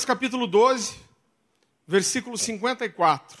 Lucas 0.00 0.04
capítulo 0.04 0.46
12, 0.46 0.94
versículo 1.86 2.38
54. 2.38 3.38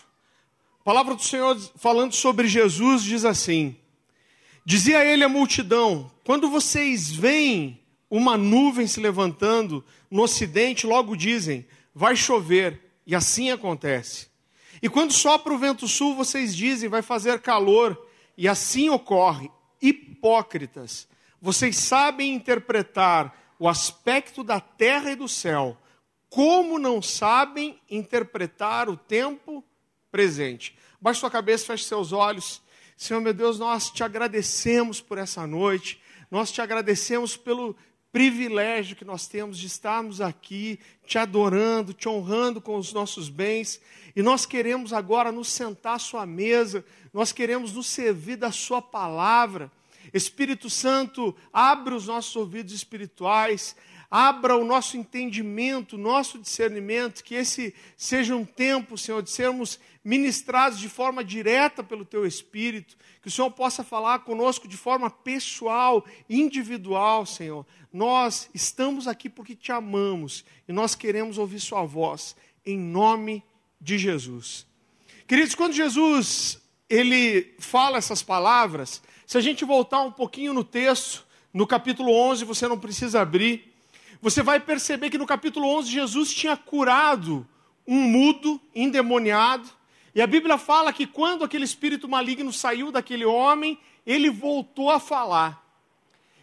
A 0.80 0.84
palavra 0.84 1.14
do 1.14 1.22
Senhor 1.22 1.58
falando 1.76 2.12
sobre 2.12 2.48
Jesus 2.48 3.02
diz 3.02 3.24
assim: 3.24 3.76
Dizia 4.62 5.02
ele 5.02 5.24
à 5.24 5.28
multidão: 5.28 6.10
Quando 6.22 6.50
vocês 6.50 7.10
veem 7.10 7.80
uma 8.10 8.36
nuvem 8.36 8.86
se 8.86 9.00
levantando 9.00 9.82
no 10.10 10.22
ocidente, 10.22 10.86
logo 10.86 11.16
dizem: 11.16 11.66
Vai 11.94 12.14
chover, 12.14 12.78
e 13.06 13.14
assim 13.14 13.50
acontece. 13.50 14.28
E 14.82 14.88
quando 14.88 15.12
sopra 15.12 15.54
o 15.54 15.58
vento 15.58 15.88
sul, 15.88 16.14
vocês 16.14 16.54
dizem: 16.54 16.90
Vai 16.90 17.00
fazer 17.00 17.40
calor, 17.40 17.98
e 18.36 18.46
assim 18.46 18.90
ocorre. 18.90 19.50
Hipócritas, 19.80 21.08
vocês 21.40 21.78
sabem 21.78 22.34
interpretar 22.34 23.54
o 23.58 23.66
aspecto 23.66 24.44
da 24.44 24.60
terra 24.60 25.10
e 25.12 25.16
do 25.16 25.26
céu, 25.26 25.78
como 26.30 26.78
não 26.78 27.02
sabem 27.02 27.78
interpretar 27.90 28.88
o 28.88 28.96
tempo 28.96 29.64
presente? 30.12 30.78
Baixe 31.00 31.20
sua 31.20 31.30
cabeça, 31.30 31.66
feche 31.66 31.84
seus 31.84 32.12
olhos. 32.12 32.62
Senhor 32.96 33.20
meu 33.20 33.34
Deus, 33.34 33.58
nós 33.58 33.90
te 33.90 34.04
agradecemos 34.04 35.00
por 35.00 35.18
essa 35.18 35.44
noite, 35.46 36.00
nós 36.30 36.52
te 36.52 36.62
agradecemos 36.62 37.36
pelo 37.36 37.74
privilégio 38.12 38.94
que 38.94 39.04
nós 39.04 39.26
temos 39.26 39.58
de 39.58 39.66
estarmos 39.66 40.20
aqui, 40.20 40.78
te 41.06 41.18
adorando, 41.18 41.92
te 41.92 42.08
honrando 42.08 42.60
com 42.60 42.76
os 42.76 42.92
nossos 42.92 43.28
bens, 43.28 43.80
e 44.14 44.22
nós 44.22 44.46
queremos 44.46 44.92
agora 44.92 45.32
nos 45.32 45.48
sentar 45.48 45.94
à 45.94 45.98
sua 45.98 46.26
mesa, 46.26 46.84
nós 47.12 47.32
queremos 47.32 47.72
nos 47.72 47.86
servir 47.86 48.36
da 48.36 48.52
sua 48.52 48.82
palavra. 48.82 49.70
Espírito 50.12 50.68
Santo, 50.68 51.34
abre 51.52 51.94
os 51.94 52.06
nossos 52.06 52.34
ouvidos 52.34 52.72
espirituais, 52.72 53.76
abra 54.10 54.56
o 54.56 54.64
nosso 54.64 54.96
entendimento, 54.96 55.96
nosso 55.96 56.38
discernimento, 56.38 57.22
que 57.22 57.34
esse 57.36 57.72
seja 57.96 58.34
um 58.34 58.44
tempo, 58.44 58.98
Senhor, 58.98 59.22
de 59.22 59.30
sermos 59.30 59.78
ministrados 60.02 60.80
de 60.80 60.88
forma 60.88 61.22
direta 61.22 61.84
pelo 61.84 62.04
Teu 62.04 62.26
Espírito, 62.26 62.96
que 63.22 63.28
o 63.28 63.30
Senhor 63.30 63.50
possa 63.50 63.84
falar 63.84 64.20
conosco 64.20 64.66
de 64.66 64.76
forma 64.76 65.08
pessoal, 65.10 66.04
individual, 66.28 67.24
Senhor. 67.24 67.64
Nós 67.92 68.50
estamos 68.52 69.06
aqui 69.06 69.28
porque 69.28 69.54
te 69.54 69.70
amamos 69.70 70.44
e 70.66 70.72
nós 70.72 70.94
queremos 70.94 71.38
ouvir 71.38 71.60
Sua 71.60 71.84
voz, 71.84 72.34
em 72.66 72.78
nome 72.78 73.44
de 73.80 73.96
Jesus. 73.96 74.66
Queridos, 75.26 75.54
quando 75.54 75.74
Jesus 75.74 76.60
ele 76.88 77.54
fala 77.60 77.98
essas 77.98 78.20
palavras, 78.20 79.00
se 79.24 79.38
a 79.38 79.40
gente 79.40 79.64
voltar 79.64 80.02
um 80.02 80.10
pouquinho 80.10 80.52
no 80.52 80.64
texto, 80.64 81.24
no 81.54 81.64
capítulo 81.64 82.12
11, 82.12 82.44
você 82.44 82.66
não 82.66 82.78
precisa 82.78 83.20
abrir, 83.20 83.69
você 84.20 84.42
vai 84.42 84.60
perceber 84.60 85.10
que 85.10 85.18
no 85.18 85.26
capítulo 85.26 85.66
11 85.78 85.90
Jesus 85.90 86.32
tinha 86.32 86.56
curado 86.56 87.46
um 87.86 88.00
mudo 88.02 88.60
endemoniado, 88.74 89.68
e 90.14 90.20
a 90.20 90.26
Bíblia 90.26 90.58
fala 90.58 90.92
que 90.92 91.06
quando 91.06 91.44
aquele 91.44 91.64
espírito 91.64 92.08
maligno 92.08 92.52
saiu 92.52 92.90
daquele 92.90 93.24
homem, 93.24 93.78
ele 94.04 94.28
voltou 94.28 94.90
a 94.90 94.98
falar. 94.98 95.64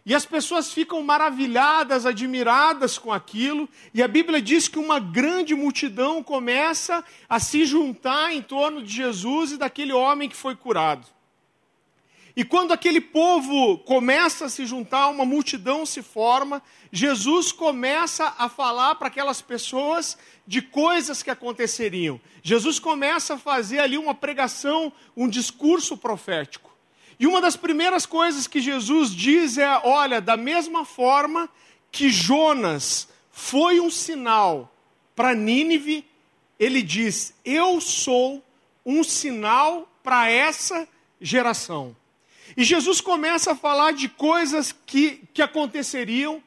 E 0.05 0.15
as 0.15 0.25
pessoas 0.25 0.71
ficam 0.71 1.03
maravilhadas, 1.03 2.05
admiradas 2.05 2.97
com 2.97 3.11
aquilo, 3.11 3.67
e 3.93 4.01
a 4.01 4.07
Bíblia 4.07 4.41
diz 4.41 4.69
que 4.69 4.79
uma 4.79 4.99
grande 4.99 5.53
multidão 5.53 6.23
começa 6.23 7.03
a 7.27 7.41
se 7.41 7.65
juntar 7.65 8.33
em 8.33 8.41
torno 8.41 8.81
de 8.81 8.93
Jesus 8.93 9.51
e 9.51 9.57
daquele 9.57 9.91
homem 9.91 10.29
que 10.29 10.35
foi 10.35 10.55
curado. 10.55 11.05
E 12.37 12.45
quando 12.45 12.71
aquele 12.71 13.01
povo 13.01 13.79
começa 13.79 14.45
a 14.45 14.49
se 14.49 14.63
juntar, 14.63 15.07
uma 15.07 15.25
multidão 15.25 15.87
se 15.87 16.03
forma, 16.03 16.61
Jesus 16.91 17.51
começa 17.51 18.31
a 18.37 18.47
falar 18.47 18.93
para 18.93 19.07
aquelas 19.07 19.41
pessoas 19.41 20.15
de 20.45 20.61
coisas 20.61 21.23
que 21.23 21.31
aconteceriam. 21.31 22.21
Jesus 22.43 22.77
começa 22.77 23.33
a 23.33 23.37
fazer 23.39 23.79
ali 23.79 23.97
uma 23.97 24.13
pregação, 24.13 24.93
um 25.15 25.27
discurso 25.27 25.97
profético. 25.97 26.69
E 27.19 27.25
uma 27.25 27.41
das 27.41 27.55
primeiras 27.55 28.05
coisas 28.05 28.45
que 28.45 28.61
Jesus 28.61 29.09
diz 29.09 29.57
é: 29.57 29.81
olha, 29.83 30.21
da 30.21 30.37
mesma 30.37 30.85
forma 30.85 31.49
que 31.91 32.07
Jonas 32.07 33.07
foi 33.31 33.79
um 33.79 33.89
sinal 33.89 34.71
para 35.15 35.33
Nínive, 35.33 36.05
ele 36.59 36.83
diz: 36.83 37.33
eu 37.43 37.81
sou 37.81 38.43
um 38.85 39.03
sinal 39.03 39.91
para 40.03 40.29
essa 40.29 40.87
geração. 41.19 41.95
E 42.55 42.63
Jesus 42.63 43.01
começa 43.01 43.51
a 43.51 43.55
falar 43.55 43.91
de 43.91 44.07
coisas 44.07 44.73
que, 44.85 45.21
que 45.33 45.41
aconteceriam. 45.41 46.41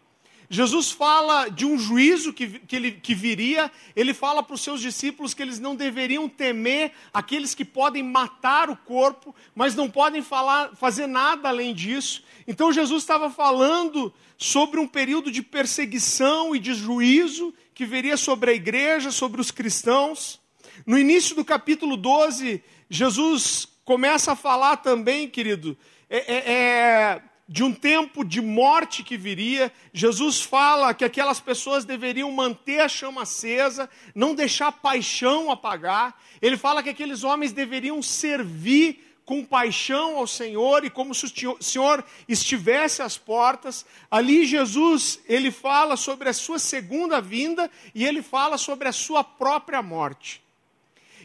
Jesus 0.53 0.91
fala 0.91 1.49
de 1.49 1.65
um 1.65 1.79
juízo 1.79 2.33
que, 2.33 2.59
que, 2.59 2.75
ele, 2.75 2.91
que 2.91 3.15
viria, 3.15 3.71
ele 3.95 4.13
fala 4.13 4.43
para 4.43 4.55
os 4.55 4.61
seus 4.61 4.81
discípulos 4.81 5.33
que 5.33 5.41
eles 5.41 5.61
não 5.61 5.77
deveriam 5.77 6.29
temer 6.29 6.91
aqueles 7.15 7.55
que 7.55 7.65
podem 7.65 8.03
matar 8.03 8.69
o 8.69 8.77
corpo, 8.77 9.33
mas 9.55 9.77
não 9.77 9.89
podem 9.89 10.23
falar, 10.23 10.75
fazer 10.75 11.07
nada 11.07 11.49
além 11.49 11.73
disso. 11.73 12.25
Então 12.49 12.73
Jesus 12.73 13.05
estava 13.05 13.31
falando 13.31 14.13
sobre 14.37 14.81
um 14.81 14.89
período 14.89 15.31
de 15.31 15.41
perseguição 15.41 16.57
e 16.57 16.59
de 16.59 16.75
juízo 16.75 17.55
que 17.73 17.87
viria 17.87 18.17
sobre 18.17 18.51
a 18.51 18.55
igreja, 18.55 19.13
sobre 19.13 19.41
os 19.41 19.53
cristãos. 19.53 20.41
No 20.85 20.99
início 20.99 21.37
do 21.37 21.45
capítulo 21.45 21.97
12, 21.97 22.61
Jesus 22.89 23.69
começa 23.91 24.31
a 24.31 24.37
falar 24.37 24.77
também, 24.77 25.29
querido, 25.29 25.77
é, 26.09 26.19
é, 26.19 26.53
é, 26.53 27.23
de 27.49 27.65
um 27.65 27.75
tempo 27.75 28.25
de 28.25 28.41
morte 28.41 29.03
que 29.03 29.17
viria. 29.17 29.73
Jesus 29.93 30.41
fala 30.41 30.95
que 30.95 31.05
aquelas 31.05 31.41
pessoas 31.41 31.85
deveriam 31.85 32.31
manter 32.31 32.79
a 32.83 32.89
chama 32.89 33.23
acesa, 33.23 33.91
não 34.15 34.33
deixar 34.33 34.69
a 34.69 34.73
paixão 34.73 35.51
apagar. 35.51 36.17
Ele 36.41 36.57
fala 36.57 36.85
que 36.85 36.89
aqueles 36.89 37.25
homens 37.25 37.51
deveriam 37.51 38.01
servir 38.01 39.19
com 39.25 39.45
paixão 39.45 40.19
ao 40.19 40.27
Senhor 40.29 40.85
e 40.85 40.91
como 40.91 41.13
se 41.13 41.27
o 41.27 41.61
Senhor 41.61 42.05
estivesse 42.29 43.03
às 43.03 43.19
portas. 43.19 43.85
Ali 44.09 44.47
Jesus, 44.47 45.19
ele 45.27 45.51
fala 45.51 45.97
sobre 45.97 46.29
a 46.29 46.33
sua 46.33 46.61
segunda 46.61 47.21
vinda 47.21 47.69
e 47.93 48.07
ele 48.07 48.23
fala 48.23 48.57
sobre 48.57 48.87
a 48.87 48.93
sua 48.93 49.25
própria 49.25 49.83
morte. 49.83 50.41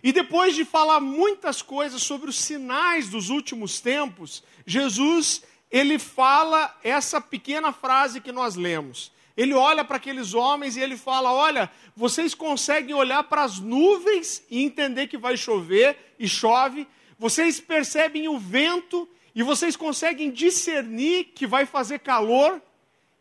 E 0.05 0.13
depois 0.13 0.53
de 0.53 0.63
falar 0.63 0.99
muitas 0.99 1.63
coisas 1.63 2.03
sobre 2.03 2.29
os 2.29 2.39
sinais 2.39 3.09
dos 3.09 3.31
últimos 3.31 3.81
tempos, 3.81 4.43
Jesus, 4.63 5.41
ele 5.71 5.97
fala 5.97 6.77
essa 6.83 7.19
pequena 7.19 7.73
frase 7.73 8.21
que 8.21 8.31
nós 8.31 8.55
lemos. 8.55 9.11
Ele 9.35 9.55
olha 9.55 9.83
para 9.83 9.97
aqueles 9.97 10.35
homens 10.35 10.77
e 10.77 10.79
ele 10.79 10.95
fala: 10.95 11.33
Olha, 11.33 11.71
vocês 11.95 12.35
conseguem 12.35 12.93
olhar 12.93 13.23
para 13.23 13.41
as 13.41 13.57
nuvens 13.57 14.43
e 14.47 14.63
entender 14.63 15.07
que 15.07 15.17
vai 15.17 15.35
chover 15.35 15.97
e 16.19 16.27
chove, 16.27 16.87
vocês 17.17 17.59
percebem 17.59 18.27
o 18.27 18.37
vento 18.37 19.09
e 19.33 19.41
vocês 19.41 19.75
conseguem 19.75 20.29
discernir 20.29 21.31
que 21.33 21.47
vai 21.47 21.65
fazer 21.65 21.97
calor. 21.97 22.61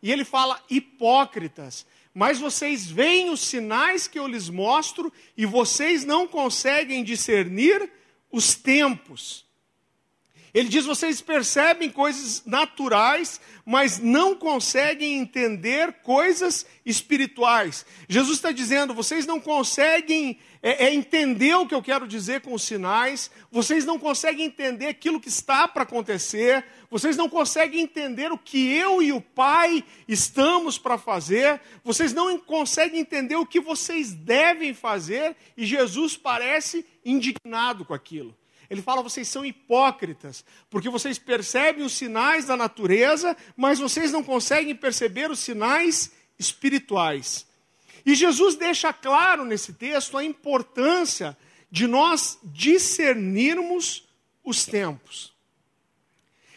E 0.02 0.12
ele 0.12 0.22
fala: 0.22 0.62
hipócritas, 0.68 1.86
mas 2.14 2.38
vocês 2.38 2.86
veem 2.86 3.30
os 3.30 3.40
sinais 3.40 4.06
que 4.06 4.18
eu 4.18 4.28
lhes 4.28 4.48
mostro 4.48 5.12
e 5.36 5.44
vocês 5.44 6.04
não 6.04 6.28
conseguem 6.28 7.02
discernir 7.02 7.90
os 8.30 8.54
tempos. 8.54 9.44
Ele 10.54 10.68
diz: 10.68 10.86
vocês 10.86 11.20
percebem 11.20 11.90
coisas 11.90 12.44
naturais, 12.46 13.40
mas 13.66 13.98
não 13.98 14.36
conseguem 14.36 15.18
entender 15.18 15.94
coisas 15.94 16.64
espirituais. 16.86 17.84
Jesus 18.08 18.36
está 18.36 18.52
dizendo: 18.52 18.94
vocês 18.94 19.26
não 19.26 19.40
conseguem 19.40 20.38
é, 20.62 20.86
é, 20.86 20.94
entender 20.94 21.56
o 21.56 21.66
que 21.66 21.74
eu 21.74 21.82
quero 21.82 22.06
dizer 22.06 22.40
com 22.40 22.54
os 22.54 22.62
sinais, 22.62 23.32
vocês 23.50 23.84
não 23.84 23.98
conseguem 23.98 24.46
entender 24.46 24.86
aquilo 24.86 25.20
que 25.20 25.28
está 25.28 25.66
para 25.66 25.82
acontecer, 25.82 26.64
vocês 26.88 27.16
não 27.16 27.28
conseguem 27.28 27.80
entender 27.80 28.30
o 28.30 28.38
que 28.38 28.72
eu 28.72 29.02
e 29.02 29.12
o 29.12 29.20
Pai 29.20 29.82
estamos 30.06 30.78
para 30.78 30.96
fazer, 30.96 31.60
vocês 31.82 32.12
não 32.12 32.38
conseguem 32.38 33.00
entender 33.00 33.34
o 33.34 33.44
que 33.44 33.58
vocês 33.58 34.12
devem 34.12 34.72
fazer, 34.72 35.34
e 35.56 35.66
Jesus 35.66 36.16
parece 36.16 36.86
indignado 37.04 37.84
com 37.84 37.92
aquilo. 37.92 38.32
Ele 38.68 38.82
fala: 38.82 39.02
vocês 39.02 39.28
são 39.28 39.44
hipócritas, 39.44 40.44
porque 40.70 40.88
vocês 40.88 41.18
percebem 41.18 41.84
os 41.84 41.92
sinais 41.92 42.46
da 42.46 42.56
natureza, 42.56 43.36
mas 43.56 43.78
vocês 43.78 44.12
não 44.12 44.22
conseguem 44.22 44.74
perceber 44.74 45.30
os 45.30 45.38
sinais 45.38 46.12
espirituais. 46.38 47.46
E 48.04 48.14
Jesus 48.14 48.54
deixa 48.54 48.92
claro 48.92 49.44
nesse 49.44 49.72
texto 49.72 50.18
a 50.18 50.24
importância 50.24 51.36
de 51.70 51.86
nós 51.86 52.38
discernirmos 52.44 54.06
os 54.44 54.64
tempos. 54.64 55.32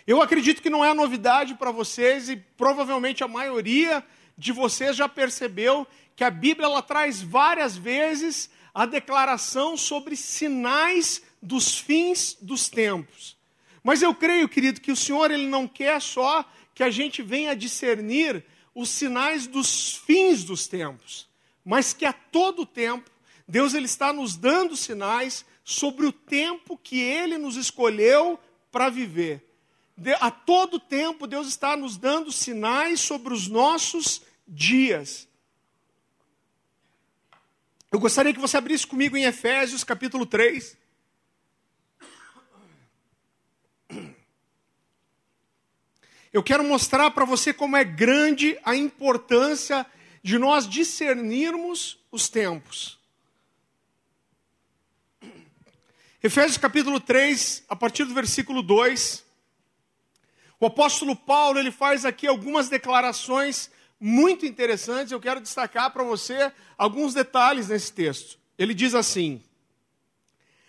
Eu 0.06 0.22
acredito 0.22 0.62
que 0.62 0.70
não 0.70 0.86
é 0.86 0.94
novidade 0.94 1.56
para 1.56 1.72
vocês 1.72 2.30
e 2.30 2.36
provavelmente 2.36 3.24
a 3.24 3.28
maioria 3.28 4.04
de 4.38 4.52
vocês 4.52 4.96
já 4.96 5.10
percebeu 5.10 5.88
que 6.16 6.24
a 6.24 6.30
Bíblia 6.30 6.66
ela 6.66 6.82
traz 6.82 7.22
várias 7.22 7.76
vezes 7.76 8.50
a 8.74 8.86
declaração 8.86 9.76
sobre 9.76 10.16
sinais 10.16 11.22
dos 11.42 11.78
fins 11.78 12.38
dos 12.42 12.70
tempos. 12.70 13.38
Mas 13.84 14.02
eu 14.02 14.14
creio, 14.14 14.50
querido, 14.50 14.82
que 14.82 14.92
o 14.92 14.96
Senhor 14.96 15.32
ele 15.32 15.48
não 15.48 15.68
quer 15.68 16.02
só 16.02 16.46
que 16.76 16.84
a 16.84 16.90
gente 16.90 17.22
venha 17.22 17.56
discernir 17.56 18.44
os 18.76 18.90
sinais 18.90 19.48
dos 19.48 19.96
fins 19.96 20.44
dos 20.44 20.68
tempos, 20.68 21.28
mas 21.66 21.94
que 21.94 22.06
a 22.06 22.14
todo 22.14 22.66
tempo 22.66 23.10
Deus 23.48 23.74
ele 23.74 23.86
está 23.86 24.12
nos 24.12 24.36
dando 24.36 24.76
sinais 24.76 25.46
sobre 25.64 26.06
o 26.06 26.12
tempo 26.12 26.78
que 26.78 27.00
ele 27.00 27.38
nos 27.38 27.56
escolheu 27.56 28.40
para 28.72 28.90
viver. 28.90 29.44
A 30.20 30.30
todo 30.30 30.80
tempo 30.80 31.26
Deus 31.26 31.48
está 31.48 31.76
nos 31.76 31.98
dando 31.98 32.32
sinais 32.32 33.00
sobre 33.00 33.34
os 33.34 33.48
nossos 33.48 34.22
dias. 34.48 35.28
Eu 37.92 38.00
gostaria 38.00 38.34
que 38.34 38.40
você 38.40 38.58
abrisse 38.58 38.86
comigo 38.86 39.18
em 39.18 39.24
Efésios 39.24 39.84
capítulo 39.84 40.26
3. 40.26 40.78
Eu 46.38 46.44
quero 46.44 46.64
mostrar 46.64 47.10
para 47.10 47.26
você 47.26 47.52
como 47.52 47.76
é 47.76 47.84
grande 47.84 48.60
a 48.64 48.76
importância 48.76 49.84
de 50.22 50.38
nós 50.38 50.70
discernirmos 50.70 51.98
os 52.12 52.30
tempos. 52.30 53.00
Efésios 56.22 56.60
capítulo 56.60 57.00
3, 57.00 57.64
a 57.68 57.76
partir 57.76 58.06
do 58.06 58.14
versículo 58.14 58.62
2, 58.62 59.26
o 60.60 60.68
apóstolo 60.68 61.16
Paulo 61.16 61.58
ele 61.58 61.72
faz 61.72 62.06
aqui 62.06 62.28
algumas 62.28 62.70
declarações 62.70 63.72
muito 64.00 64.46
interessantes. 64.46 65.12
Eu 65.12 65.20
quero 65.20 65.42
destacar 65.42 65.90
para 65.90 66.04
você 66.04 66.54
alguns 66.78 67.16
detalhes 67.16 67.70
nesse 67.70 67.92
texto. 67.92 68.38
Ele 68.60 68.76
diz 68.76 68.94
assim: 68.94 69.42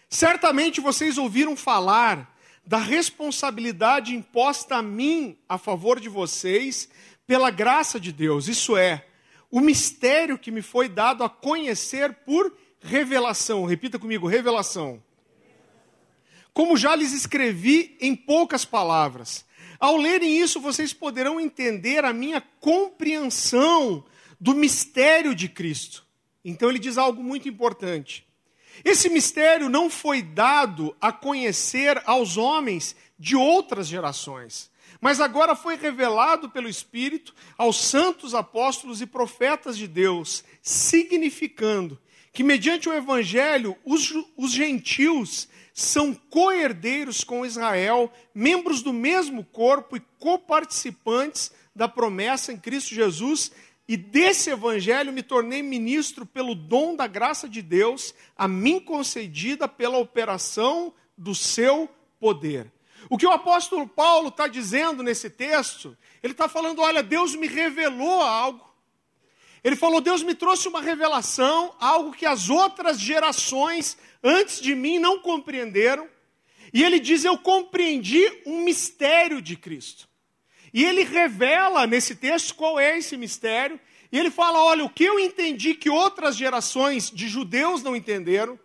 Certamente 0.08 0.80
vocês 0.80 1.18
ouviram 1.18 1.54
falar 1.54 2.37
da 2.68 2.76
responsabilidade 2.76 4.14
imposta 4.14 4.76
a 4.76 4.82
mim 4.82 5.38
a 5.48 5.56
favor 5.56 5.98
de 5.98 6.10
vocês 6.10 6.86
pela 7.26 7.50
graça 7.50 7.98
de 7.98 8.12
Deus. 8.12 8.46
Isso 8.46 8.76
é, 8.76 9.06
o 9.50 9.58
mistério 9.58 10.38
que 10.38 10.50
me 10.50 10.60
foi 10.60 10.86
dado 10.86 11.24
a 11.24 11.30
conhecer 11.30 12.12
por 12.26 12.54
revelação. 12.78 13.64
Repita 13.64 13.98
comigo: 13.98 14.26
revelação. 14.26 15.02
Como 16.52 16.76
já 16.76 16.94
lhes 16.94 17.14
escrevi 17.14 17.96
em 18.02 18.14
poucas 18.14 18.66
palavras. 18.66 19.46
Ao 19.80 19.96
lerem 19.96 20.38
isso, 20.38 20.60
vocês 20.60 20.92
poderão 20.92 21.40
entender 21.40 22.04
a 22.04 22.12
minha 22.12 22.42
compreensão 22.60 24.04
do 24.38 24.54
mistério 24.54 25.34
de 25.34 25.48
Cristo. 25.48 26.04
Então 26.44 26.68
ele 26.68 26.78
diz 26.78 26.98
algo 26.98 27.22
muito 27.22 27.48
importante. 27.48 28.27
Esse 28.84 29.08
mistério 29.08 29.68
não 29.68 29.90
foi 29.90 30.22
dado 30.22 30.96
a 31.00 31.12
conhecer 31.12 32.02
aos 32.06 32.36
homens 32.36 32.94
de 33.18 33.34
outras 33.36 33.86
gerações 33.88 34.70
mas 35.00 35.20
agora 35.20 35.54
foi 35.54 35.76
revelado 35.76 36.50
pelo 36.50 36.68
Espírito 36.68 37.34
aos 37.56 37.80
santos 37.80 38.34
apóstolos 38.34 39.00
e 39.00 39.06
profetas 39.06 39.76
de 39.76 39.86
Deus, 39.86 40.42
significando 40.62 41.98
que, 42.32 42.42
mediante 42.42 42.88
o 42.88 42.92
Evangelho, 42.92 43.76
os, 43.84 44.12
os 44.36 44.52
gentios 44.52 45.48
são 45.72 46.12
co-herdeiros 46.12 47.22
com 47.22 47.46
Israel, 47.46 48.12
membros 48.34 48.82
do 48.82 48.92
mesmo 48.92 49.44
corpo 49.44 49.96
e 49.96 50.02
coparticipantes 50.18 51.52
da 51.74 51.88
promessa 51.88 52.52
em 52.52 52.56
Cristo 52.56 52.94
Jesus, 52.94 53.52
e 53.88 53.96
desse 53.96 54.50
evangelho 54.50 55.10
me 55.10 55.22
tornei 55.22 55.62
ministro 55.62 56.26
pelo 56.26 56.54
dom 56.54 56.94
da 56.94 57.06
graça 57.06 57.48
de 57.48 57.62
Deus, 57.62 58.14
a 58.36 58.46
mim 58.46 58.78
concedida 58.78 59.66
pela 59.66 59.96
operação 59.96 60.92
do 61.16 61.34
seu 61.34 61.88
poder. 62.20 62.70
O 63.08 63.16
que 63.16 63.26
o 63.26 63.30
apóstolo 63.30 63.88
Paulo 63.88 64.28
está 64.28 64.46
dizendo 64.46 65.02
nesse 65.02 65.30
texto, 65.30 65.96
ele 66.22 66.34
está 66.34 66.48
falando: 66.48 66.82
olha, 66.82 67.02
Deus 67.02 67.34
me 67.34 67.46
revelou 67.46 68.20
algo. 68.20 68.68
Ele 69.64 69.76
falou: 69.76 70.00
Deus 70.00 70.22
me 70.22 70.34
trouxe 70.34 70.68
uma 70.68 70.82
revelação, 70.82 71.74
algo 71.80 72.12
que 72.12 72.26
as 72.26 72.50
outras 72.50 73.00
gerações 73.00 73.96
antes 74.22 74.60
de 74.60 74.74
mim 74.74 74.98
não 74.98 75.20
compreenderam. 75.20 76.08
E 76.72 76.82
ele 76.84 77.00
diz: 77.00 77.24
Eu 77.24 77.38
compreendi 77.38 78.42
um 78.44 78.62
mistério 78.62 79.40
de 79.40 79.56
Cristo. 79.56 80.07
E 80.72 80.84
ele 80.84 81.02
revela 81.02 81.86
nesse 81.86 82.14
texto 82.14 82.54
qual 82.54 82.78
é 82.78 82.98
esse 82.98 83.16
mistério. 83.16 83.78
E 84.10 84.18
ele 84.18 84.30
fala: 84.30 84.62
Olha, 84.62 84.84
o 84.84 84.90
que 84.90 85.04
eu 85.04 85.18
entendi 85.18 85.74
que 85.74 85.90
outras 85.90 86.36
gerações 86.36 87.10
de 87.10 87.28
judeus 87.28 87.82
não 87.82 87.96
entenderam 87.96 88.58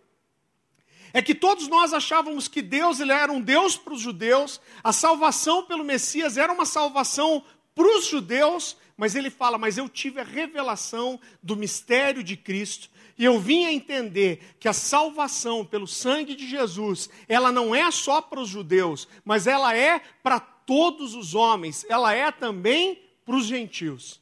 é 1.12 1.22
que 1.22 1.34
todos 1.34 1.68
nós 1.68 1.94
achávamos 1.94 2.48
que 2.48 2.60
Deus 2.60 2.98
ele 2.98 3.12
era 3.12 3.30
um 3.30 3.40
Deus 3.40 3.76
para 3.76 3.94
os 3.94 4.00
judeus, 4.00 4.60
a 4.82 4.92
salvação 4.92 5.64
pelo 5.64 5.84
Messias 5.84 6.36
era 6.36 6.52
uma 6.52 6.66
salvação 6.66 7.44
para 7.72 7.86
os 7.86 8.06
judeus, 8.06 8.76
mas 8.96 9.14
ele 9.14 9.30
fala: 9.30 9.56
Mas 9.56 9.78
eu 9.78 9.88
tive 9.88 10.20
a 10.20 10.24
revelação 10.24 11.20
do 11.42 11.56
mistério 11.56 12.22
de 12.22 12.36
Cristo. 12.36 12.92
E 13.16 13.24
eu 13.24 13.38
vim 13.38 13.64
a 13.64 13.72
entender 13.72 14.56
que 14.58 14.66
a 14.66 14.72
salvação 14.72 15.64
pelo 15.64 15.86
sangue 15.86 16.34
de 16.34 16.48
Jesus, 16.48 17.08
ela 17.28 17.52
não 17.52 17.72
é 17.72 17.88
só 17.92 18.20
para 18.20 18.40
os 18.40 18.48
judeus, 18.48 19.06
mas 19.24 19.46
ela 19.46 19.76
é 19.76 20.00
para 20.20 20.40
todos 20.66 21.14
os 21.14 21.34
homens, 21.34 21.84
ela 21.88 22.12
é 22.12 22.30
também 22.30 23.02
para 23.24 23.36
os 23.36 23.46
gentios. 23.46 24.20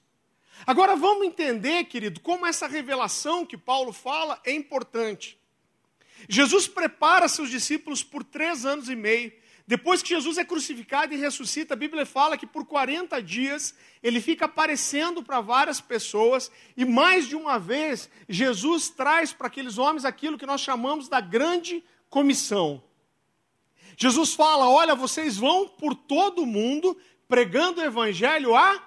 Agora 0.66 0.94
vamos 0.94 1.26
entender, 1.26 1.84
querido, 1.84 2.20
como 2.20 2.46
essa 2.46 2.66
revelação 2.66 3.44
que 3.44 3.56
Paulo 3.56 3.92
fala 3.92 4.40
é 4.44 4.52
importante. 4.52 5.38
Jesus 6.28 6.68
prepara 6.68 7.26
seus 7.26 7.50
discípulos 7.50 8.04
por 8.04 8.22
três 8.22 8.64
anos 8.64 8.88
e 8.88 8.94
meio. 8.94 9.32
Depois 9.66 10.02
que 10.02 10.10
Jesus 10.10 10.38
é 10.38 10.44
crucificado 10.44 11.14
e 11.14 11.16
ressuscita, 11.16 11.74
a 11.74 11.76
Bíblia 11.76 12.04
fala 12.04 12.36
que 12.36 12.46
por 12.46 12.64
40 12.64 13.20
dias 13.22 13.74
ele 14.02 14.20
fica 14.20 14.44
aparecendo 14.44 15.22
para 15.22 15.40
várias 15.40 15.80
pessoas, 15.80 16.50
e 16.76 16.84
mais 16.84 17.28
de 17.28 17.36
uma 17.36 17.58
vez 17.58 18.10
Jesus 18.28 18.88
traz 18.88 19.32
para 19.32 19.46
aqueles 19.46 19.78
homens 19.78 20.04
aquilo 20.04 20.36
que 20.36 20.46
nós 20.46 20.60
chamamos 20.60 21.08
da 21.08 21.20
grande 21.20 21.82
comissão. 22.10 22.82
Jesus 23.96 24.34
fala: 24.34 24.68
Olha, 24.68 24.94
vocês 24.94 25.36
vão 25.36 25.68
por 25.68 25.94
todo 25.94 26.42
o 26.42 26.46
mundo 26.46 26.96
pregando 27.28 27.80
o 27.80 27.84
evangelho 27.84 28.54
a 28.54 28.82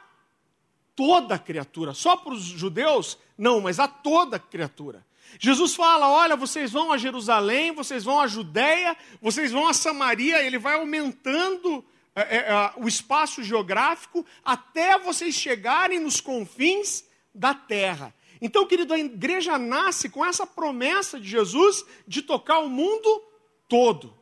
toda 0.96 1.38
criatura. 1.38 1.94
Só 1.94 2.16
para 2.16 2.34
os 2.34 2.44
judeus? 2.44 3.18
Não, 3.38 3.60
mas 3.60 3.80
a 3.80 3.88
toda 3.88 4.40
criatura. 4.40 5.06
Jesus 5.40 5.76
fala: 5.76 6.10
olha, 6.10 6.36
vocês 6.36 6.72
vão 6.72 6.92
a 6.92 6.98
Jerusalém, 6.98 7.74
vocês 7.74 8.04
vão 8.04 8.20
a 8.20 8.28
Judéia, 8.28 8.96
vocês 9.22 9.52
vão 9.52 9.68
a 9.68 9.74
Samaria, 9.74 10.44
ele 10.44 10.58
vai 10.58 10.76
aumentando 10.76 11.84
é, 12.16 12.22
é, 12.22 12.38
é, 12.38 12.74
o 12.78 12.88
espaço 12.88 13.44
geográfico 13.44 14.26
até 14.44 14.98
vocês 14.98 15.36
chegarem 15.36 16.00
nos 16.00 16.22
confins 16.22 17.04
da 17.34 17.54
terra. 17.54 18.14
Então, 18.42 18.66
querido, 18.66 18.94
a 18.94 19.00
igreja 19.00 19.58
nasce 19.58 20.08
com 20.10 20.24
essa 20.24 20.46
promessa 20.46 21.20
de 21.20 21.28
Jesus 21.28 21.84
de 22.08 22.22
tocar 22.22 22.60
o 22.60 22.70
mundo 22.70 23.24
todo. 23.68 24.16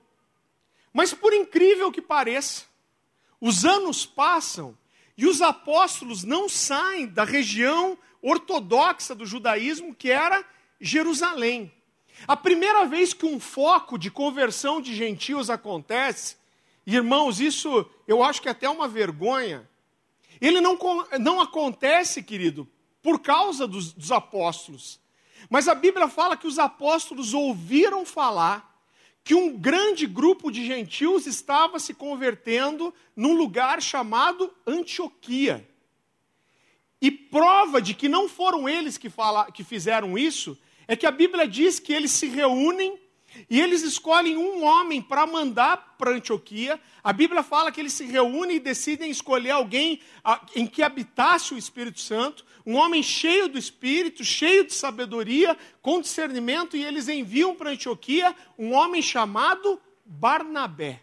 Mas, 0.94 1.14
por 1.14 1.34
incrível 1.34 1.92
que 1.92 2.02
pareça, 2.02 2.66
os 3.42 3.66
anos 3.66 4.06
passam 4.06 4.78
e 5.18 5.26
os 5.26 5.42
apóstolos 5.42 6.24
não 6.24 6.48
saem 6.48 7.08
da 7.08 7.24
região 7.24 7.98
ortodoxa 8.22 9.14
do 9.14 9.26
judaísmo, 9.26 9.94
que 9.94 10.12
era 10.12 10.46
Jerusalém. 10.80 11.72
A 12.28 12.38
primeira 12.38 12.86
vez 12.86 13.14
que 13.14 13.26
um 13.26 13.40
foco 13.40 13.98
de 13.98 14.12
conversão 14.12 14.80
de 14.80 14.96
gentios 14.96 15.50
acontece, 15.50 16.38
irmãos, 16.86 17.40
isso 17.40 17.86
eu 18.08 18.24
acho 18.24 18.42
que 18.42 18.48
é 18.48 18.52
até 18.52 18.70
uma 18.70 18.88
vergonha. 18.88 19.68
Ele 20.40 20.62
não, 20.62 20.78
não 21.20 21.42
acontece, 21.42 22.22
querido, 22.24 22.68
por 23.02 23.20
causa 23.20 23.68
dos, 23.68 23.94
dos 23.94 24.12
apóstolos. 24.12 25.00
Mas 25.50 25.68
a 25.68 25.76
Bíblia 25.76 26.08
fala 26.08 26.38
que 26.38 26.48
os 26.48 26.58
apóstolos 26.58 27.34
ouviram 27.34 28.06
falar 28.06 28.73
que 29.24 29.34
um 29.34 29.58
grande 29.58 30.06
grupo 30.06 30.52
de 30.52 30.66
gentios 30.66 31.26
estava 31.26 31.80
se 31.80 31.94
convertendo 31.94 32.94
num 33.16 33.34
lugar 33.34 33.82
chamado 33.82 34.54
Antioquia. 34.68 35.68
E 37.02 37.10
prova 37.10 37.82
de 37.82 37.94
que 37.94 38.10
não 38.10 38.28
foram 38.28 38.68
eles 38.68 38.98
que, 38.98 39.10
fala, 39.10 39.52
que 39.52 39.64
fizeram 39.64 40.18
isso 40.18 40.58
é 40.88 40.96
que 40.96 41.06
a 41.06 41.12
Bíblia 41.12 41.48
diz 41.48 41.80
que 41.80 41.94
eles 41.94 42.12
se 42.12 42.28
reúnem 42.28 43.00
e 43.50 43.60
eles 43.60 43.82
escolhem 43.84 44.38
um 44.38 44.64
homem 44.64 45.02
para 45.02 45.26
mandar 45.26 45.96
para 45.98 46.12
Antioquia. 46.12 46.80
A 47.04 47.12
Bíblia 47.12 47.44
fala 47.44 47.72
que 47.72 47.80
eles 47.80 47.94
se 47.94 48.06
reúnem 48.06 48.58
e 48.58 48.60
decidem 48.60 49.10
escolher 49.10 49.52
alguém 49.52 50.00
em 50.56 50.66
que 50.68 50.84
habitasse 50.84 51.54
o 51.54 51.58
Espírito 51.58 52.00
Santo, 52.00 52.46
um 52.66 52.76
homem 52.76 53.04
cheio 53.04 53.50
do 53.50 53.58
Espírito, 53.58 54.24
cheio 54.24 54.66
de 54.66 54.74
sabedoria, 54.74 55.58
com 55.82 56.00
discernimento, 56.00 56.78
e 56.78 56.84
eles 56.84 57.08
enviam 57.10 57.56
para 57.56 57.72
Antioquia 57.72 58.36
um 58.58 58.74
homem 58.74 59.02
chamado 59.02 59.82
Barnabé. 60.06 61.02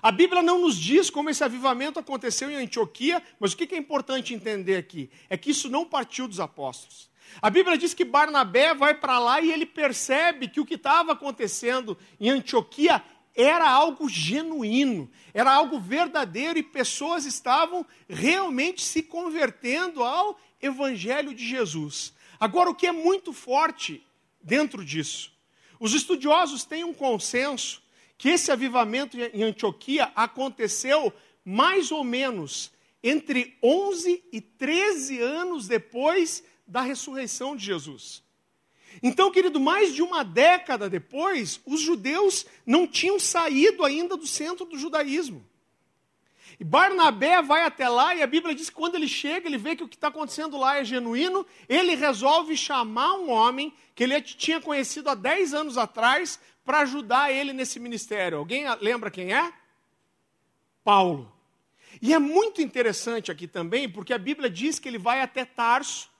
A 0.00 0.12
Bíblia 0.12 0.42
não 0.42 0.60
nos 0.60 0.76
diz 0.76 1.10
como 1.10 1.28
esse 1.28 1.42
avivamento 1.42 1.98
aconteceu 1.98 2.50
em 2.50 2.56
Antioquia, 2.56 3.22
mas 3.38 3.52
o 3.52 3.56
que 3.56 3.74
é 3.74 3.78
importante 3.78 4.32
entender 4.32 4.76
aqui? 4.76 5.10
É 5.28 5.36
que 5.36 5.50
isso 5.50 5.68
não 5.68 5.84
partiu 5.84 6.28
dos 6.28 6.38
apóstolos. 6.38 7.10
A 7.40 7.50
Bíblia 7.50 7.78
diz 7.78 7.94
que 7.94 8.04
Barnabé 8.04 8.74
vai 8.74 8.94
para 8.94 9.18
lá 9.18 9.40
e 9.40 9.52
ele 9.52 9.66
percebe 9.66 10.48
que 10.48 10.60
o 10.60 10.66
que 10.66 10.74
estava 10.74 11.12
acontecendo 11.12 11.96
em 12.18 12.30
Antioquia 12.30 13.02
era 13.34 13.70
algo 13.70 14.08
genuíno, 14.08 15.08
era 15.32 15.52
algo 15.52 15.78
verdadeiro 15.78 16.58
e 16.58 16.62
pessoas 16.62 17.24
estavam 17.24 17.86
realmente 18.08 18.82
se 18.82 19.02
convertendo 19.02 20.02
ao 20.02 20.38
Evangelho 20.60 21.32
de 21.32 21.46
Jesus. 21.46 22.12
Agora, 22.40 22.70
o 22.70 22.74
que 22.74 22.86
é 22.86 22.92
muito 22.92 23.32
forte 23.32 24.04
dentro 24.42 24.84
disso? 24.84 25.32
Os 25.78 25.94
estudiosos 25.94 26.64
têm 26.64 26.82
um 26.82 26.92
consenso 26.92 27.80
que 28.16 28.30
esse 28.30 28.50
avivamento 28.50 29.16
em 29.16 29.44
Antioquia 29.44 30.10
aconteceu 30.16 31.12
mais 31.44 31.92
ou 31.92 32.02
menos 32.02 32.72
entre 33.02 33.56
11 33.62 34.24
e 34.32 34.40
13 34.40 35.20
anos 35.20 35.68
depois 35.68 36.42
da 36.68 36.82
ressurreição 36.82 37.56
de 37.56 37.64
Jesus. 37.64 38.22
Então, 39.02 39.30
querido, 39.30 39.58
mais 39.58 39.94
de 39.94 40.02
uma 40.02 40.22
década 40.22 40.88
depois, 40.88 41.60
os 41.64 41.80
judeus 41.80 42.46
não 42.66 42.86
tinham 42.86 43.18
saído 43.18 43.84
ainda 43.84 44.16
do 44.16 44.26
centro 44.26 44.64
do 44.66 44.78
judaísmo. 44.78 45.44
E 46.60 46.64
Barnabé 46.64 47.40
vai 47.40 47.62
até 47.62 47.88
lá 47.88 48.14
e 48.16 48.22
a 48.22 48.26
Bíblia 48.26 48.54
diz 48.54 48.68
que 48.68 48.74
quando 48.74 48.96
ele 48.96 49.06
chega, 49.06 49.46
ele 49.46 49.58
vê 49.58 49.76
que 49.76 49.84
o 49.84 49.88
que 49.88 49.94
está 49.94 50.08
acontecendo 50.08 50.58
lá 50.58 50.76
é 50.76 50.84
genuíno, 50.84 51.46
ele 51.68 51.94
resolve 51.94 52.56
chamar 52.56 53.14
um 53.14 53.30
homem 53.30 53.72
que 53.94 54.02
ele 54.02 54.20
tinha 54.20 54.60
conhecido 54.60 55.08
há 55.08 55.14
10 55.14 55.54
anos 55.54 55.78
atrás 55.78 56.40
para 56.64 56.80
ajudar 56.80 57.32
ele 57.32 57.52
nesse 57.52 57.78
ministério. 57.78 58.38
Alguém 58.38 58.64
lembra 58.80 59.10
quem 59.10 59.32
é? 59.32 59.52
Paulo. 60.82 61.32
E 62.02 62.12
é 62.12 62.18
muito 62.18 62.60
interessante 62.60 63.30
aqui 63.30 63.46
também, 63.46 63.88
porque 63.88 64.12
a 64.12 64.18
Bíblia 64.18 64.50
diz 64.50 64.78
que 64.80 64.88
ele 64.88 64.98
vai 64.98 65.20
até 65.20 65.44
Tarso 65.44 66.10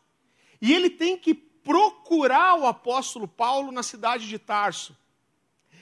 e 0.61 0.73
ele 0.73 0.91
tem 0.91 1.17
que 1.17 1.35
procurar 1.35 2.59
o 2.59 2.67
apóstolo 2.67 3.29
Paulo 3.29 3.71
na 3.71 3.83
cidade 3.83 4.27
de 4.27 4.38
Tarso. 4.38 4.97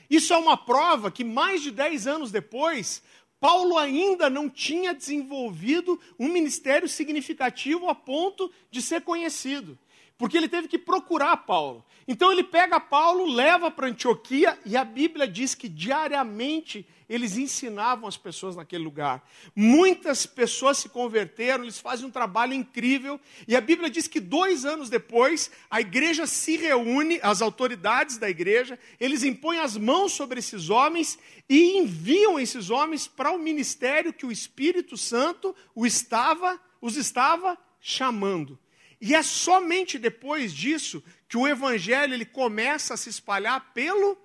Isso 0.09 0.33
é 0.33 0.37
uma 0.37 0.56
prova 0.56 1.11
que 1.11 1.25
mais 1.25 1.62
de 1.62 1.71
10 1.71 2.06
anos 2.06 2.30
depois, 2.30 3.02
Paulo 3.40 3.76
ainda 3.76 4.30
não 4.30 4.49
tinha 4.49 4.95
desenvolvido 4.95 6.00
um 6.18 6.28
ministério 6.28 6.88
significativo 6.88 7.88
a 7.88 7.95
ponto 7.95 8.50
de 8.71 8.80
ser 8.80 9.02
conhecido. 9.02 9.78
Porque 10.18 10.37
ele 10.37 10.49
teve 10.49 10.66
que 10.66 10.78
procurar 10.78 11.37
Paulo. 11.38 11.85
Então 12.08 12.32
ele 12.32 12.42
pega 12.42 12.80
Paulo, 12.80 13.26
leva 13.26 13.70
para 13.70 13.88
Antioquia 13.88 14.58
e 14.64 14.76
a 14.76 14.85
Bíblia 14.85 15.28
diz 15.28 15.54
que 15.54 15.68
diariamente 15.68 16.87
eles 17.08 17.37
ensinavam 17.37 18.08
as 18.08 18.16
pessoas 18.16 18.56
naquele 18.56 18.82
lugar. 18.82 19.28
Muitas 19.54 20.26
pessoas 20.26 20.78
se 20.78 20.88
converteram, 20.88 21.64
eles 21.64 21.78
fazem 21.78 22.06
um 22.06 22.11
trabalho 22.11 22.52
incrível. 22.52 23.20
E 23.46 23.54
a 23.54 23.61
Bíblia 23.61 23.88
diz 23.88 24.08
que 24.08 24.18
dois 24.18 24.64
anos 24.64 24.90
depois, 24.90 25.50
a 25.70 25.80
igreja 25.80 26.26
se 26.26 26.56
reúne, 26.56 27.20
as 27.23 27.42
autoridades 27.42 28.18
da 28.18 28.28
igreja, 28.28 28.78
eles 28.99 29.23
impõem 29.23 29.58
as 29.58 29.76
mãos 29.76 30.12
sobre 30.12 30.40
esses 30.40 30.68
homens 30.70 31.18
e 31.49 31.78
enviam 31.78 32.40
esses 32.40 32.70
homens 32.70 33.06
para 33.06 33.30
o 33.30 33.38
ministério 33.38 34.12
que 34.12 34.26
o 34.26 34.32
Espírito 34.32 34.96
Santo 34.96 35.54
o 35.75 35.87
estava, 35.87 36.61
os 36.80 36.96
estava 36.96 37.56
chamando. 37.80 38.58
E 39.00 39.14
é 39.14 39.22
somente 39.22 39.98
depois 39.98 40.52
disso 40.52 41.02
que 41.28 41.36
o 41.36 41.46
evangelho 41.46 42.14
ele 42.14 42.24
começa 42.24 42.94
a 42.94 42.96
se 42.96 43.08
espalhar 43.08 43.72
pelo 43.72 44.16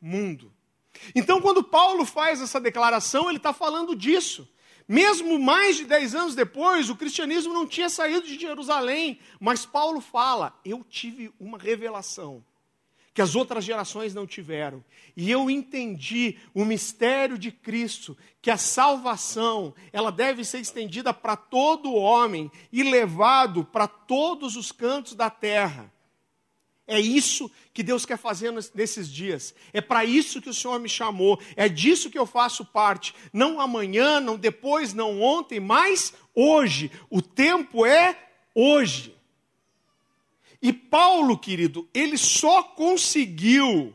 mundo. 0.00 0.52
Então, 1.14 1.40
quando 1.40 1.62
Paulo 1.62 2.04
faz 2.04 2.40
essa 2.40 2.60
declaração, 2.60 3.28
ele 3.28 3.38
está 3.38 3.52
falando 3.52 3.94
disso. 3.94 4.48
Mesmo 4.88 5.38
mais 5.38 5.76
de 5.76 5.84
10 5.84 6.14
anos 6.14 6.34
depois, 6.34 6.88
o 6.88 6.96
cristianismo 6.96 7.52
não 7.52 7.66
tinha 7.66 7.88
saído 7.88 8.26
de 8.26 8.38
Jerusalém, 8.38 9.18
mas 9.40 9.66
Paulo 9.66 10.00
fala: 10.00 10.58
Eu 10.64 10.84
tive 10.84 11.32
uma 11.40 11.58
revelação 11.58 12.44
que 13.16 13.22
as 13.22 13.34
outras 13.34 13.64
gerações 13.64 14.12
não 14.12 14.26
tiveram. 14.26 14.84
E 15.16 15.30
eu 15.30 15.48
entendi 15.48 16.36
o 16.52 16.66
mistério 16.66 17.38
de 17.38 17.50
Cristo, 17.50 18.14
que 18.42 18.50
a 18.50 18.58
salvação, 18.58 19.74
ela 19.90 20.12
deve 20.12 20.44
ser 20.44 20.58
estendida 20.58 21.14
para 21.14 21.34
todo 21.34 21.94
homem 21.94 22.52
e 22.70 22.82
levado 22.82 23.64
para 23.64 23.88
todos 23.88 24.54
os 24.54 24.70
cantos 24.70 25.14
da 25.14 25.30
terra. 25.30 25.90
É 26.86 27.00
isso 27.00 27.50
que 27.72 27.82
Deus 27.82 28.04
quer 28.04 28.18
fazer 28.18 28.52
nesses 28.74 29.10
dias. 29.10 29.54
É 29.72 29.80
para 29.80 30.04
isso 30.04 30.42
que 30.42 30.50
o 30.50 30.54
Senhor 30.54 30.78
me 30.78 30.88
chamou. 30.88 31.40
É 31.56 31.70
disso 31.70 32.10
que 32.10 32.18
eu 32.18 32.26
faço 32.26 32.66
parte. 32.66 33.14
Não 33.32 33.62
amanhã, 33.62 34.20
não 34.20 34.36
depois, 34.36 34.92
não 34.92 35.22
ontem, 35.22 35.58
mas 35.58 36.12
hoje. 36.34 36.90
O 37.08 37.22
tempo 37.22 37.86
é 37.86 38.14
hoje. 38.54 39.15
E 40.60 40.72
Paulo, 40.72 41.38
querido, 41.38 41.88
ele 41.92 42.16
só 42.16 42.62
conseguiu 42.62 43.94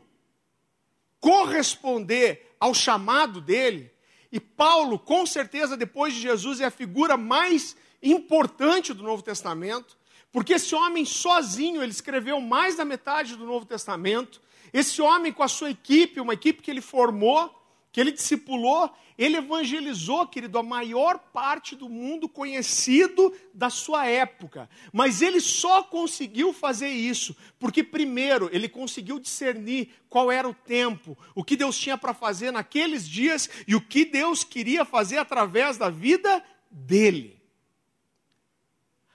corresponder 1.20 2.56
ao 2.60 2.74
chamado 2.74 3.42
dele. 3.42 3.92
E 4.32 4.40
Paulo, 4.40 4.98
com 4.98 5.26
certeza, 5.26 5.76
depois 5.76 6.14
de 6.14 6.22
Jesus, 6.22 6.62
é 6.62 6.66
a 6.66 6.72
figura 6.72 7.18
mais 7.18 7.76
importante 8.02 8.94
do 8.94 9.04
Novo 9.04 9.22
Testamento. 9.22 9.98
Porque 10.32 10.54
esse 10.54 10.74
homem 10.74 11.04
sozinho, 11.04 11.84
ele 11.84 11.92
escreveu 11.92 12.40
mais 12.40 12.78
da 12.78 12.86
metade 12.86 13.36
do 13.36 13.46
Novo 13.46 13.66
Testamento. 13.66 14.42
Esse 14.72 15.02
homem 15.02 15.34
com 15.34 15.44
a 15.44 15.48
sua 15.48 15.72
equipe, 15.72 16.22
uma 16.22 16.34
equipe 16.34 16.62
que 16.62 16.72
ele 16.72 16.82
formou, 16.82 17.61
que 17.92 18.00
ele 18.00 18.12
discipulou, 18.12 18.90
ele 19.18 19.38
evangelizou, 19.38 20.26
querido, 20.26 20.58
a 20.58 20.64
maior 20.64 21.20
parte 21.20 21.76
do 21.76 21.90
mundo 21.90 22.30
conhecido 22.30 23.34
da 23.54 23.70
sua 23.70 24.08
época. 24.08 24.70
Mas 24.94 25.22
ele 25.22 25.42
só 25.42 25.84
conseguiu 25.84 26.54
fazer 26.54 26.88
isso 26.88 27.36
porque, 27.60 27.84
primeiro, 27.84 28.50
ele 28.52 28.70
conseguiu 28.70 29.20
discernir 29.20 29.90
qual 30.10 30.32
era 30.32 30.48
o 30.48 30.54
tempo, 30.54 31.18
o 31.36 31.44
que 31.44 31.58
Deus 31.58 31.78
tinha 31.78 31.98
para 31.98 32.14
fazer 32.14 32.52
naqueles 32.52 33.08
dias 33.08 33.50
e 33.68 33.76
o 33.76 33.82
que 33.82 34.06
Deus 34.06 34.44
queria 34.44 34.86
fazer 34.86 35.18
através 35.18 35.78
da 35.78 35.90
vida 35.90 36.44
dele. 36.70 37.42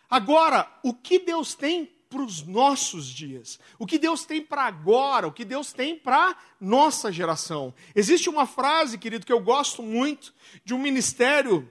Agora, 0.09 0.71
o 0.85 0.95
que 0.95 1.18
Deus 1.18 1.54
tem 1.54 1.96
para 2.09 2.23
os 2.23 2.43
nossos 2.43 3.07
dias? 3.07 3.59
O 3.79 3.87
que 3.87 3.99
Deus 3.99 4.25
tem 4.25 4.41
para 4.43 4.63
agora? 4.65 5.27
O 5.27 5.33
que 5.33 5.45
Deus 5.45 5.73
tem 5.73 5.97
para 5.97 6.37
nossa 6.61 7.11
geração? 7.13 7.75
Existe 7.95 8.29
uma 8.29 8.47
frase, 8.47 8.99
querido, 8.99 9.27
que 9.27 9.33
eu 9.33 9.41
gosto 9.41 9.83
muito, 9.83 10.35
de 10.65 10.75
um 10.75 10.79
ministério, 10.79 11.69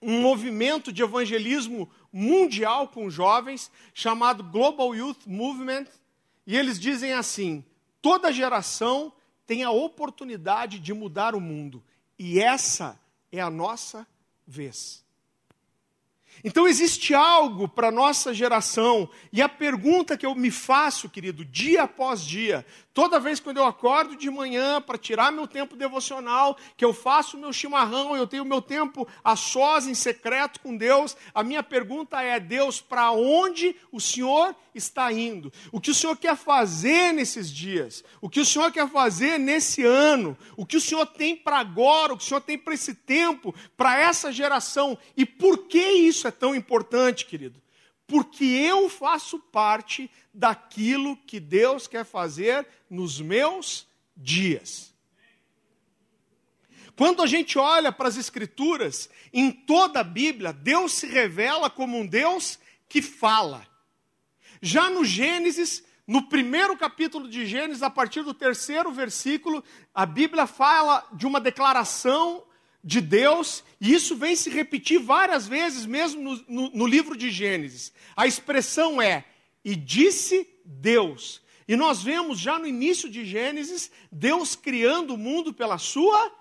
um 0.00 0.20
movimento 0.20 0.92
de 0.92 1.02
evangelismo 1.02 1.90
mundial 2.12 2.88
com 2.88 3.10
jovens, 3.10 3.70
chamado 3.92 4.42
Global 4.42 4.94
Youth 4.94 5.26
Movement, 5.26 5.86
e 6.46 6.56
eles 6.56 6.78
dizem 6.78 7.12
assim: 7.12 7.64
toda 8.00 8.32
geração 8.32 9.12
tem 9.46 9.62
a 9.62 9.70
oportunidade 9.70 10.78
de 10.78 10.94
mudar 10.94 11.34
o 11.34 11.40
mundo, 11.40 11.82
e 12.18 12.40
essa 12.40 12.98
é 13.32 13.40
a 13.40 13.50
nossa 13.50 14.06
vez. 14.46 15.04
Então 16.42 16.66
existe 16.66 17.14
algo 17.14 17.68
para 17.68 17.88
a 17.88 17.92
nossa 17.92 18.32
geração, 18.32 19.08
e 19.32 19.42
a 19.42 19.48
pergunta 19.48 20.16
que 20.16 20.26
eu 20.26 20.34
me 20.34 20.50
faço, 20.50 21.08
querido, 21.08 21.44
dia 21.44 21.82
após 21.82 22.24
dia, 22.24 22.64
Toda 22.92 23.20
vez 23.20 23.38
quando 23.38 23.58
eu 23.58 23.64
acordo 23.64 24.16
de 24.16 24.28
manhã 24.28 24.80
para 24.80 24.98
tirar 24.98 25.30
meu 25.30 25.46
tempo 25.46 25.76
devocional, 25.76 26.56
que 26.76 26.84
eu 26.84 26.92
faço 26.92 27.38
meu 27.38 27.52
chimarrão, 27.52 28.16
eu 28.16 28.26
tenho 28.26 28.44
meu 28.44 28.60
tempo 28.60 29.06
a 29.22 29.36
sós, 29.36 29.86
em 29.86 29.94
secreto 29.94 30.58
com 30.58 30.76
Deus, 30.76 31.16
a 31.32 31.44
minha 31.44 31.62
pergunta 31.62 32.20
é: 32.20 32.40
Deus, 32.40 32.80
para 32.80 33.12
onde 33.12 33.76
o 33.92 34.00
Senhor 34.00 34.56
está 34.74 35.12
indo? 35.12 35.52
O 35.70 35.80
que 35.80 35.92
o 35.92 35.94
Senhor 35.94 36.16
quer 36.16 36.36
fazer 36.36 37.12
nesses 37.12 37.48
dias? 37.48 38.02
O 38.20 38.28
que 38.28 38.40
o 38.40 38.44
Senhor 38.44 38.72
quer 38.72 38.88
fazer 38.88 39.38
nesse 39.38 39.84
ano? 39.84 40.36
O 40.56 40.66
que 40.66 40.76
o 40.76 40.80
Senhor 40.80 41.06
tem 41.06 41.36
para 41.36 41.58
agora? 41.58 42.12
O 42.12 42.16
que 42.16 42.24
o 42.24 42.26
Senhor 42.26 42.40
tem 42.40 42.58
para 42.58 42.74
esse 42.74 42.92
tempo, 42.92 43.54
para 43.76 44.00
essa 44.00 44.32
geração? 44.32 44.98
E 45.16 45.24
por 45.24 45.68
que 45.68 45.82
isso 45.82 46.26
é 46.26 46.29
tão 46.30 46.54
importante, 46.54 47.26
querido? 47.26 47.60
porque 48.10 48.44
eu 48.44 48.90
faço 48.90 49.38
parte 49.38 50.10
daquilo 50.34 51.16
que 51.16 51.38
Deus 51.38 51.86
quer 51.86 52.04
fazer 52.04 52.66
nos 52.90 53.20
meus 53.20 53.86
dias. 54.16 54.92
Quando 56.96 57.22
a 57.22 57.26
gente 57.28 57.56
olha 57.56 57.92
para 57.92 58.08
as 58.08 58.16
Escrituras, 58.16 59.08
em 59.32 59.52
toda 59.52 60.00
a 60.00 60.04
Bíblia, 60.04 60.52
Deus 60.52 60.92
se 60.92 61.06
revela 61.06 61.70
como 61.70 61.96
um 61.96 62.04
Deus 62.04 62.58
que 62.88 63.00
fala. 63.00 63.64
Já 64.60 64.90
no 64.90 65.04
Gênesis, 65.04 65.84
no 66.04 66.28
primeiro 66.28 66.76
capítulo 66.76 67.28
de 67.28 67.46
Gênesis, 67.46 67.80
a 67.80 67.88
partir 67.88 68.24
do 68.24 68.34
terceiro 68.34 68.90
versículo, 68.90 69.62
a 69.94 70.04
Bíblia 70.04 70.48
fala 70.48 71.06
de 71.12 71.28
uma 71.28 71.40
declaração 71.40 72.42
de 72.82 73.00
Deus, 73.00 73.62
e 73.80 73.92
isso 73.92 74.16
vem 74.16 74.34
se 74.34 74.48
repetir 74.48 74.98
várias 74.98 75.46
vezes, 75.46 75.84
mesmo 75.84 76.22
no, 76.22 76.44
no, 76.48 76.70
no, 76.70 76.86
livro 76.86 77.16
de 77.16 77.30
Gênesis. 77.30 77.92
A 78.16 78.26
expressão 78.26 79.00
é: 79.00 79.24
e 79.64 79.76
disse 79.76 80.48
Deus. 80.64 81.42
E 81.68 81.76
nós 81.76 82.02
vemos 82.02 82.38
já 82.38 82.58
no 82.58 82.66
início 82.66 83.08
de 83.08 83.24
Gênesis, 83.24 83.90
Deus 84.10 84.56
criando 84.56 85.14
o 85.14 85.18
mundo 85.18 85.52
pela 85.52 85.78
sua 85.78 86.32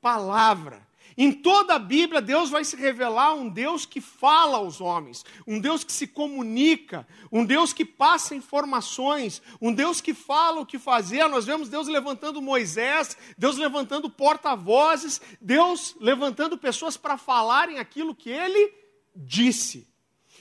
palavra. 0.00 0.86
Em 1.16 1.32
toda 1.32 1.74
a 1.74 1.78
Bíblia, 1.78 2.20
Deus 2.20 2.50
vai 2.50 2.64
se 2.64 2.76
revelar 2.76 3.34
um 3.34 3.48
Deus 3.48 3.84
que 3.84 4.00
fala 4.00 4.58
aos 4.58 4.80
homens, 4.80 5.24
um 5.46 5.58
Deus 5.58 5.84
que 5.84 5.92
se 5.92 6.06
comunica, 6.06 7.06
um 7.30 7.44
Deus 7.44 7.72
que 7.72 7.84
passa 7.84 8.34
informações, 8.34 9.42
um 9.60 9.72
Deus 9.72 10.00
que 10.00 10.14
fala 10.14 10.60
o 10.60 10.66
que 10.66 10.78
fazer. 10.78 11.26
Nós 11.28 11.44
vemos 11.44 11.68
Deus 11.68 11.88
levantando 11.88 12.40
Moisés, 12.40 13.16
Deus 13.36 13.56
levantando 13.56 14.08
porta-vozes, 14.08 15.20
Deus 15.40 15.96
levantando 16.00 16.56
pessoas 16.56 16.96
para 16.96 17.18
falarem 17.18 17.78
aquilo 17.78 18.14
que 18.14 18.30
ele 18.30 18.72
disse. 19.14 19.89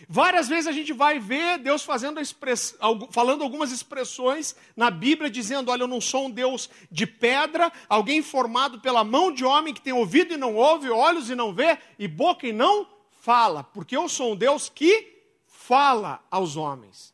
Várias 0.08 0.48
vezes 0.48 0.68
a 0.68 0.72
gente 0.72 0.94
vai 0.94 1.20
ver 1.20 1.60
Deus 1.60 1.84
fazendo 1.84 2.20
express... 2.20 2.76
falando 3.12 3.44
algumas 3.44 3.72
expressões 3.72 4.56
na 4.76 4.90
Bíblia, 4.90 5.30
dizendo: 5.30 5.72
Olha, 5.72 5.84
eu 5.84 5.88
não 5.88 6.00
sou 6.00 6.28
um 6.28 6.32
Deus 6.32 6.70
de 6.92 7.06
pedra, 7.06 7.72
alguém 7.88 8.22
formado 8.22 8.80
pela 8.80 9.04
mão 9.04 9.32
de 9.32 9.44
homem 9.44 9.74
que 9.74 9.82
tem 9.82 9.94
ouvido 9.94 10.34
e 10.34 10.38
não 10.38 10.56
ouve, 10.56 10.90
olhos 10.90 11.30
e 11.30 11.36
não 11.36 11.54
vê, 11.54 11.78
e 11.98 12.08
boca 12.08 12.48
e 12.48 12.54
não 12.54 12.88
fala, 13.20 13.64
porque 13.64 13.96
eu 13.98 14.08
sou 14.08 14.34
um 14.34 14.36
Deus 14.36 14.70
que 14.70 15.20
fala 15.46 16.24
aos 16.32 16.56
homens. 16.56 17.14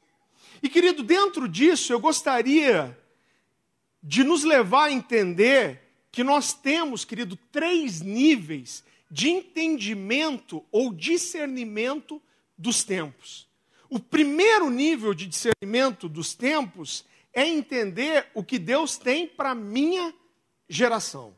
E 0.62 0.70
querido, 0.70 1.04
dentro 1.04 1.48
disso, 1.48 1.92
eu 1.92 2.00
gostaria 2.00 2.98
de 4.02 4.24
nos 4.24 4.44
levar 4.44 4.86
a 4.86 4.92
entender 4.92 5.82
que 6.12 6.24
nós 6.24 6.54
temos, 6.54 7.04
querido, 7.04 7.38
três 7.52 8.02
níveis 8.02 8.84
de 9.12 9.30
entendimento 9.30 10.64
ou 10.72 10.94
discernimento 10.94 12.22
dos 12.58 12.84
tempos. 12.84 13.48
O 13.90 14.00
primeiro 14.00 14.70
nível 14.70 15.14
de 15.14 15.28
discernimento 15.28 16.10
dos 16.10 16.34
tempos 16.34 17.06
é 17.34 17.48
entender 17.48 18.28
o 18.34 18.44
que 18.44 18.58
Deus 18.58 18.98
tem 18.98 19.28
para 19.28 19.52
a 19.52 19.56
minha 19.56 20.14
geração. 20.68 21.36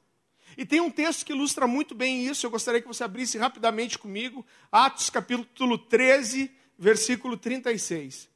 E 0.57 0.65
tem 0.65 0.81
um 0.81 0.89
texto 0.89 1.25
que 1.25 1.33
ilustra 1.33 1.67
muito 1.67 1.93
bem 1.93 2.25
isso, 2.25 2.45
eu 2.45 2.49
gostaria 2.49 2.81
que 2.81 2.87
você 2.87 3.03
abrisse 3.03 3.37
rapidamente 3.37 3.97
comigo, 3.97 4.45
Atos 4.71 5.09
capítulo 5.09 5.77
13, 5.77 6.51
versículo 6.77 7.37
36. 7.37 8.27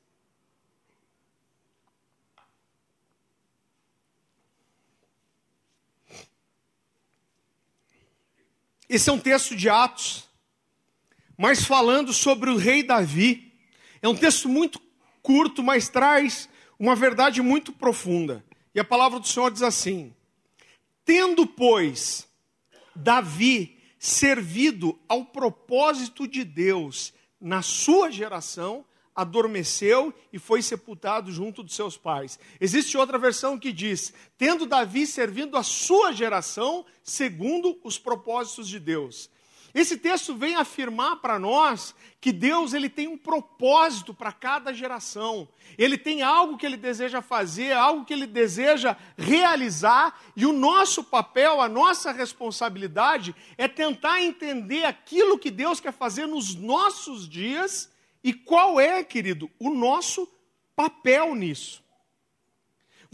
Esse 8.88 9.10
é 9.10 9.14
um 9.14 9.20
texto 9.20 9.56
de 9.56 9.70
Atos, 9.70 10.28
mas 11.42 11.66
falando 11.66 12.14
sobre 12.14 12.52
o 12.52 12.56
rei 12.56 12.84
Davi. 12.84 13.52
É 14.00 14.08
um 14.08 14.16
texto 14.16 14.48
muito 14.48 14.80
curto, 15.24 15.64
mas 15.64 15.90
traz 15.90 16.48
uma 16.78 16.96
verdade 16.96 17.42
muito 17.42 17.74
profunda. 17.74 18.46
E 18.76 18.80
a 18.80 18.84
palavra 18.84 19.20
do 19.20 19.28
Senhor 19.28 19.50
diz 19.50 19.64
assim: 19.64 20.14
Tendo, 21.04 21.48
pois, 21.48 22.28
Davi 22.96 23.76
servido 23.98 25.00
ao 25.10 25.26
propósito 25.26 26.28
de 26.28 26.44
Deus 26.44 27.12
na 27.40 27.64
sua 27.64 28.12
geração, 28.12 28.86
adormeceu 29.16 30.14
e 30.32 30.38
foi 30.38 30.62
sepultado 30.62 31.32
junto 31.32 31.64
dos 31.64 31.74
seus 31.74 31.98
pais. 31.98 32.38
Existe 32.60 33.00
outra 33.00 33.18
versão 33.18 33.58
que 33.58 33.74
diz: 33.74 34.14
tendo 34.38 34.68
Davi 34.68 35.08
servindo 35.08 35.58
a 35.58 35.64
sua 35.64 36.12
geração 36.12 36.86
segundo 37.02 37.80
os 37.84 37.98
propósitos 37.98 38.70
de 38.70 38.80
Deus. 38.80 39.28
Esse 39.74 39.98
texto 39.98 40.36
vem 40.36 40.56
afirmar 40.56 41.18
para 41.18 41.40
nós 41.40 41.96
que 42.20 42.32
Deus 42.32 42.74
ele 42.74 42.90
tem 42.90 43.08
um 43.08 43.18
propósito 43.18 44.14
para 44.14 44.32
cada 44.32 44.74
geração. 44.74 45.48
Ele 45.78 45.98
tem 45.98 46.22
algo 46.22 46.58
que 46.58 46.66
ele 46.66 46.78
deseja 46.78 47.22
fazer, 47.22 47.72
algo 47.72 48.06
que 48.06 48.14
ele 48.14 48.28
deseja 48.28 48.98
realizar, 49.18 50.20
e 50.36 50.46
o 50.46 50.54
nosso 50.54 51.04
papel, 51.04 51.62
a 51.62 51.70
nossa 51.70 52.12
responsabilidade 52.12 53.36
é 53.58 53.68
tentar 53.68 54.22
entender 54.22 54.84
aquilo 54.84 55.40
que 55.40 55.50
Deus 55.50 55.80
quer 55.80 55.94
fazer 55.94 56.28
nos 56.28 56.54
nossos 56.54 57.28
dias 57.28 57.90
e 58.24 58.34
qual 58.34 58.80
é, 58.80 59.04
querido, 59.04 59.50
o 59.58 59.70
nosso 59.70 60.28
papel 60.76 61.34
nisso. 61.34 61.82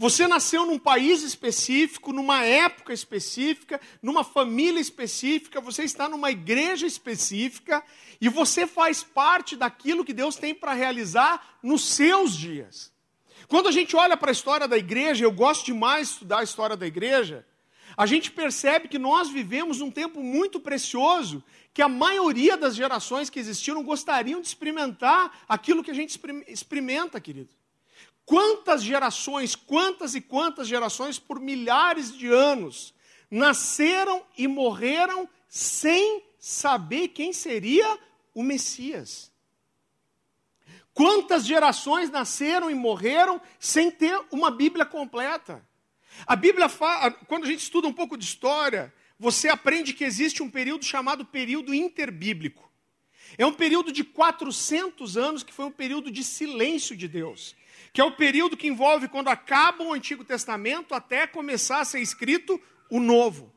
Você 0.00 0.28
nasceu 0.28 0.64
num 0.64 0.78
país 0.78 1.24
específico, 1.24 2.12
numa 2.12 2.44
época 2.44 2.92
específica, 2.92 3.80
numa 4.00 4.22
família 4.22 4.80
específica, 4.80 5.60
você 5.60 5.82
está 5.82 6.08
numa 6.08 6.30
igreja 6.30 6.86
específica 6.86 7.82
e 8.20 8.28
você 8.28 8.64
faz 8.64 9.02
parte 9.02 9.56
daquilo 9.56 10.04
que 10.04 10.12
Deus 10.12 10.36
tem 10.36 10.54
para 10.54 10.72
realizar 10.72 11.58
nos 11.60 11.82
seus 11.84 12.36
dias. 12.36 12.92
Quando 13.48 13.68
a 13.68 13.72
gente 13.72 13.96
olha 13.96 14.16
para 14.16 14.30
a 14.30 14.32
história 14.32 14.68
da 14.68 14.78
igreja, 14.78 15.24
eu 15.24 15.32
gosto 15.32 15.66
demais 15.66 16.06
de 16.06 16.12
estudar 16.12 16.38
a 16.38 16.44
história 16.44 16.76
da 16.76 16.86
igreja, 16.86 17.44
a 17.96 18.06
gente 18.06 18.30
percebe 18.30 18.86
que 18.86 19.00
nós 19.00 19.28
vivemos 19.28 19.80
um 19.80 19.90
tempo 19.90 20.22
muito 20.22 20.60
precioso, 20.60 21.42
que 21.74 21.82
a 21.82 21.88
maioria 21.88 22.56
das 22.56 22.76
gerações 22.76 23.28
que 23.28 23.40
existiram 23.40 23.82
gostariam 23.82 24.40
de 24.40 24.46
experimentar 24.46 25.44
aquilo 25.48 25.82
que 25.82 25.90
a 25.90 25.94
gente 25.94 26.16
experimenta, 26.46 27.20
querido. 27.20 27.57
Quantas 28.28 28.82
gerações, 28.82 29.54
quantas 29.56 30.14
e 30.14 30.20
quantas 30.20 30.68
gerações 30.68 31.18
por 31.18 31.40
milhares 31.40 32.14
de 32.14 32.26
anos 32.26 32.92
nasceram 33.30 34.22
e 34.36 34.46
morreram 34.46 35.26
sem 35.48 36.22
saber 36.38 37.08
quem 37.08 37.32
seria 37.32 37.98
o 38.34 38.42
Messias? 38.42 39.32
Quantas 40.92 41.46
gerações 41.46 42.10
nasceram 42.10 42.70
e 42.70 42.74
morreram 42.74 43.40
sem 43.58 43.90
ter 43.90 44.20
uma 44.30 44.50
Bíblia 44.50 44.84
completa? 44.84 45.66
A 46.26 46.36
Bíblia 46.36 46.68
fala, 46.68 47.10
quando 47.10 47.44
a 47.44 47.46
gente 47.46 47.60
estuda 47.60 47.88
um 47.88 47.94
pouco 47.94 48.14
de 48.14 48.26
história, 48.26 48.92
você 49.18 49.48
aprende 49.48 49.94
que 49.94 50.04
existe 50.04 50.42
um 50.42 50.50
período 50.50 50.84
chamado 50.84 51.24
período 51.24 51.72
interbíblico. 51.72 52.70
É 53.38 53.46
um 53.46 53.54
período 53.54 53.90
de 53.90 54.04
400 54.04 55.16
anos 55.16 55.42
que 55.42 55.54
foi 55.54 55.64
um 55.64 55.72
período 55.72 56.10
de 56.10 56.22
silêncio 56.22 56.94
de 56.94 57.08
Deus 57.08 57.56
que 57.92 58.00
é 58.00 58.04
o 58.04 58.12
período 58.12 58.56
que 58.56 58.66
envolve 58.66 59.08
quando 59.08 59.28
acaba 59.28 59.84
o 59.84 59.92
Antigo 59.92 60.24
Testamento 60.24 60.94
até 60.94 61.26
começar 61.26 61.80
a 61.80 61.84
ser 61.84 62.00
escrito 62.00 62.60
o 62.90 63.00
Novo. 63.00 63.52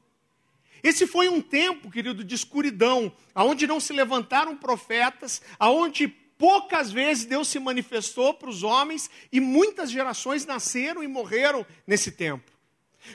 Esse 0.84 1.06
foi 1.06 1.30
um 1.30 1.42
tempo, 1.42 1.92
querido, 1.92 2.24
de 2.24 2.34
escuridão, 2.34 3.14
aonde 3.36 3.68
não 3.68 3.80
se 3.80 3.94
levantaram 3.94 4.58
profetas, 4.58 5.42
aonde 5.60 6.08
poucas 6.08 6.92
vezes 6.92 7.26
Deus 7.26 7.48
se 7.48 7.60
manifestou 7.60 8.34
para 8.34 8.50
os 8.50 8.64
homens 8.64 9.10
e 9.32 9.40
muitas 9.40 9.92
gerações 9.92 10.46
nasceram 10.46 11.04
e 11.04 11.08
morreram 11.08 11.66
nesse 11.86 12.12
tempo. 12.12 12.52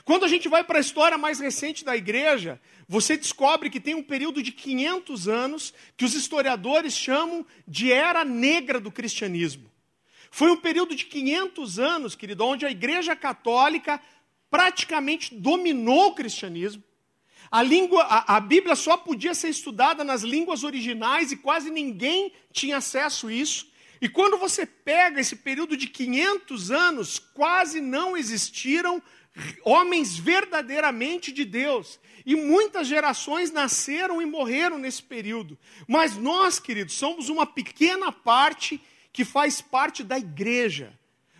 Quando 0.05 0.24
a 0.24 0.29
gente 0.29 0.48
vai 0.48 0.64
para 0.64 0.79
a 0.79 0.81
história 0.81 1.18
mais 1.18 1.40
recente 1.40 1.85
da 1.85 1.96
igreja, 1.96 2.61
você 2.88 3.16
descobre 3.16 3.70
que 3.70 3.81
tem 3.81 3.94
um 3.94 4.02
período 4.02 4.42
de 4.42 4.52
500 4.52 5.29
anos 5.29 5.74
que 5.96 6.05
os 6.05 6.14
historiadores 6.14 6.92
chamam 6.92 7.44
de 7.66 7.92
era 7.92 8.24
negra 8.24 8.81
do 8.81 8.90
cristianismo. 8.90 9.70
Foi 10.37 10.51
um 10.51 10.57
período 10.59 10.94
de 10.94 11.07
500 11.07 11.79
anos, 11.79 12.14
querido, 12.14 12.44
onde 12.44 12.66
a 12.66 12.70
Igreja 12.70 13.16
Católica 13.16 13.99
praticamente 14.51 15.35
dominou 15.35 16.09
o 16.09 16.14
cristianismo. 16.14 16.83
A, 17.51 17.62
língua, 17.62 18.03
a, 18.03 18.37
a, 18.37 18.40
Bíblia 18.40 18.77
só 18.77 18.99
podia 18.99 19.33
ser 19.33 19.49
estudada 19.49 20.05
nas 20.05 20.20
línguas 20.20 20.62
originais 20.62 21.33
e 21.33 21.38
quase 21.38 21.70
ninguém 21.70 22.35
tinha 22.53 22.77
acesso 22.77 23.29
a 23.29 23.33
isso. 23.33 23.66
E 23.99 24.11
quando 24.11 24.37
você 24.37 24.66
pega 24.66 25.22
esse 25.22 25.37
período 25.37 25.75
de 25.75 25.87
500 25.87 26.70
anos, 26.70 27.18
quase 27.18 27.81
não 27.81 28.14
existiram 28.14 29.03
homens 29.64 30.18
verdadeiramente 30.18 31.33
de 31.33 31.46
Deus. 31.46 31.99
E 32.27 32.37
muitas 32.37 32.87
gerações 32.87 33.51
nasceram 33.51 34.20
e 34.20 34.27
morreram 34.27 34.77
nesse 34.77 35.03
período. 35.03 35.59
Mas 35.88 36.14
nós, 36.14 36.61
queridos, 36.61 36.92
somos 36.92 37.31
uma 37.31 37.46
pequena 37.46 38.12
parte 38.12 38.79
que 39.16 39.24
faz 39.24 39.62
parte 39.62 40.05
da 40.05 40.18
igreja. 40.18 40.92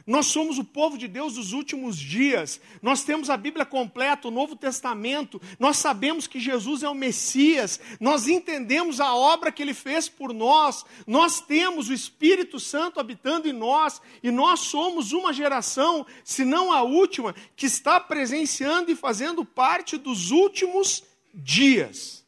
Nós 0.07 0.29
somos 0.29 0.57
o 0.57 0.65
povo 0.65 0.97
de 0.97 1.07
Deus 1.07 1.35
dos 1.35 1.53
últimos 1.53 1.99
dias. 1.99 2.59
Nós 2.81 3.05
temos 3.05 3.29
a 3.29 3.37
Bíblia 3.37 3.67
completa, 3.67 4.29
o 4.29 4.31
Novo 4.31 4.57
Testamento. 4.57 5.39
Nós 5.59 5.77
sabemos 5.77 6.27
que 6.27 6.41
Jesus 6.41 6.83
é 6.83 6.89
o 6.89 6.95
Messias. 6.95 7.79
Nós 8.01 8.29
entendemos 8.29 8.99
a 8.99 9.15
obra 9.15 9.53
que 9.53 9.63
ele 9.63 9.75
fez 9.75 10.09
por 10.09 10.33
nós. 10.33 10.87
Nós 11.07 11.43
temos 11.43 11.91
o 11.91 11.93
Espírito 11.93 12.59
Santo 12.59 12.99
habitando 12.99 13.47
em 13.47 13.53
nós. 13.53 14.01
E 14.23 14.31
nós 14.31 14.61
somos 14.61 15.13
uma 15.13 15.35
geração, 15.35 16.07
se 16.25 16.47
não 16.47 16.73
a 16.73 16.81
última, 16.81 17.35
que 17.55 17.67
está 17.67 18.01
presenciando 18.01 18.91
e 18.91 18.97
fazendo 18.97 19.45
parte 19.45 19.99
dos 19.99 20.31
últimos 20.31 21.05
dias. 21.35 22.26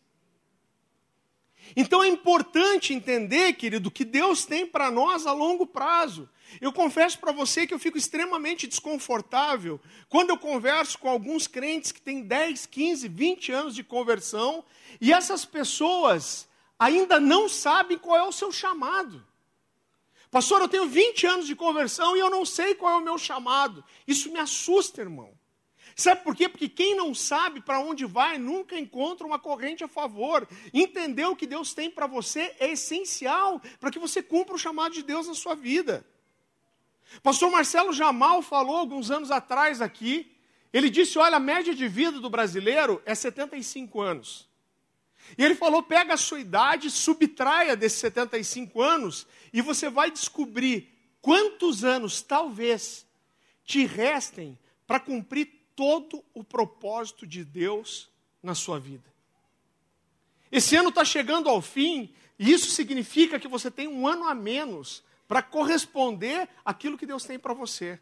Então 1.80 2.02
é 2.02 2.08
importante 2.08 2.92
entender, 2.92 3.52
querido, 3.52 3.88
que 3.88 4.04
Deus 4.04 4.44
tem 4.44 4.66
para 4.66 4.90
nós 4.90 5.28
a 5.28 5.32
longo 5.32 5.64
prazo. 5.64 6.28
Eu 6.60 6.72
confesso 6.72 7.20
para 7.20 7.30
você 7.30 7.68
que 7.68 7.72
eu 7.72 7.78
fico 7.78 7.96
extremamente 7.96 8.66
desconfortável 8.66 9.80
quando 10.08 10.30
eu 10.30 10.36
converso 10.36 10.98
com 10.98 11.08
alguns 11.08 11.46
crentes 11.46 11.92
que 11.92 12.00
têm 12.00 12.24
10, 12.24 12.66
15, 12.66 13.06
20 13.06 13.52
anos 13.52 13.74
de 13.76 13.84
conversão 13.84 14.64
e 15.00 15.12
essas 15.12 15.44
pessoas 15.44 16.48
ainda 16.76 17.20
não 17.20 17.48
sabem 17.48 17.96
qual 17.96 18.16
é 18.16 18.24
o 18.24 18.32
seu 18.32 18.50
chamado. 18.50 19.24
Pastor, 20.32 20.60
eu 20.60 20.68
tenho 20.68 20.88
20 20.88 21.26
anos 21.28 21.46
de 21.46 21.54
conversão 21.54 22.16
e 22.16 22.18
eu 22.18 22.28
não 22.28 22.44
sei 22.44 22.74
qual 22.74 22.94
é 22.94 22.96
o 22.96 23.04
meu 23.04 23.16
chamado. 23.16 23.84
Isso 24.04 24.32
me 24.32 24.40
assusta, 24.40 25.00
irmão. 25.00 25.37
Sabe 25.98 26.22
por 26.22 26.36
quê? 26.36 26.48
Porque 26.48 26.68
quem 26.68 26.94
não 26.94 27.12
sabe 27.12 27.60
para 27.60 27.80
onde 27.80 28.06
vai 28.06 28.38
nunca 28.38 28.78
encontra 28.78 29.26
uma 29.26 29.36
corrente 29.36 29.82
a 29.82 29.88
favor. 29.88 30.48
Entender 30.72 31.26
o 31.26 31.34
que 31.34 31.44
Deus 31.44 31.74
tem 31.74 31.90
para 31.90 32.06
você 32.06 32.54
é 32.60 32.70
essencial 32.70 33.60
para 33.80 33.90
que 33.90 33.98
você 33.98 34.22
cumpra 34.22 34.54
o 34.54 34.58
chamado 34.58 34.94
de 34.94 35.02
Deus 35.02 35.26
na 35.26 35.34
sua 35.34 35.56
vida. 35.56 36.06
Pastor 37.20 37.50
Marcelo 37.50 37.92
Jamal 37.92 38.42
falou 38.42 38.76
alguns 38.76 39.10
anos 39.10 39.32
atrás 39.32 39.80
aqui. 39.80 40.30
Ele 40.72 40.88
disse: 40.88 41.18
olha, 41.18 41.38
a 41.38 41.40
média 41.40 41.74
de 41.74 41.88
vida 41.88 42.20
do 42.20 42.30
brasileiro 42.30 43.02
é 43.04 43.12
75 43.12 44.00
anos. 44.00 44.48
E 45.36 45.44
ele 45.44 45.56
falou: 45.56 45.82
pega 45.82 46.14
a 46.14 46.16
sua 46.16 46.38
idade, 46.38 46.92
subtraia 46.92 47.74
desses 47.74 47.98
75 47.98 48.80
anos, 48.80 49.26
e 49.52 49.60
você 49.60 49.90
vai 49.90 50.12
descobrir 50.12 50.96
quantos 51.20 51.82
anos 51.82 52.22
talvez 52.22 53.04
te 53.64 53.84
restem 53.84 54.56
para 54.86 55.00
cumprir 55.00 55.57
todo 55.78 56.24
o 56.34 56.42
propósito 56.42 57.24
de 57.24 57.44
Deus 57.44 58.10
na 58.42 58.52
sua 58.52 58.80
vida. 58.80 59.04
Esse 60.50 60.74
ano 60.74 60.88
está 60.88 61.04
chegando 61.04 61.48
ao 61.48 61.62
fim, 61.62 62.12
e 62.36 62.50
isso 62.50 62.72
significa 62.72 63.38
que 63.38 63.46
você 63.46 63.70
tem 63.70 63.86
um 63.86 64.04
ano 64.04 64.24
a 64.24 64.34
menos 64.34 65.04
para 65.28 65.40
corresponder 65.40 66.48
àquilo 66.64 66.98
que 66.98 67.06
Deus 67.06 67.22
tem 67.22 67.38
para 67.38 67.54
você. 67.54 68.00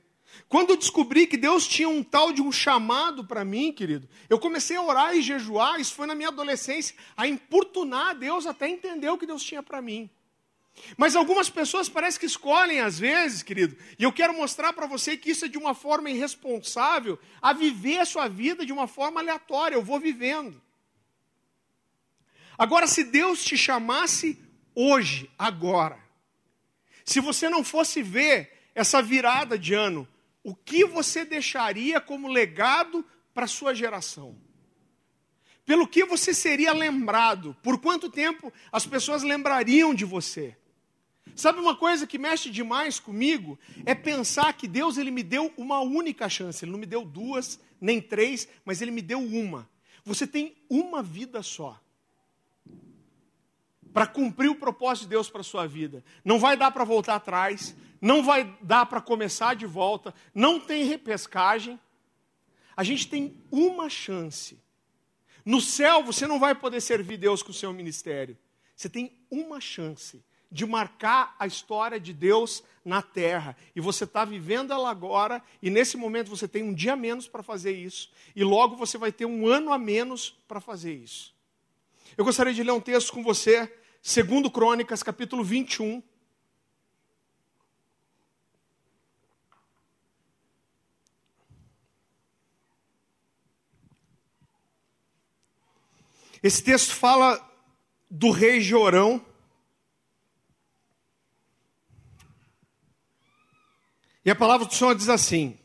Quando 0.49 0.71
eu 0.71 0.77
descobri 0.79 1.27
que 1.27 1.37
Deus 1.37 1.69
tinha 1.69 1.87
um 1.87 2.03
tal 2.03 2.33
de 2.33 2.41
um 2.41 2.51
chamado 2.51 3.27
para 3.27 3.45
mim, 3.45 3.71
querido, 3.71 4.09
eu 4.31 4.39
comecei 4.39 4.79
a 4.79 4.83
orar 4.83 5.15
e 5.15 5.21
jejuar, 5.21 5.79
isso 5.79 5.93
foi 5.93 6.07
na 6.07 6.15
minha 6.15 6.31
adolescência, 6.31 6.97
a 7.15 7.29
importunar 7.29 8.09
a 8.09 8.15
Deus 8.15 8.47
até 8.47 8.71
entender 8.71 9.11
o 9.11 9.19
que 9.19 9.27
Deus 9.27 9.43
tinha 9.43 9.63
para 9.63 9.83
mim. 9.83 10.09
Mas 10.97 11.17
algumas 11.17 11.49
pessoas 11.49 11.89
parece 11.89 12.19
que 12.19 12.27
escolhem 12.27 12.81
às 12.81 12.99
vezes, 12.99 13.43
querido, 13.43 13.77
e 13.99 14.03
eu 14.03 14.13
quero 14.13 14.35
mostrar 14.35 14.73
para 14.73 14.87
você 14.87 15.17
que 15.17 15.31
isso 15.31 15.45
é 15.45 15.49
de 15.49 15.59
uma 15.59 15.75
forma 15.75 16.11
irresponsável, 16.11 17.19
a 17.41 17.53
viver 17.53 17.99
a 17.99 18.05
sua 18.05 18.29
vida 18.29 18.65
de 18.65 18.73
uma 18.73 18.87
forma 18.87 19.21
aleatória, 19.21 19.75
eu 19.75 19.83
vou 19.83 19.99
vivendo. 19.99 20.61
Agora, 22.59 22.87
se 22.87 23.05
Deus 23.05 23.45
te 23.45 23.57
chamasse 23.57 24.39
hoje, 24.75 25.31
agora, 25.39 25.99
se 27.05 27.21
você 27.21 27.49
não 27.49 27.63
fosse 27.63 28.03
ver 28.03 28.71
essa 28.75 29.03
virada 29.03 29.59
de 29.59 29.75
ano, 29.75 30.07
o 30.43 30.55
que 30.55 30.85
você 30.85 31.25
deixaria 31.25 32.01
como 32.01 32.29
legado 32.29 33.05
para 33.35 33.45
a 33.45 33.49
sua 33.49 33.75
geração? 33.75 34.37
Pelo 35.65 35.89
que 35.89 36.05
você 36.05 36.33
seria 36.33 36.73
lembrado? 36.73 37.57
Por 37.63 37.79
quanto 37.79 38.09
tempo 38.09 38.53
as 38.71 38.87
pessoas 38.87 39.23
lembrariam 39.23 39.93
de 39.93 40.05
você? 40.05 40.57
Sabe 41.35 41.61
uma 41.61 41.77
coisa 41.77 42.07
que 42.07 42.19
mexe 42.19 42.51
demais 42.51 42.99
comigo? 42.99 43.59
É 43.85 43.95
pensar 43.95 44.53
que 44.55 44.69
Deus 44.69 44.97
ele 44.97 45.11
me 45.11 45.23
deu 45.23 45.53
uma 45.57 45.81
única 45.81 46.29
chance. 46.29 46.65
Ele 46.65 46.73
não 46.73 46.79
me 46.79 46.87
deu 46.87 47.05
duas, 47.05 47.61
nem 47.81 48.01
três, 48.01 48.49
mas 48.65 48.81
ele 48.81 48.91
me 48.91 49.03
deu 49.03 49.19
uma. 49.19 49.69
Você 50.05 50.27
tem 50.27 50.57
uma 50.71 51.03
vida 51.03 51.43
só 51.43 51.81
para 53.93 54.07
cumprir 54.07 54.51
o 54.51 54.55
propósito 54.55 55.05
de 55.05 55.11
Deus 55.11 55.31
para 55.31 55.41
a 55.41 55.45
sua 55.45 55.67
vida. 55.67 56.05
Não 56.25 56.39
vai 56.39 56.57
dar 56.57 56.71
para 56.71 56.85
voltar 56.85 57.15
atrás, 57.15 57.75
não 58.01 58.23
vai 58.23 58.45
dar 58.61 58.85
para 58.87 59.01
começar 59.01 59.57
de 59.57 59.65
volta, 59.67 60.15
não 60.35 60.61
tem 60.61 60.85
repescagem. 60.85 61.81
A 62.77 62.85
gente 62.85 63.09
tem 63.09 63.35
uma 63.51 63.89
chance. 63.89 64.59
No 65.45 65.61
céu 65.61 66.03
você 66.03 66.27
não 66.27 66.39
vai 66.39 66.55
poder 66.55 66.81
servir 66.83 67.17
Deus 67.17 67.43
com 67.43 67.51
o 67.51 67.55
seu 67.55 67.73
ministério. 67.73 68.37
Você 68.77 68.89
tem 68.89 69.13
uma 69.31 69.61
chance 69.61 70.23
de 70.51 70.65
marcar 70.65 71.35
a 71.39 71.47
história 71.47 71.99
de 71.99 72.13
Deus 72.13 72.63
na 72.85 73.03
terra. 73.03 73.57
E 73.75 73.81
você 73.81 74.05
está 74.05 74.25
vivendo 74.25 74.73
ela 74.73 74.91
agora, 74.91 75.43
e 75.61 75.71
nesse 75.71 75.97
momento 75.97 76.31
você 76.31 76.47
tem 76.47 76.63
um 76.63 76.73
dia 76.73 76.93
a 76.93 76.97
menos 76.97 77.27
para 77.27 77.43
fazer 77.43 77.73
isso, 77.73 78.11
e 78.35 78.45
logo 78.45 78.77
você 78.77 78.97
vai 78.97 79.13
ter 79.13 79.27
um 79.27 79.47
ano 79.47 79.73
a 79.73 79.79
menos 79.79 80.37
para 80.47 80.61
fazer 80.61 80.95
isso. 80.95 81.35
Eu 82.17 82.25
gostaria 82.25 82.55
de 82.55 82.63
ler 82.63 82.73
um 82.73 82.81
texto 82.81 83.13
com 83.13 83.23
você 83.23 83.71
Segundo 84.09 84.49
Crônicas, 84.49 85.03
capítulo 85.03 85.43
21. 85.43 86.01
Esse 96.41 96.63
texto 96.63 96.95
fala 96.95 97.45
do 98.09 98.31
rei 98.31 98.61
Jorão. 98.61 99.21
E 104.27 104.31
a 104.31 104.35
palavra 104.35 104.67
do 104.67 104.75
Senhor 104.75 104.93
diz 104.97 105.09
assim: 105.09 105.57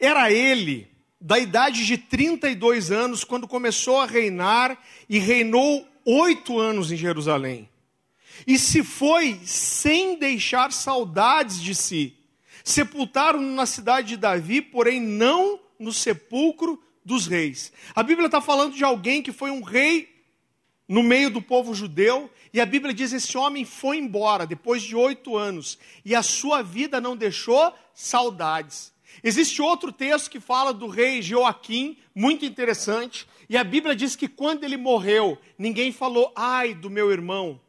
Era 0.00 0.32
ele 0.32 0.90
da 1.20 1.38
idade 1.38 1.84
de 1.84 1.98
32 1.98 2.90
anos 2.90 3.22
quando 3.22 3.46
começou 3.46 4.00
a 4.00 4.06
reinar 4.06 4.82
e 5.10 5.18
reinou 5.18 5.86
oito 6.06 6.58
anos 6.58 6.90
em 6.90 6.96
Jerusalém. 6.96 7.68
E 8.46 8.58
se 8.58 8.82
foi 8.82 9.38
sem 9.44 10.18
deixar 10.18 10.72
saudades 10.72 11.60
de 11.60 11.74
si. 11.74 12.16
Sepultaram-no 12.64 13.54
na 13.54 13.66
cidade 13.66 14.08
de 14.08 14.16
Davi, 14.16 14.62
porém 14.62 14.98
não 14.98 15.60
no 15.78 15.92
sepulcro 15.92 16.82
dos 17.04 17.26
reis. 17.26 17.72
A 17.94 18.02
Bíblia 18.02 18.26
está 18.26 18.40
falando 18.40 18.74
de 18.74 18.84
alguém 18.84 19.20
que 19.20 19.32
foi 19.32 19.50
um 19.50 19.62
rei 19.62 20.11
no 20.88 21.02
meio 21.02 21.30
do 21.30 21.40
povo 21.40 21.74
judeu, 21.74 22.30
e 22.52 22.60
a 22.60 22.66
Bíblia 22.66 22.92
diz: 22.92 23.12
esse 23.12 23.36
homem 23.36 23.64
foi 23.64 23.98
embora 23.98 24.46
depois 24.46 24.82
de 24.82 24.94
oito 24.96 25.36
anos, 25.36 25.78
e 26.04 26.14
a 26.14 26.22
sua 26.22 26.62
vida 26.62 27.00
não 27.00 27.16
deixou 27.16 27.72
saudades. 27.94 28.92
Existe 29.22 29.60
outro 29.60 29.92
texto 29.92 30.30
que 30.30 30.40
fala 30.40 30.72
do 30.72 30.86
rei 30.86 31.20
Joaquim, 31.20 31.98
muito 32.14 32.44
interessante, 32.44 33.26
e 33.48 33.56
a 33.56 33.64
Bíblia 33.64 33.94
diz 33.94 34.16
que 34.16 34.28
quando 34.28 34.64
ele 34.64 34.76
morreu, 34.76 35.38
ninguém 35.58 35.92
falou, 35.92 36.32
ai 36.34 36.74
do 36.74 36.88
meu 36.88 37.10
irmão. 37.10 37.60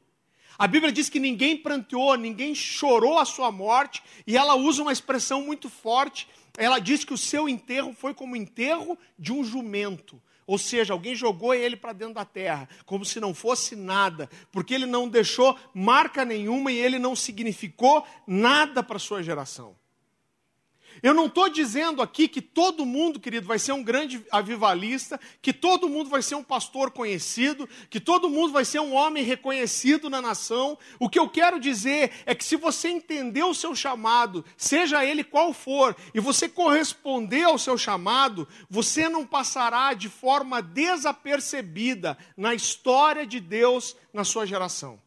A 0.58 0.68
Bíblia 0.68 0.92
diz 0.92 1.10
que 1.10 1.20
ninguém 1.20 1.58
pranteou, 1.58 2.16
ninguém 2.16 2.54
chorou 2.54 3.18
a 3.18 3.26
sua 3.26 3.52
morte, 3.52 4.04
e 4.26 4.38
ela 4.38 4.56
usa 4.56 4.82
uma 4.82 4.94
expressão 4.94 5.42
muito 5.42 5.70
forte. 5.70 6.28
Ela 6.58 6.80
diz 6.80 7.04
que 7.04 7.14
o 7.14 7.18
seu 7.18 7.50
enterro 7.50 7.94
foi 7.94 8.14
como 8.14 8.34
o 8.34 8.38
enterro 8.38 8.98
de 9.18 9.34
um 9.34 9.44
jumento. 9.44 10.22
Ou 10.46 10.58
seja, 10.58 10.94
alguém 10.94 11.16
jogou 11.16 11.54
ele 11.54 11.76
para 11.76 11.94
dentro 11.94 12.16
da 12.16 12.26
terra, 12.26 12.68
como 12.86 13.06
se 13.06 13.20
não 13.20 13.34
fosse 13.34 13.76
nada, 13.76 14.30
porque 14.52 14.74
ele 14.74 14.86
não 14.86 15.08
deixou 15.08 15.58
marca 15.74 16.26
nenhuma 16.26 16.72
e 16.72 16.78
ele 16.78 17.00
não 17.00 17.16
significou 17.16 18.06
nada 18.28 18.84
para 18.84 19.00
sua 19.00 19.24
geração. 19.24 19.76
Eu 21.02 21.14
não 21.14 21.26
estou 21.26 21.50
dizendo 21.50 22.02
aqui 22.02 22.28
que 22.28 22.42
todo 22.42 22.86
mundo, 22.86 23.20
querido, 23.20 23.48
vai 23.48 23.58
ser 23.58 23.72
um 23.72 23.84
grande 23.84 24.24
avivalista, 24.32 25.20
que 25.42 25.52
todo 25.52 25.90
mundo 25.90 26.10
vai 26.10 26.22
ser 26.22 26.36
um 26.36 26.44
pastor 26.44 26.92
conhecido, 26.92 27.68
que 27.90 28.00
todo 28.00 28.30
mundo 28.30 28.54
vai 28.54 28.66
ser 28.66 28.80
um 28.80 28.94
homem 28.94 29.24
reconhecido 29.24 30.10
na 30.10 30.22
nação. 30.22 30.78
O 31.00 31.10
que 31.10 31.20
eu 31.20 31.30
quero 31.30 31.60
dizer 31.60 32.12
é 32.26 32.36
que 32.36 32.44
se 32.44 32.56
você 32.56 32.90
entender 32.90 33.44
o 33.44 33.54
seu 33.54 33.76
chamado, 33.76 34.46
seja 34.58 35.06
ele 35.06 35.24
qual 35.24 35.54
for, 35.54 35.96
e 36.14 36.20
você 36.20 36.48
corresponder 36.48 37.44
ao 37.44 37.58
seu 37.58 37.78
chamado, 37.78 38.48
você 38.70 39.10
não 39.10 39.26
passará 39.26 39.94
de 39.94 40.10
forma 40.10 40.62
desapercebida 40.62 42.18
na 42.38 42.54
história 42.54 43.26
de 43.26 43.40
Deus 43.40 43.96
na 44.14 44.24
sua 44.24 44.46
geração. 44.46 45.00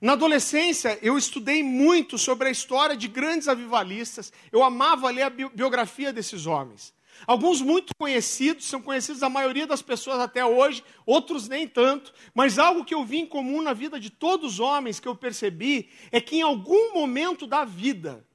Na 0.00 0.12
adolescência, 0.12 0.98
eu 1.02 1.16
estudei 1.16 1.62
muito 1.62 2.18
sobre 2.18 2.48
a 2.48 2.50
história 2.50 2.96
de 2.96 3.08
grandes 3.08 3.48
avivalistas. 3.48 4.32
Eu 4.50 4.62
amava 4.62 5.10
ler 5.10 5.22
a 5.22 5.30
biografia 5.30 6.12
desses 6.12 6.46
homens. 6.46 6.92
Alguns 7.26 7.62
muito 7.62 7.92
conhecidos, 7.96 8.66
são 8.66 8.82
conhecidos 8.82 9.22
a 9.22 9.28
maioria 9.28 9.66
das 9.66 9.80
pessoas 9.80 10.18
até 10.18 10.44
hoje, 10.44 10.82
outros 11.06 11.48
nem 11.48 11.66
tanto. 11.66 12.12
Mas 12.34 12.58
algo 12.58 12.84
que 12.84 12.94
eu 12.94 13.04
vi 13.04 13.18
em 13.18 13.26
comum 13.26 13.62
na 13.62 13.72
vida 13.72 14.00
de 14.00 14.10
todos 14.10 14.54
os 14.54 14.60
homens 14.60 14.98
que 14.98 15.08
eu 15.08 15.14
percebi 15.14 15.90
é 16.10 16.20
que 16.20 16.36
em 16.36 16.42
algum 16.42 16.92
momento 16.92 17.46
da 17.46 17.64
vida, 17.64 18.26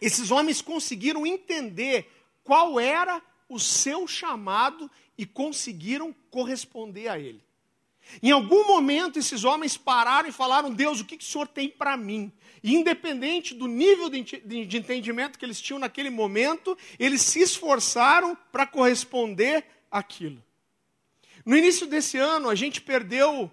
esses 0.00 0.30
homens 0.30 0.60
conseguiram 0.60 1.26
entender 1.26 2.10
qual 2.44 2.78
era 2.78 3.22
o 3.48 3.58
seu 3.58 4.06
chamado 4.06 4.90
e 5.16 5.24
conseguiram 5.24 6.14
corresponder 6.30 7.08
a 7.08 7.18
ele. 7.18 7.45
Em 8.22 8.30
algum 8.30 8.66
momento, 8.66 9.18
esses 9.18 9.44
homens 9.44 9.76
pararam 9.76 10.28
e 10.28 10.32
falaram: 10.32 10.72
Deus, 10.72 11.00
o 11.00 11.04
que, 11.04 11.16
que 11.16 11.24
o 11.24 11.26
Senhor 11.26 11.46
tem 11.48 11.68
para 11.68 11.96
mim? 11.96 12.32
E, 12.62 12.74
independente 12.74 13.54
do 13.54 13.66
nível 13.66 14.08
de, 14.08 14.76
entendimento 14.76 15.38
que 15.38 15.44
eles 15.44 15.60
tinham 15.60 15.78
naquele 15.78 16.10
momento, 16.10 16.76
eles 16.98 17.22
se 17.22 17.40
esforçaram 17.40 18.36
para 18.50 18.66
corresponder 18.66 19.64
àquilo. 19.90 20.42
No 21.44 21.56
início 21.56 21.86
desse 21.86 22.18
ano, 22.18 22.48
a 22.48 22.54
gente 22.54 22.80
perdeu 22.80 23.50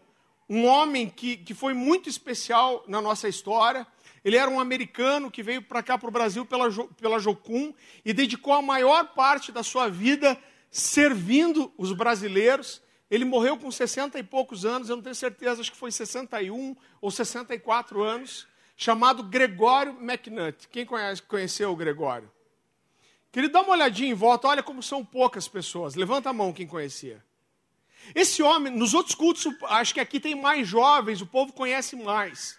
um 0.50 0.66
homem 0.66 1.10
que, 1.10 1.38
que 1.38 1.54
foi 1.54 1.74
muito 1.74 2.10
especial 2.10 2.84
na 2.88 3.02
nossa 3.02 3.28
história. 3.28 3.86
Ele 4.24 4.38
era 4.38 4.50
um 4.50 4.60
americano 4.60 5.30
que 5.30 5.44
veio 5.44 5.62
para 5.62 5.84
cá, 5.84 5.98
para 5.98 6.10
o 6.10 6.12
Brasil, 6.12 6.46
pela, 6.46 6.70
pela 7.00 7.20
Jocum, 7.20 7.74
e 8.04 8.14
dedicou 8.14 8.54
a 8.54 8.62
maior 8.62 9.14
parte 9.14 9.52
da 9.52 9.64
sua 9.64 9.90
vida 9.90 10.40
servindo 10.72 11.72
os 11.78 11.92
brasileiros. 11.92 12.82
Ele 13.14 13.26
morreu 13.26 13.56
com 13.56 13.70
60 13.70 14.18
e 14.18 14.24
poucos 14.24 14.66
anos, 14.66 14.90
eu 14.90 14.96
não 14.96 15.04
tenho 15.04 15.14
certeza, 15.14 15.62
acho 15.62 15.72
que 15.72 15.78
foi 15.78 15.92
61 15.92 16.76
ou 17.00 17.12
64 17.12 18.02
anos, 18.02 18.48
chamado 18.76 19.22
Gregório 19.22 19.96
McNutt. 20.02 20.68
Quem 20.70 20.84
conhece, 20.84 21.22
conheceu 21.22 21.72
o 21.72 21.76
Gregório? 21.76 22.32
Querido, 23.32 23.54
dá 23.54 23.62
uma 23.62 23.74
olhadinha 23.74 24.10
em 24.10 24.16
volta, 24.16 24.48
olha 24.48 24.64
como 24.64 24.82
são 24.82 25.06
poucas 25.06 25.48
pessoas. 25.48 25.94
Levanta 25.94 26.32
a 26.32 26.34
mão 26.34 26.52
quem 26.52 26.66
conhecia. 26.66 27.24
Esse 28.16 28.42
homem, 28.42 28.76
nos 28.76 28.96
outros 28.96 29.14
cultos, 29.14 29.46
acho 29.66 29.94
que 29.94 30.00
aqui 30.00 30.20
tem 30.20 30.34
mais 30.34 30.68
jovens, 30.68 31.22
o 31.22 31.28
povo 31.28 31.54
conhece 31.54 31.96
mais. 31.96 32.58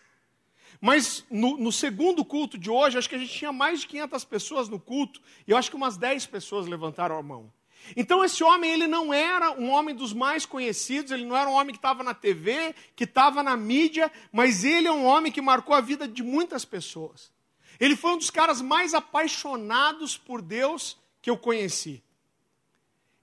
Mas 0.80 1.24
no, 1.28 1.56
no, 1.56 1.72
segundo 1.72 2.24
culto 2.24 2.56
de 2.56 2.70
hoje, 2.70 2.96
acho 2.96 3.08
que 3.08 3.16
a 3.16 3.18
gente 3.18 3.32
tinha 3.32 3.50
mais 3.52 3.80
de 3.80 3.88
500 3.88 4.24
pessoas 4.24 4.68
no 4.68 4.78
culto, 4.78 5.20
e 5.48 5.50
eu 5.50 5.56
acho 5.56 5.68
que 5.68 5.76
umas 5.76 5.96
10 5.96 6.26
pessoas 6.26 6.68
levantaram 6.68 7.18
a 7.18 7.22
mão. 7.24 7.52
Então 7.96 8.24
esse 8.24 8.42
homem, 8.42 8.70
ele 8.70 8.86
não 8.86 9.12
era 9.12 9.52
um 9.52 9.70
homem 9.70 9.94
dos 9.94 10.12
mais 10.12 10.46
conhecidos, 10.46 11.12
ele 11.12 11.24
não 11.24 11.36
era 11.36 11.48
um 11.48 11.54
homem 11.54 11.72
que 11.72 11.78
estava 11.78 12.02
na 12.02 12.14
TV, 12.14 12.74
que 12.96 13.04
estava 13.04 13.42
na 13.42 13.56
mídia, 13.56 14.10
mas 14.32 14.64
ele 14.64 14.88
é 14.88 14.92
um 14.92 15.04
homem 15.04 15.30
que 15.30 15.40
marcou 15.40 15.74
a 15.74 15.80
vida 15.80 16.08
de 16.08 16.22
muitas 16.22 16.64
pessoas. 16.64 17.32
Ele 17.78 17.96
foi 17.96 18.12
um 18.12 18.18
dos 18.18 18.30
caras 18.30 18.60
mais 18.60 18.94
apaixonados 18.94 20.16
por 20.16 20.40
Deus 20.40 20.96
que 21.20 21.28
eu 21.28 21.36
conheci. 21.36 22.02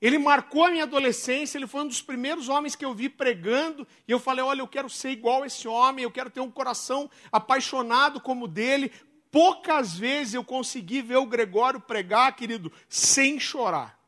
Ele 0.02 0.18
marcou 0.18 0.66
a 0.66 0.72
minha 0.72 0.84
adolescência, 0.84 1.60
ele 1.60 1.68
foi 1.68 1.82
um 1.82 1.88
dos 1.88 2.02
primeiros 2.02 2.50
homens 2.50 2.76
que 2.76 2.84
eu 2.84 2.94
vi 2.94 3.08
pregando, 3.08 3.88
e 4.08 4.12
eu 4.12 4.20
falei: 4.20 4.44
olha, 4.44 4.62
eu 4.62 4.68
quero 4.68 4.90
ser 4.90 5.12
igual 5.12 5.44
a 5.44 5.48
esse 5.48 5.68
homem, 5.68 6.04
eu 6.04 6.12
quero 6.12 6.32
ter 6.32 6.40
um 6.40 6.50
coração 6.50 7.10
apaixonado 7.32 8.20
como 8.20 8.46
o 8.46 8.48
dele. 8.48 8.92
Poucas 9.30 9.96
vezes 9.96 10.34
eu 10.34 10.44
consegui 10.44 11.02
ver 11.02 11.18
o 11.18 11.26
Gregório 11.26 11.80
pregar, 11.80 12.36
querido, 12.36 12.72
sem 12.90 13.40
chorar. 13.40 14.01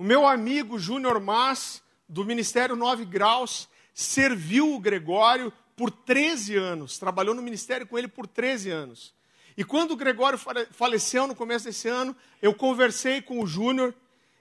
O 0.00 0.02
meu 0.02 0.26
amigo 0.26 0.78
Júnior 0.78 1.20
Mas, 1.20 1.82
do 2.08 2.24
Ministério 2.24 2.74
9 2.74 3.04
Graus, 3.04 3.68
serviu 3.92 4.74
o 4.74 4.80
Gregório 4.80 5.52
por 5.76 5.90
13 5.90 6.56
anos, 6.56 6.96
trabalhou 6.96 7.34
no 7.34 7.42
ministério 7.42 7.86
com 7.86 7.98
ele 7.98 8.08
por 8.08 8.26
13 8.26 8.70
anos. 8.70 9.14
E 9.58 9.62
quando 9.62 9.90
o 9.90 9.96
Gregório 9.96 10.40
faleceu 10.70 11.26
no 11.26 11.34
começo 11.34 11.66
desse 11.66 11.86
ano, 11.86 12.16
eu 12.40 12.54
conversei 12.54 13.20
com 13.20 13.42
o 13.42 13.46
Júnior 13.46 13.94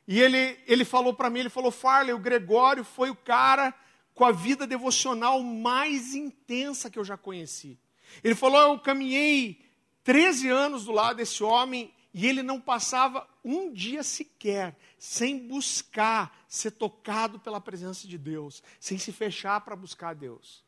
e 0.07 0.21
ele, 0.21 0.57
ele 0.65 0.85
falou 0.85 1.13
para 1.13 1.29
mim, 1.29 1.41
ele 1.41 1.49
falou, 1.49 1.71
Farley, 1.71 2.13
o 2.13 2.19
Gregório 2.19 2.85
foi 2.85 3.09
o 3.09 3.15
cara 3.15 3.73
com 4.15 4.23
a 4.23 4.31
vida 4.31 4.65
devocional 4.65 5.43
mais 5.43 6.15
intensa 6.15 6.89
que 6.89 6.97
eu 6.97 7.03
já 7.03 7.17
conheci. 7.17 7.77
Ele 8.23 8.33
falou, 8.33 8.61
eu 8.61 8.79
caminhei 8.79 9.59
13 10.05 10.47
anos 10.47 10.85
do 10.85 10.93
lado 10.93 11.17
desse 11.17 11.43
homem 11.43 11.93
e 12.13 12.25
ele 12.27 12.41
não 12.41 12.59
passava 12.59 13.27
um 13.43 13.71
dia 13.71 14.03
sequer 14.03 14.75
sem 14.97 15.47
buscar 15.47 16.35
ser 16.47 16.71
tocado 16.71 17.39
pela 17.39 17.61
presença 17.61 18.07
de 18.07 18.17
Deus, 18.17 18.63
sem 18.79 18.97
se 18.97 19.11
fechar 19.11 19.61
para 19.61 19.75
buscar 19.75 20.15
Deus. 20.15 20.63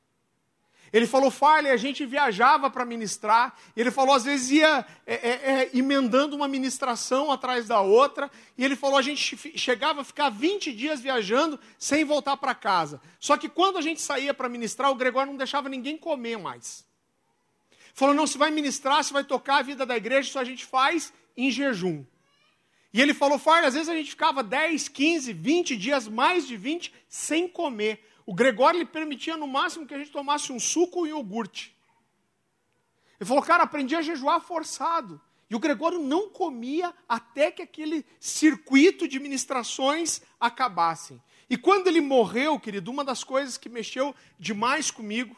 Ele 0.94 1.08
falou, 1.08 1.32
Farley, 1.32 1.72
a 1.72 1.78
gente 1.78 2.06
viajava 2.06 2.70
para 2.70 2.84
ministrar. 2.84 3.56
Ele 3.78 3.90
falou, 3.90 4.14
às 4.14 4.26
vezes 4.26 4.52
ia 4.52 4.86
é, 5.08 5.14
é, 5.16 5.30
é, 5.30 5.70
emendando 5.74 6.36
uma 6.36 6.50
ministração 6.50 7.32
atrás 7.32 7.66
da 7.66 7.80
outra. 7.80 8.30
E 8.58 8.66
ele 8.66 8.76
falou, 8.76 8.98
a 8.98 9.02
gente 9.02 9.58
chegava 9.58 10.02
a 10.02 10.04
ficar 10.04 10.30
20 10.30 10.74
dias 10.74 11.00
viajando 11.00 11.58
sem 11.80 12.04
voltar 12.04 12.36
para 12.36 12.54
casa. 12.54 13.02
Só 13.20 13.38
que 13.38 13.48
quando 13.48 13.78
a 13.78 13.82
gente 13.82 14.02
saía 14.02 14.34
para 14.34 14.50
ministrar, 14.50 14.92
o 14.92 14.96
Gregório 14.96 15.32
não 15.32 15.38
deixava 15.38 15.70
ninguém 15.70 15.98
comer 15.98 16.38
mais. 16.38 16.86
Falou, 17.94 18.14
não, 18.14 18.28
se 18.28 18.38
vai 18.38 18.52
ministrar, 18.52 19.04
se 19.04 19.14
vai 19.14 19.24
tocar 19.24 19.58
a 19.60 19.62
vida 19.62 19.86
da 19.86 19.96
igreja, 19.96 20.28
isso 20.28 20.40
a 20.40 20.44
gente 20.44 20.66
faz 20.66 21.14
em 21.36 21.52
jejum. 21.52 22.06
E 22.94 23.02
ele 23.02 23.14
falou, 23.14 23.40
Farley, 23.40 23.68
às 23.68 23.74
vezes 23.74 23.90
a 23.90 23.96
gente 23.96 24.10
ficava 24.10 24.44
10, 24.44 24.90
15, 24.90 25.34
20 25.34 25.78
dias, 25.78 26.08
mais 26.08 26.46
de 26.46 26.58
20, 26.58 26.94
sem 27.08 27.48
comer. 27.48 28.06
O 28.26 28.34
Gregório 28.34 28.80
lhe 28.80 28.86
permitia 28.86 29.38
no 29.38 29.48
máximo 29.48 29.86
que 29.86 29.94
a 29.94 29.98
gente 29.98 30.12
tomasse 30.12 30.52
um 30.52 30.60
suco 30.60 31.06
e 31.06 31.10
iogurte. 31.10 31.76
Ele 33.20 33.28
falou, 33.28 33.44
cara, 33.44 33.64
aprendi 33.64 33.96
a 33.96 34.02
jejuar 34.02 34.42
forçado. 34.42 35.22
E 35.50 35.56
o 35.56 35.60
Gregório 35.60 36.00
não 36.00 36.30
comia 36.30 36.94
até 37.08 37.52
que 37.52 37.62
aquele 37.62 38.06
circuito 38.20 39.08
de 39.08 39.20
ministrações 39.20 40.22
acabassem. 40.40 41.22
E 41.50 41.58
quando 41.58 41.88
ele 41.88 42.00
morreu, 42.00 42.60
querido, 42.60 42.90
uma 42.90 43.04
das 43.04 43.24
coisas 43.24 43.58
que 43.58 43.68
mexeu 43.68 44.16
demais 44.40 44.90
comigo, 44.90 45.36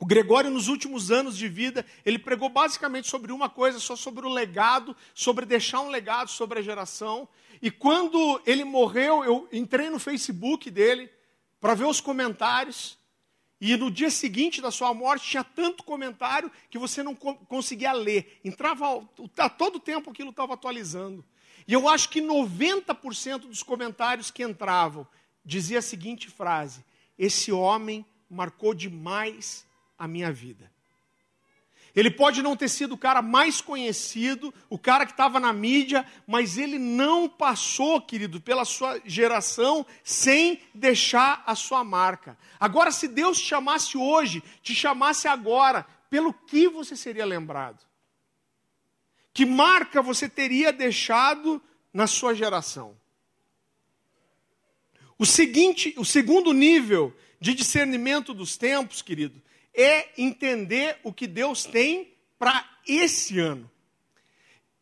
o 0.00 0.06
Gregório, 0.06 0.50
nos 0.50 0.68
últimos 0.68 1.10
anos 1.10 1.36
de 1.36 1.48
vida, 1.48 1.86
ele 2.04 2.18
pregou 2.18 2.48
basicamente 2.48 3.08
sobre 3.08 3.32
uma 3.32 3.48
coisa, 3.48 3.78
só 3.78 3.94
sobre 3.94 4.26
o 4.26 4.28
legado, 4.28 4.96
sobre 5.14 5.46
deixar 5.46 5.80
um 5.80 5.88
legado 5.88 6.28
sobre 6.30 6.58
a 6.58 6.62
geração. 6.62 7.28
E 7.62 7.70
quando 7.70 8.40
ele 8.44 8.64
morreu, 8.64 9.24
eu 9.24 9.48
entrei 9.52 9.88
no 9.88 9.98
Facebook 9.98 10.70
dele, 10.70 11.08
para 11.60 11.74
ver 11.74 11.86
os 11.86 12.00
comentários. 12.00 12.98
E 13.60 13.76
no 13.76 13.90
dia 13.90 14.10
seguinte 14.10 14.60
da 14.60 14.70
sua 14.70 14.92
morte 14.92 15.30
tinha 15.30 15.44
tanto 15.44 15.84
comentário 15.84 16.50
que 16.68 16.78
você 16.78 17.02
não 17.02 17.14
conseguia 17.14 17.92
ler. 17.92 18.38
Entrava 18.44 19.08
a 19.38 19.48
todo 19.48 19.80
tempo 19.80 20.10
aquilo 20.10 20.30
estava 20.30 20.54
atualizando. 20.54 21.24
E 21.66 21.72
eu 21.72 21.88
acho 21.88 22.10
que 22.10 22.20
90% 22.20 23.38
dos 23.38 23.62
comentários 23.62 24.30
que 24.30 24.42
entravam 24.42 25.06
dizia 25.42 25.78
a 25.78 25.82
seguinte 25.82 26.28
frase: 26.28 26.84
Esse 27.18 27.50
homem 27.50 28.04
marcou 28.28 28.74
demais 28.74 29.64
a 30.04 30.08
minha 30.08 30.30
vida. 30.30 30.70
Ele 31.94 32.10
pode 32.10 32.42
não 32.42 32.56
ter 32.56 32.68
sido 32.68 32.94
o 32.94 32.98
cara 32.98 33.22
mais 33.22 33.60
conhecido, 33.60 34.52
o 34.68 34.76
cara 34.76 35.06
que 35.06 35.12
estava 35.12 35.38
na 35.38 35.52
mídia, 35.52 36.04
mas 36.26 36.58
ele 36.58 36.76
não 36.76 37.28
passou, 37.28 38.00
querido, 38.00 38.40
pela 38.40 38.64
sua 38.64 39.00
geração 39.04 39.86
sem 40.02 40.60
deixar 40.74 41.44
a 41.46 41.54
sua 41.54 41.84
marca. 41.84 42.36
Agora, 42.58 42.90
se 42.90 43.06
Deus 43.06 43.38
te 43.38 43.46
chamasse 43.46 43.96
hoje, 43.96 44.42
te 44.60 44.74
chamasse 44.74 45.28
agora, 45.28 45.86
pelo 46.10 46.32
que 46.32 46.68
você 46.68 46.96
seria 46.96 47.24
lembrado? 47.24 47.84
Que 49.32 49.46
marca 49.46 50.02
você 50.02 50.28
teria 50.28 50.72
deixado 50.72 51.62
na 51.92 52.08
sua 52.08 52.34
geração? 52.34 52.96
O 55.16 55.24
seguinte, 55.24 55.94
o 55.96 56.04
segundo 56.04 56.52
nível 56.52 57.16
de 57.40 57.54
discernimento 57.54 58.34
dos 58.34 58.56
tempos, 58.56 59.00
querido, 59.00 59.40
é 59.74 60.08
entender 60.16 60.98
o 61.02 61.12
que 61.12 61.26
Deus 61.26 61.64
tem 61.64 62.14
para 62.38 62.64
esse 62.86 63.38
ano. 63.38 63.70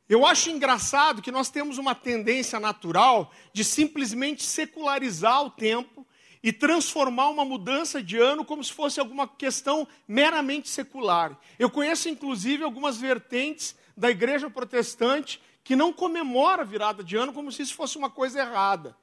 Eu 0.09 0.27
acho 0.27 0.51
engraçado 0.51 1.23
que 1.23 1.31
nós 1.33 1.49
temos 1.49 1.79
uma 1.79 1.95
tendência 1.95 2.61
natural 2.61 3.33
de 3.53 3.65
simplesmente 3.65 4.43
secularizar 4.43 5.43
o 5.43 5.51
tempo 5.51 6.07
e 6.43 6.53
transformar 6.53 7.29
uma 7.29 7.45
mudança 7.45 8.03
de 8.03 8.19
ano 8.19 8.45
como 8.45 8.63
se 8.63 8.73
fosse 8.73 9.01
alguma 9.01 9.27
questão 9.27 9.87
meramente 10.07 10.69
secular. 10.69 11.39
Eu 11.59 11.71
conheço, 11.71 12.09
inclusive, 12.09 12.65
algumas 12.65 12.99
vertentes 12.99 13.77
da 13.97 14.11
igreja 14.11 14.51
protestante 14.51 15.41
que 15.65 15.77
não 15.77 15.93
comemora 15.93 16.63
a 16.63 16.67
virada 16.67 17.05
de 17.05 17.17
ano 17.17 17.33
como 17.33 17.53
se 17.53 17.63
isso 17.63 17.75
fosse 17.75 17.97
uma 17.97 18.11
coisa 18.11 18.41
errada. 18.41 18.97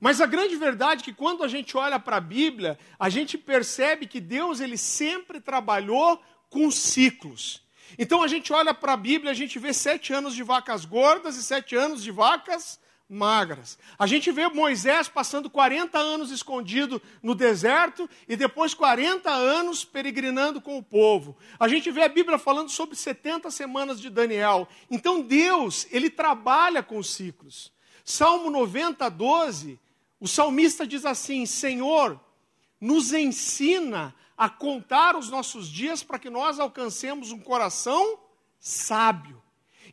Mas 0.00 0.20
a 0.20 0.26
grande 0.26 0.56
verdade 0.56 1.02
é 1.02 1.04
que 1.04 1.12
quando 1.12 1.42
a 1.42 1.48
gente 1.48 1.76
olha 1.76 1.98
para 1.98 2.16
a 2.16 2.20
Bíblia, 2.20 2.78
a 2.98 3.08
gente 3.08 3.38
percebe 3.38 4.06
que 4.06 4.20
Deus 4.20 4.60
ele 4.60 4.76
sempre 4.76 5.40
trabalhou 5.40 6.20
com 6.50 6.70
ciclos. 6.70 7.62
Então 7.98 8.22
a 8.22 8.28
gente 8.28 8.52
olha 8.52 8.74
para 8.74 8.92
a 8.92 8.96
Bíblia, 8.96 9.30
a 9.30 9.34
gente 9.34 9.58
vê 9.58 9.72
sete 9.72 10.12
anos 10.12 10.34
de 10.34 10.42
vacas 10.42 10.84
gordas 10.84 11.36
e 11.36 11.42
sete 11.42 11.76
anos 11.76 12.02
de 12.02 12.10
vacas 12.10 12.78
magras. 13.08 13.78
A 13.98 14.06
gente 14.06 14.32
vê 14.32 14.48
Moisés 14.48 15.08
passando 15.08 15.48
40 15.48 15.96
anos 15.96 16.30
escondido 16.30 17.00
no 17.22 17.34
deserto 17.34 18.08
e 18.28 18.36
depois 18.36 18.74
40 18.74 19.30
anos 19.30 19.84
peregrinando 19.84 20.60
com 20.60 20.76
o 20.76 20.82
povo. 20.82 21.36
A 21.58 21.68
gente 21.68 21.90
vê 21.90 22.02
a 22.02 22.08
Bíblia 22.08 22.38
falando 22.38 22.68
sobre 22.68 22.96
70 22.96 23.50
semanas 23.50 24.00
de 24.00 24.10
Daniel. 24.10 24.68
Então 24.90 25.22
Deus, 25.22 25.86
ele 25.90 26.10
trabalha 26.10 26.82
com 26.82 27.02
ciclos. 27.02 27.72
Salmo 28.04 28.50
90, 28.50 29.08
12 29.08 29.78
o 30.20 30.26
salmista 30.26 30.86
diz 30.86 31.04
assim: 31.04 31.44
Senhor, 31.46 32.20
nos 32.80 33.12
ensina 33.12 34.14
a 34.36 34.48
contar 34.48 35.16
os 35.16 35.30
nossos 35.30 35.68
dias 35.68 36.02
para 36.02 36.18
que 36.18 36.30
nós 36.30 36.58
alcancemos 36.58 37.32
um 37.32 37.38
coração 37.38 38.18
sábio. 38.60 39.42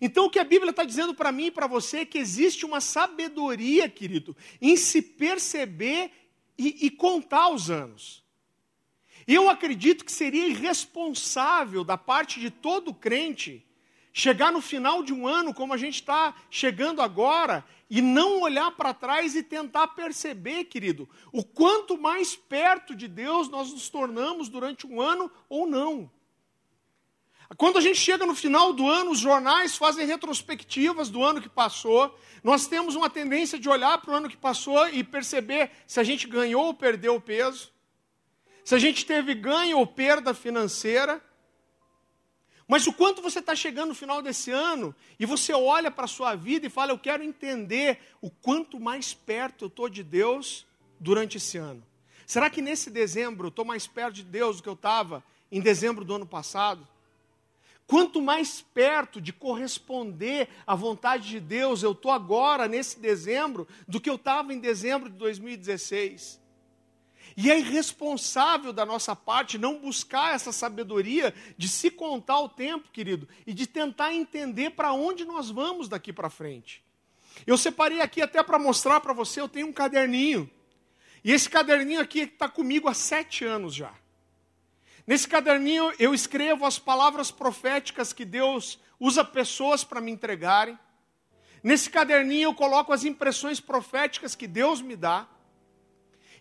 Então, 0.02 0.26
o 0.26 0.30
que 0.30 0.40
a 0.40 0.44
Bíblia 0.44 0.72
está 0.72 0.84
dizendo 0.84 1.14
para 1.14 1.32
mim 1.32 1.46
e 1.46 1.52
para 1.52 1.68
você 1.68 2.00
é 2.00 2.06
que 2.06 2.18
existe 2.18 2.66
uma 2.66 2.82
sabedoria, 2.82 3.88
querido, 3.88 4.36
em 4.62 4.76
se 4.76 5.02
perceber 5.02 6.12
e, 6.58 6.88
e 6.88 6.90
contar 6.90 7.50
os 7.50 7.70
anos. 7.70 8.24
Eu 9.26 9.50
acredito 9.50 10.04
que 10.04 10.12
seria 10.12 10.48
irresponsável 10.48 11.84
da 11.84 11.98
parte 11.98 12.40
de 12.40 12.50
todo 12.50 12.94
crente 12.94 13.66
chegar 14.14 14.52
no 14.52 14.62
final 14.62 15.02
de 15.02 15.12
um 15.12 15.28
ano, 15.28 15.54
como 15.54 15.74
a 15.74 15.78
gente 15.78 15.96
está 15.96 16.36
chegando 16.50 17.02
agora, 17.02 17.66
e 17.90 18.00
não 18.00 18.42
olhar 18.42 18.72
para 18.72 18.94
trás 18.94 19.36
e 19.36 19.42
tentar 19.42 19.88
perceber, 19.90 20.66
querido, 20.66 21.10
o 21.32 21.44
quanto 21.44 21.98
mais 21.98 22.36
perto 22.36 22.96
de 22.96 23.08
Deus 23.08 23.50
nós 23.50 23.72
nos 23.72 23.90
tornamos 23.90 24.48
durante 24.48 24.86
um 24.86 25.02
ano 25.02 25.30
ou 25.50 25.68
não. 25.68 26.10
Quando 27.58 27.78
a 27.78 27.82
gente 27.82 28.00
chega 28.00 28.26
no 28.26 28.34
final 28.34 28.74
do 28.74 28.88
ano, 28.88 29.12
os 29.12 29.20
jornais 29.20 29.76
fazem 29.76 30.08
retrospectivas 30.08 31.10
do 31.10 31.24
ano 31.24 31.42
que 31.42 31.50
passou. 31.50 32.18
Nós 32.44 32.68
temos 32.68 32.96
uma 32.96 33.10
tendência 33.10 33.60
de 33.60 33.70
olhar 33.70 34.00
para 34.00 34.12
o 34.12 34.16
ano 34.16 34.30
que 34.30 34.38
passou 34.38 34.88
e 34.90 35.04
perceber 35.04 35.70
se 35.86 36.00
a 36.00 36.04
gente 36.04 36.28
ganhou 36.28 36.66
ou 36.66 36.74
perdeu 36.74 37.20
peso, 37.20 37.72
se 38.64 38.74
a 38.74 38.80
gente 38.80 39.06
teve 39.06 39.36
ganho 39.36 39.78
ou 39.78 39.86
perda 39.86 40.34
financeira. 40.34 41.24
Mas 42.74 42.88
o 42.88 42.92
quanto 42.92 43.22
você 43.22 43.38
está 43.38 43.56
chegando 43.56 43.90
no 43.90 43.94
final 43.94 44.20
desse 44.20 44.50
ano 44.50 44.96
e 45.20 45.28
você 45.28 45.54
olha 45.54 45.92
para 45.92 46.06
a 46.06 46.08
sua 46.08 46.34
vida 46.34 46.66
e 46.66 46.72
fala: 46.72 46.92
Eu 46.92 46.98
quero 46.98 47.22
entender 47.22 48.00
o 48.20 48.32
quanto 48.32 48.80
mais 48.80 49.14
perto 49.14 49.66
eu 49.66 49.68
estou 49.68 49.88
de 49.88 50.02
Deus 50.02 50.66
durante 51.00 51.38
esse 51.38 51.56
ano. 51.56 51.84
Será 52.26 52.50
que 52.50 52.64
nesse 52.64 52.90
dezembro 52.90 53.46
eu 53.46 53.50
estou 53.50 53.64
mais 53.64 53.86
perto 53.86 54.16
de 54.16 54.24
Deus 54.24 54.58
do 54.58 54.64
que 54.64 54.70
eu 54.70 54.74
estava 54.74 55.24
em 55.52 55.62
dezembro 55.62 56.04
do 56.04 56.16
ano 56.16 56.26
passado? 56.26 56.88
Quanto 57.86 58.20
mais 58.20 58.62
perto 58.74 59.22
de 59.22 59.32
corresponder 59.32 60.50
à 60.66 60.74
vontade 60.74 61.30
de 61.30 61.40
Deus 61.40 61.84
eu 61.84 61.92
estou 61.92 62.10
agora, 62.10 62.68
nesse 62.68 63.00
dezembro, 63.00 63.68
do 63.88 64.02
que 64.02 64.10
eu 64.10 64.16
estava 64.16 64.52
em 64.52 64.58
dezembro 64.58 65.12
de 65.12 65.18
2016. 65.18 66.42
E 67.36 67.52
é 67.52 67.60
irresponsável 67.60 68.72
da 68.72 68.86
nossa 68.86 69.16
parte 69.16 69.58
não 69.58 69.80
buscar 69.80 70.36
essa 70.36 70.52
sabedoria 70.52 71.34
de 71.58 71.68
se 71.68 71.90
contar 71.90 72.40
o 72.40 72.50
tempo, 72.50 72.90
querido, 72.92 73.28
e 73.46 73.54
de 73.54 73.66
tentar 73.66 74.14
entender 74.14 74.72
para 74.72 74.94
onde 74.94 75.26
nós 75.26 75.50
vamos 75.50 75.88
daqui 75.88 76.14
para 76.14 76.30
frente. 76.30 76.84
Eu 77.48 77.58
separei 77.58 78.02
aqui 78.02 78.22
até 78.22 78.44
para 78.44 78.60
mostrar 78.60 79.00
para 79.00 79.14
você, 79.14 79.42
eu 79.42 79.50
tenho 79.50 79.68
um 79.68 79.74
caderninho. 79.74 80.50
E 81.24 81.32
esse 81.32 81.50
caderninho 81.50 82.02
aqui 82.02 82.20
está 82.20 82.48
comigo 82.48 82.88
há 82.88 82.94
sete 82.94 83.46
anos 83.46 83.74
já. 83.74 83.94
Nesse 85.06 85.28
caderninho 85.28 85.92
eu 86.00 86.14
escrevo 86.14 86.66
as 86.66 86.80
palavras 86.80 87.32
proféticas 87.32 88.14
que 88.14 88.24
Deus 88.24 88.80
usa 89.00 89.24
pessoas 89.24 89.84
para 89.84 90.00
me 90.00 90.12
entregarem. 90.12 90.78
Nesse 91.62 91.90
caderninho 91.90 92.50
eu 92.50 92.54
coloco 92.54 92.94
as 92.94 93.04
impressões 93.04 93.60
proféticas 93.60 94.36
que 94.36 94.48
Deus 94.48 94.82
me 94.82 94.96
dá. 94.96 95.28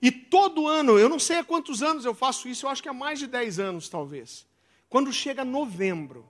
E 0.02 0.10
todo 0.10 0.66
ano, 0.66 0.98
eu 0.98 1.08
não 1.08 1.20
sei 1.20 1.38
há 1.38 1.44
quantos 1.44 1.80
anos 1.80 2.04
eu 2.04 2.12
faço 2.12 2.48
isso, 2.48 2.66
eu 2.66 2.70
acho 2.70 2.82
que 2.82 2.88
há 2.88 2.92
mais 2.92 3.20
de 3.20 3.28
10 3.28 3.60
anos 3.60 3.88
talvez. 3.88 4.44
Quando 4.88 5.12
chega 5.12 5.44
novembro, 5.44 6.28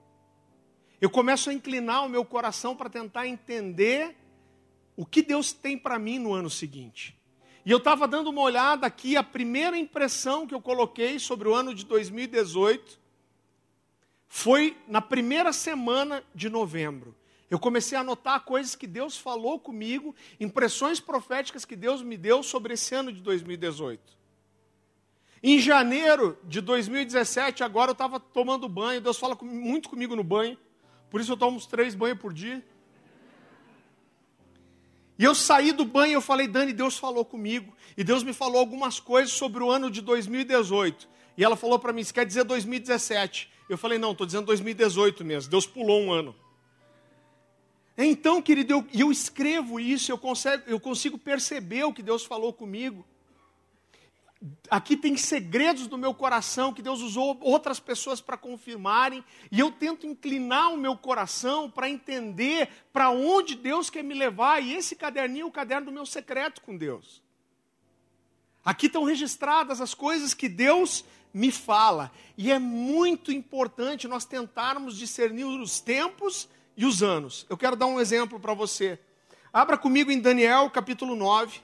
eu 1.01 1.09
começo 1.09 1.49
a 1.49 1.53
inclinar 1.53 2.05
o 2.05 2.09
meu 2.09 2.23
coração 2.23 2.75
para 2.75 2.87
tentar 2.87 3.27
entender 3.27 4.15
o 4.95 5.05
que 5.05 5.23
Deus 5.23 5.51
tem 5.51 5.75
para 5.75 5.97
mim 5.97 6.19
no 6.19 6.33
ano 6.33 6.51
seguinte. 6.51 7.19
E 7.65 7.71
eu 7.71 7.79
estava 7.79 8.07
dando 8.07 8.29
uma 8.29 8.41
olhada 8.41 8.85
aqui, 8.85 9.17
a 9.17 9.23
primeira 9.23 9.75
impressão 9.75 10.45
que 10.45 10.53
eu 10.53 10.61
coloquei 10.61 11.17
sobre 11.17 11.47
o 11.47 11.55
ano 11.55 11.73
de 11.73 11.83
2018 11.83 13.01
foi 14.27 14.77
na 14.87 15.01
primeira 15.01 15.51
semana 15.51 16.23
de 16.35 16.47
novembro. 16.47 17.15
Eu 17.53 17.59
comecei 17.59 17.95
a 17.95 18.01
anotar 18.01 18.43
coisas 18.45 18.75
que 18.75 18.87
Deus 18.87 19.15
falou 19.15 19.59
comigo, 19.59 20.15
impressões 20.39 20.99
proféticas 20.99 21.63
que 21.63 21.75
Deus 21.75 22.01
me 22.01 22.17
deu 22.17 22.41
sobre 22.41 22.73
esse 22.73 22.95
ano 22.95 23.13
de 23.13 23.21
2018. 23.21 24.01
Em 25.43 25.59
janeiro 25.59 26.35
de 26.45 26.59
2017, 26.61 27.63
agora 27.63 27.91
eu 27.91 27.93
estava 27.93 28.19
tomando 28.19 28.67
banho, 28.67 28.99
Deus 28.99 29.19
fala 29.19 29.37
muito 29.39 29.87
comigo 29.87 30.15
no 30.15 30.23
banho, 30.23 30.57
por 31.11 31.21
isso 31.21 31.31
eu 31.31 31.37
tomo 31.37 31.57
uns 31.57 31.67
três 31.67 31.93
banhos 31.93 32.17
por 32.17 32.33
dia. 32.33 32.65
E 35.19 35.23
eu 35.23 35.35
saí 35.35 35.71
do 35.71 35.85
banho 35.85 36.09
e 36.09 36.15
eu 36.15 36.21
falei, 36.21 36.47
Dani, 36.47 36.73
Deus 36.73 36.97
falou 36.97 37.23
comigo. 37.23 37.71
E 37.95 38.03
Deus 38.03 38.23
me 38.23 38.33
falou 38.33 38.57
algumas 38.57 38.99
coisas 38.99 39.31
sobre 39.31 39.61
o 39.61 39.69
ano 39.69 39.91
de 39.91 40.01
2018. 40.01 41.07
E 41.37 41.43
ela 41.43 41.55
falou 41.55 41.77
para 41.77 41.93
mim, 41.93 42.01
isso 42.01 42.15
quer 42.15 42.25
dizer 42.25 42.45
2017? 42.45 43.47
Eu 43.69 43.77
falei, 43.77 43.99
não, 43.99 44.13
estou 44.13 44.25
dizendo 44.25 44.47
2018 44.47 45.23
mesmo. 45.23 45.51
Deus 45.51 45.67
pulou 45.67 46.01
um 46.01 46.11
ano. 46.11 46.35
Então, 47.97 48.41
querido, 48.41 48.73
eu, 48.73 48.87
eu 48.93 49.11
escrevo 49.11 49.79
isso, 49.79 50.11
eu 50.11 50.17
consigo, 50.17 50.63
eu 50.65 50.79
consigo 50.79 51.17
perceber 51.17 51.83
o 51.83 51.93
que 51.93 52.01
Deus 52.01 52.25
falou 52.25 52.51
comigo. 52.51 53.05
Aqui 54.69 54.97
tem 54.97 55.15
segredos 55.15 55.87
do 55.87 55.97
meu 55.97 56.13
coração 56.13 56.73
que 56.73 56.81
Deus 56.81 57.01
usou 57.01 57.37
outras 57.39 57.79
pessoas 57.79 58.19
para 58.19 58.35
confirmarem, 58.35 59.23
e 59.51 59.59
eu 59.59 59.71
tento 59.71 60.05
inclinar 60.05 60.73
o 60.73 60.77
meu 60.77 60.97
coração 60.97 61.69
para 61.69 61.89
entender 61.89 62.67
para 62.91 63.09
onde 63.09 63.55
Deus 63.55 63.89
quer 63.89 64.03
me 64.03 64.13
levar, 64.13 64.61
e 64.61 64.73
esse 64.73 64.95
caderninho 64.95 65.45
é 65.45 65.47
o 65.47 65.51
caderno 65.51 65.85
do 65.85 65.91
meu 65.91 66.05
secreto 66.05 66.61
com 66.61 66.75
Deus. 66.75 67.21
Aqui 68.65 68.87
estão 68.87 69.03
registradas 69.03 69.79
as 69.79 69.93
coisas 69.93 70.33
que 70.33 70.49
Deus 70.49 71.05
me 71.33 71.51
fala, 71.51 72.11
e 72.37 72.51
é 72.51 72.59
muito 72.59 73.31
importante 73.31 74.07
nós 74.07 74.25
tentarmos 74.25 74.97
discernir 74.97 75.45
os 75.45 75.79
tempos 75.79 76.49
e 76.75 76.85
os 76.85 77.03
anos. 77.03 77.45
Eu 77.49 77.57
quero 77.57 77.75
dar 77.75 77.85
um 77.85 77.99
exemplo 77.99 78.39
para 78.39 78.53
você. 78.53 78.99
Abra 79.51 79.77
comigo 79.77 80.11
em 80.11 80.19
Daniel 80.19 80.69
capítulo 80.69 81.15
9. 81.15 81.61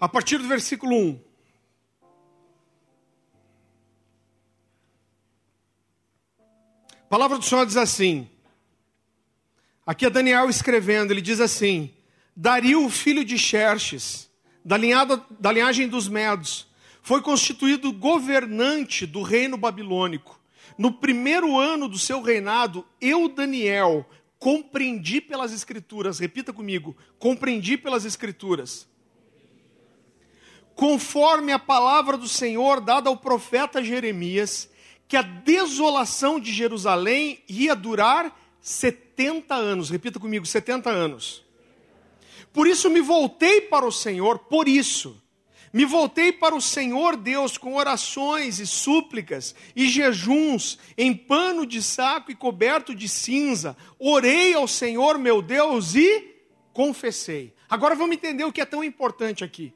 A 0.00 0.08
partir 0.08 0.38
do 0.38 0.48
versículo 0.48 0.94
1. 0.96 1.20
A 6.90 7.06
palavra 7.08 7.38
do 7.38 7.44
Senhor 7.44 7.64
diz 7.64 7.76
assim. 7.76 8.28
Aqui 9.86 10.06
é 10.06 10.10
Daniel 10.10 10.48
escrevendo, 10.48 11.10
ele 11.10 11.20
diz 11.20 11.40
assim: 11.40 11.94
Dario, 12.34 12.88
filho 12.88 13.24
de 13.24 13.38
Xerxes, 13.38 14.30
da, 14.64 14.76
linhada, 14.76 15.22
da 15.38 15.52
linhagem 15.52 15.86
dos 15.86 16.08
Medos, 16.08 16.66
foi 17.02 17.20
constituído 17.20 17.92
governante 17.92 19.06
do 19.06 19.22
reino 19.22 19.56
babilônico. 19.56 20.40
No 20.78 20.92
primeiro 20.92 21.58
ano 21.58 21.86
do 21.86 21.98
seu 21.98 22.22
reinado, 22.22 22.86
eu, 23.00 23.28
Daniel, 23.28 24.08
compreendi 24.38 25.20
pelas 25.20 25.52
Escrituras, 25.52 26.18
repita 26.18 26.52
comigo, 26.52 26.96
compreendi 27.18 27.76
pelas 27.76 28.04
Escrituras, 28.04 28.88
conforme 30.74 31.52
a 31.52 31.58
palavra 31.58 32.16
do 32.16 32.26
Senhor 32.26 32.80
dada 32.80 33.08
ao 33.08 33.16
profeta 33.16 33.84
Jeremias, 33.84 34.68
que 35.06 35.16
a 35.16 35.22
desolação 35.22 36.40
de 36.40 36.52
Jerusalém 36.52 37.42
ia 37.46 37.76
durar 37.76 38.34
70 38.60 39.54
anos, 39.54 39.90
repita 39.90 40.18
comigo, 40.18 40.46
70 40.46 40.90
anos. 40.90 41.43
Por 42.54 42.68
isso 42.68 42.88
me 42.88 43.00
voltei 43.00 43.62
para 43.62 43.84
o 43.84 43.90
Senhor, 43.90 44.38
por 44.38 44.68
isso. 44.68 45.20
Me 45.72 45.84
voltei 45.84 46.32
para 46.32 46.54
o 46.54 46.60
Senhor 46.60 47.16
Deus 47.16 47.58
com 47.58 47.74
orações 47.74 48.60
e 48.60 48.66
súplicas 48.66 49.56
e 49.74 49.88
jejuns, 49.88 50.78
em 50.96 51.12
pano 51.12 51.66
de 51.66 51.82
saco 51.82 52.30
e 52.30 52.36
coberto 52.36 52.94
de 52.94 53.08
cinza. 53.08 53.76
Orei 53.98 54.54
ao 54.54 54.68
Senhor 54.68 55.18
meu 55.18 55.42
Deus 55.42 55.96
e 55.96 56.32
confessei. 56.72 57.52
Agora 57.68 57.96
vamos 57.96 58.14
entender 58.14 58.44
o 58.44 58.52
que 58.52 58.60
é 58.60 58.64
tão 58.64 58.84
importante 58.84 59.42
aqui. 59.42 59.74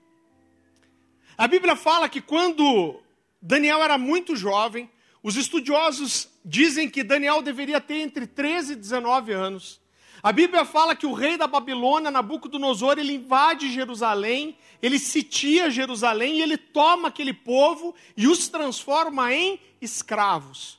A 1.36 1.48
Bíblia 1.48 1.74
fala 1.74 2.08
que 2.08 2.20
quando 2.20 3.02
Daniel 3.42 3.82
era 3.82 3.98
muito 3.98 4.36
jovem, 4.36 4.88
os 5.20 5.34
estudiosos 5.34 6.28
dizem 6.44 6.88
que 6.88 7.02
Daniel 7.02 7.42
deveria 7.42 7.80
ter 7.80 7.96
entre 7.96 8.24
13 8.24 8.74
e 8.74 8.76
19 8.76 9.32
anos. 9.32 9.80
A 10.22 10.32
Bíblia 10.32 10.64
fala 10.64 10.96
que 10.96 11.06
o 11.06 11.12
rei 11.12 11.36
da 11.36 11.46
Babilônia, 11.46 12.10
Nabucodonosor, 12.10 12.98
ele 12.98 13.14
invade 13.14 13.72
Jerusalém, 13.72 14.56
ele 14.82 14.98
sitia 14.98 15.70
Jerusalém 15.70 16.38
e 16.38 16.42
ele 16.42 16.56
toma 16.56 17.08
aquele 17.08 17.32
povo 17.32 17.94
e 18.16 18.26
os 18.26 18.48
transforma 18.48 19.32
em 19.32 19.60
escravos. 19.80 20.78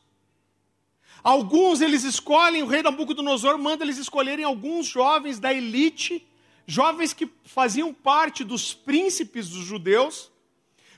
Alguns 1.23 1.82
eles 1.82 2.04
escolhem, 2.04 2.63
o 2.63 2.67
rei 2.67 2.82
Nabucodonosor 2.82 3.58
manda 3.58 3.84
eles 3.84 3.97
escolherem 3.97 4.43
alguns 4.43 4.88
jovens 4.88 5.39
da 5.39 5.54
elite, 5.54 6.25
jovens 6.65 7.13
que 7.13 7.30
faziam 7.43 7.93
parte 7.93 8.43
dos 8.43 8.73
príncipes 8.73 9.49
dos 9.49 9.65
judeus, 9.65 10.30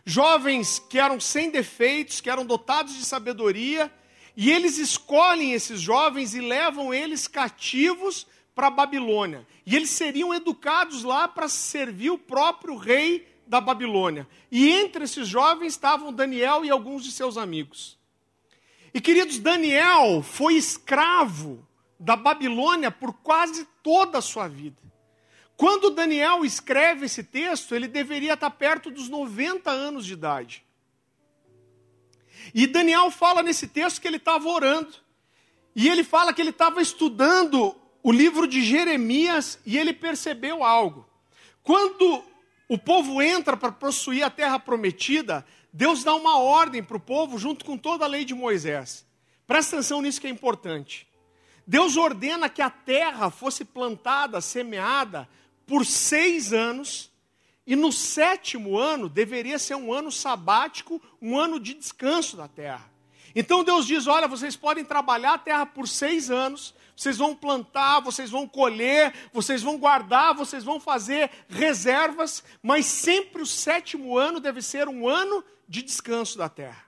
jovens 0.04 0.80
que 0.80 1.00
eram 1.00 1.20
sem 1.20 1.50
defeitos, 1.50 2.22
que 2.22 2.30
eram 2.30 2.46
dotados 2.46 2.96
de 2.96 3.06
sabedoria, 3.06 3.92
e 4.36 4.52
eles 4.52 4.78
escolhem 4.78 5.54
esses 5.54 5.82
jovens 5.82 6.34
e 6.34 6.40
levam 6.40 6.94
eles 6.94 7.28
cativos 7.28 8.26
para 8.54 8.68
a 8.68 8.72
Babilônia. 8.72 9.48
E 9.66 9.76
eles 9.76 9.90
seriam 9.90 10.34
educados 10.34 11.04
lá 11.04 11.28
para 11.28 11.48
servir 11.48 12.12
o 12.12 12.18
próprio 12.18 12.76
rei 12.76 13.28
da 13.48 13.60
Babilônia. 13.60 14.28
E 14.52 14.70
entre 14.70 15.04
esses 15.04 15.28
jovens 15.28 15.74
estavam 15.74 16.14
Daniel 16.14 16.64
e 16.64 16.70
alguns 16.70 17.04
de 17.04 17.12
seus 17.12 17.38
amigos. 17.38 17.98
E 18.94 19.00
queridos, 19.00 19.40
Daniel 19.40 20.22
foi 20.22 20.56
escravo 20.56 21.68
da 22.00 22.16
Babilônia 22.16 22.92
por 22.92 23.14
quase 23.14 23.68
toda 23.84 24.18
a 24.18 24.22
sua 24.22 24.48
vida. 24.48 24.82
Quando 25.56 25.92
Daniel 25.92 26.44
escreve 26.44 27.06
esse 27.06 27.24
texto, 27.24 27.76
ele 27.76 27.88
deveria 27.88 28.34
estar 28.34 28.50
perto 28.50 28.90
dos 28.90 29.08
90 29.08 29.70
anos 29.70 30.06
de 30.06 30.14
idade. 30.14 30.66
E 32.54 32.66
Daniel 32.66 33.12
fala 33.12 33.44
nesse 33.44 33.68
texto 33.68 34.02
que 34.02 34.08
ele 34.08 34.18
estava 34.18 34.48
orando. 34.50 34.94
E 35.76 35.88
ele 35.88 36.04
fala 36.04 36.34
que 36.34 36.42
ele 36.42 36.50
estava 36.50 36.82
estudando 36.82 37.76
o 38.04 38.12
livro 38.12 38.48
de 38.48 38.64
Jeremias 38.64 39.60
e 39.66 39.78
ele 39.78 39.94
percebeu 39.94 40.64
algo. 40.64 41.08
Quando 41.64 42.24
o 42.68 42.78
povo 42.78 43.22
entra 43.22 43.56
para 43.56 43.72
possuir 43.72 44.24
a 44.24 44.30
terra 44.30 44.58
prometida, 44.58 45.46
Deus 45.72 46.04
dá 46.04 46.14
uma 46.16 46.38
ordem 46.38 46.84
para 46.84 46.98
o 46.98 47.02
povo 47.02 47.38
junto 47.38 47.64
com 47.64 47.78
toda 47.78 48.06
a 48.06 48.08
lei 48.08 48.26
de 48.26 48.34
Moisés. 48.34 49.06
Presta 49.46 49.76
atenção 49.76 50.02
nisso 50.02 50.20
que 50.20 50.28
é 50.28 50.30
importante. 50.30 51.08
Deus 51.68 51.96
ordena 51.96 52.50
que 52.50 52.62
a 52.62 52.70
terra 52.70 53.30
fosse 53.30 53.64
plantada, 53.64 54.42
semeada, 54.42 55.30
por 55.66 55.86
seis 55.86 56.52
anos, 56.52 57.12
e 57.66 57.76
no 57.76 57.92
sétimo 57.92 58.78
ano 58.78 59.08
deveria 59.08 59.60
ser 59.60 59.76
um 59.76 59.94
ano 59.94 60.12
sabático, 60.12 61.02
um 61.22 61.38
ano 61.38 61.60
de 61.60 61.74
descanso 61.74 62.36
da 62.36 62.48
terra. 62.48 62.92
Então 63.36 63.64
Deus 63.64 63.86
diz: 63.86 64.08
olha, 64.08 64.28
vocês 64.28 64.56
podem 64.56 64.84
trabalhar 64.84 65.36
a 65.36 65.38
terra 65.38 65.66
por 65.66 65.88
seis 65.88 66.30
anos, 66.30 66.74
vocês 66.96 67.18
vão 67.18 67.36
plantar, 67.36 68.00
vocês 68.02 68.30
vão 68.30 68.48
colher, 68.48 69.14
vocês 69.34 69.62
vão 69.62 69.78
guardar, 69.78 70.34
vocês 70.34 70.64
vão 70.64 70.80
fazer 70.80 71.30
reservas, 71.50 72.44
mas 72.62 72.86
sempre 72.86 73.42
o 73.42 73.46
sétimo 73.46 74.18
ano 74.18 74.40
deve 74.40 74.62
ser 74.62 74.88
um 74.88 75.08
ano 75.08 75.44
de 75.68 75.82
descanso 75.82 76.38
da 76.38 76.50
terra. 76.50 76.86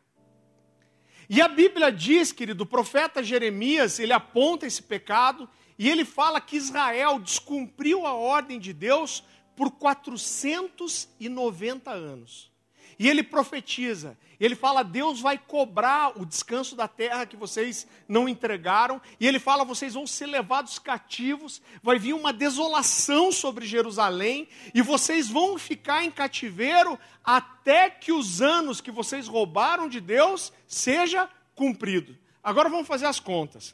E 1.29 1.41
a 1.41 1.47
Bíblia 1.47 1.91
diz, 1.91 2.31
querido, 2.31 2.63
o 2.63 2.67
profeta 2.67 3.23
Jeremias, 3.23 3.97
ele 3.97 4.13
aponta 4.13 4.67
esse 4.67 4.83
pecado 4.83 5.49
e 5.79 5.89
ele 5.89 6.05
fala 6.05 6.39
que 6.39 6.57
Israel 6.57 7.17
descumpriu 7.19 8.05
a 8.05 8.13
ordem 8.13 8.59
de 8.59 8.73
Deus 8.73 9.23
por 9.55 9.71
490 9.71 11.91
anos. 11.91 12.51
E 12.99 13.09
ele 13.09 13.23
profetiza, 13.23 14.15
ele 14.45 14.55
fala: 14.55 14.83
Deus 14.83 15.21
vai 15.21 15.37
cobrar 15.37 16.19
o 16.19 16.25
descanso 16.25 16.75
da 16.75 16.87
terra 16.87 17.25
que 17.25 17.37
vocês 17.37 17.87
não 18.07 18.27
entregaram, 18.27 19.01
e 19.17 19.25
ele 19.25 19.39
fala: 19.39 19.63
vocês 19.63 19.93
vão 19.93 20.05
ser 20.05 20.25
levados 20.25 20.77
cativos, 20.77 21.61
vai 21.81 21.97
vir 21.97 22.13
uma 22.13 22.33
desolação 22.33 23.31
sobre 23.31 23.65
Jerusalém, 23.65 24.49
e 24.73 24.81
vocês 24.81 25.29
vão 25.29 25.57
ficar 25.57 26.03
em 26.03 26.11
cativeiro 26.11 26.99
até 27.23 27.89
que 27.89 28.11
os 28.11 28.41
anos 28.41 28.81
que 28.81 28.91
vocês 28.91 29.29
roubaram 29.29 29.87
de 29.87 30.01
Deus 30.01 30.51
seja 30.67 31.29
cumprido. 31.55 32.17
Agora 32.43 32.67
vamos 32.67 32.87
fazer 32.87 33.05
as 33.05 33.21
contas. 33.21 33.73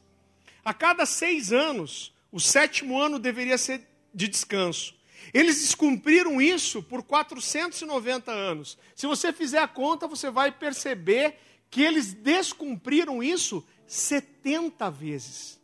A 0.64 0.72
cada 0.72 1.06
seis 1.08 1.52
anos, 1.52 2.14
o 2.32 2.40
sétimo 2.40 3.00
ano 3.00 3.18
deveria 3.18 3.58
ser 3.58 3.88
de 4.14 4.28
descanso. 4.28 4.99
Eles 5.34 5.62
descumpriram 5.62 6.42
isso 6.42 6.82
por 6.82 7.04
490 7.04 8.32
anos. 8.32 8.78
Se 8.96 9.06
você 9.06 9.32
fizer 9.32 9.60
a 9.60 9.68
conta, 9.68 10.08
você 10.08 10.30
vai 10.32 10.52
perceber 10.52 11.36
que 11.70 11.82
eles 11.82 12.14
descumpriram 12.14 13.22
isso 13.22 13.66
70 13.86 14.90
vezes. 14.90 15.60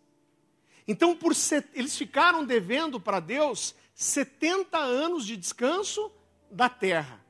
Então, 0.88 1.16
por 1.16 1.34
set... 1.34 1.68
eles 1.74 1.98
ficaram 1.98 2.46
devendo 2.46 3.00
para 3.00 3.20
Deus 3.20 3.74
70 3.96 4.78
anos 4.78 5.26
de 5.26 5.36
descanso 5.36 6.12
da 6.52 6.70
terra. 6.70 7.24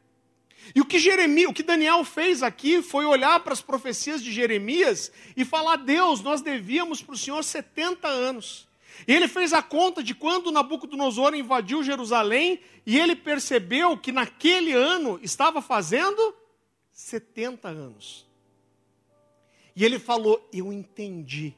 E 0.74 0.82
o 0.82 0.86
que 0.86 0.98
Jeremias, 0.98 1.50
o 1.50 1.54
que 1.54 1.62
Daniel 1.62 2.04
fez 2.04 2.42
aqui 2.42 2.82
foi 2.82 3.06
olhar 3.06 3.40
para 3.42 3.54
as 3.54 3.62
profecias 3.62 4.24
de 4.24 4.32
Jeremias 4.32 5.12
e 5.38 5.46
falar: 5.46 5.76
Deus, 5.76 6.22
nós 6.22 6.42
devíamos 6.42 7.04
para 7.04 7.14
o 7.14 7.18
Senhor 7.18 7.44
70 7.44 8.08
anos. 8.08 8.68
E 9.08 9.14
ele 9.14 9.28
fez 9.28 9.54
a 9.54 9.62
conta 9.62 10.04
de 10.04 10.16
quando 10.16 10.52
Nabucodonosor 10.52 11.36
invadiu 11.36 11.84
Jerusalém 11.84 12.60
e 12.86 12.98
ele 12.98 13.16
percebeu 13.16 13.98
que 13.98 14.12
naquele 14.12 14.72
ano 14.72 15.20
estava 15.22 15.62
fazendo 15.62 16.34
70 16.92 17.68
anos. 17.68 18.26
E 19.76 19.84
ele 19.84 20.00
falou: 20.00 20.48
Eu 20.54 20.72
entendi 20.72 21.54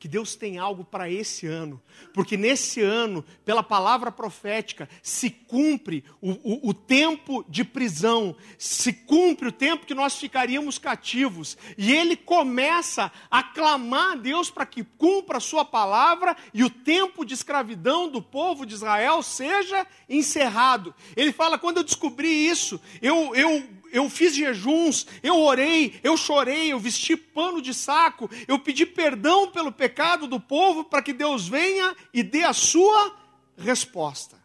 que 0.00 0.08
Deus 0.08 0.34
tem 0.34 0.56
algo 0.56 0.82
para 0.82 1.10
esse 1.10 1.46
ano, 1.46 1.78
porque 2.14 2.34
nesse 2.34 2.80
ano, 2.80 3.22
pela 3.44 3.62
palavra 3.62 4.10
profética, 4.10 4.88
se 5.02 5.28
cumpre 5.28 6.02
o, 6.22 6.30
o, 6.30 6.70
o, 6.70 6.74
tempo 6.74 7.44
de 7.46 7.62
prisão, 7.62 8.34
se 8.56 8.94
cumpre 8.94 9.48
o 9.48 9.52
tempo 9.52 9.84
que 9.84 9.94
nós 9.94 10.16
ficaríamos 10.16 10.78
cativos, 10.78 11.58
e 11.76 11.92
ele 11.92 12.16
começa 12.16 13.12
a 13.30 13.42
clamar 13.42 14.12
a 14.12 14.16
Deus 14.16 14.50
para 14.50 14.64
que 14.64 14.82
cumpra 14.82 15.36
a 15.36 15.40
sua 15.40 15.66
palavra 15.66 16.34
e 16.54 16.64
o 16.64 16.70
tempo 16.70 17.22
de 17.22 17.34
escravidão 17.34 18.08
do 18.08 18.22
povo 18.22 18.64
de 18.64 18.72
Israel 18.72 19.22
seja 19.22 19.86
encerrado. 20.08 20.94
Ele 21.14 21.30
fala: 21.30 21.58
quando 21.58 21.76
eu 21.76 21.84
descobri 21.84 22.48
isso, 22.48 22.80
eu, 23.02 23.34
eu 23.36 23.62
eu 23.92 24.08
fiz 24.08 24.34
jejuns, 24.34 25.06
eu 25.22 25.36
orei, 25.36 25.98
eu 26.02 26.16
chorei, 26.16 26.72
eu 26.72 26.78
vesti 26.78 27.16
pano 27.16 27.60
de 27.60 27.74
saco, 27.74 28.30
eu 28.46 28.58
pedi 28.58 28.86
perdão 28.86 29.50
pelo 29.50 29.72
pecado 29.72 30.26
do 30.26 30.40
povo 30.40 30.84
para 30.84 31.02
que 31.02 31.12
Deus 31.12 31.48
venha 31.48 31.96
e 32.12 32.22
dê 32.22 32.44
a 32.44 32.52
sua 32.52 33.16
resposta. 33.56 34.38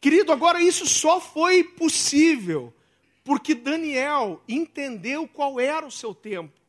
Querido, 0.00 0.32
agora 0.32 0.60
isso 0.60 0.86
só 0.86 1.20
foi 1.20 1.62
possível 1.62 2.74
porque 3.24 3.54
Daniel 3.54 4.42
entendeu 4.48 5.28
qual 5.28 5.60
era 5.60 5.86
o 5.86 5.90
seu 5.90 6.14
tempo. 6.14 6.60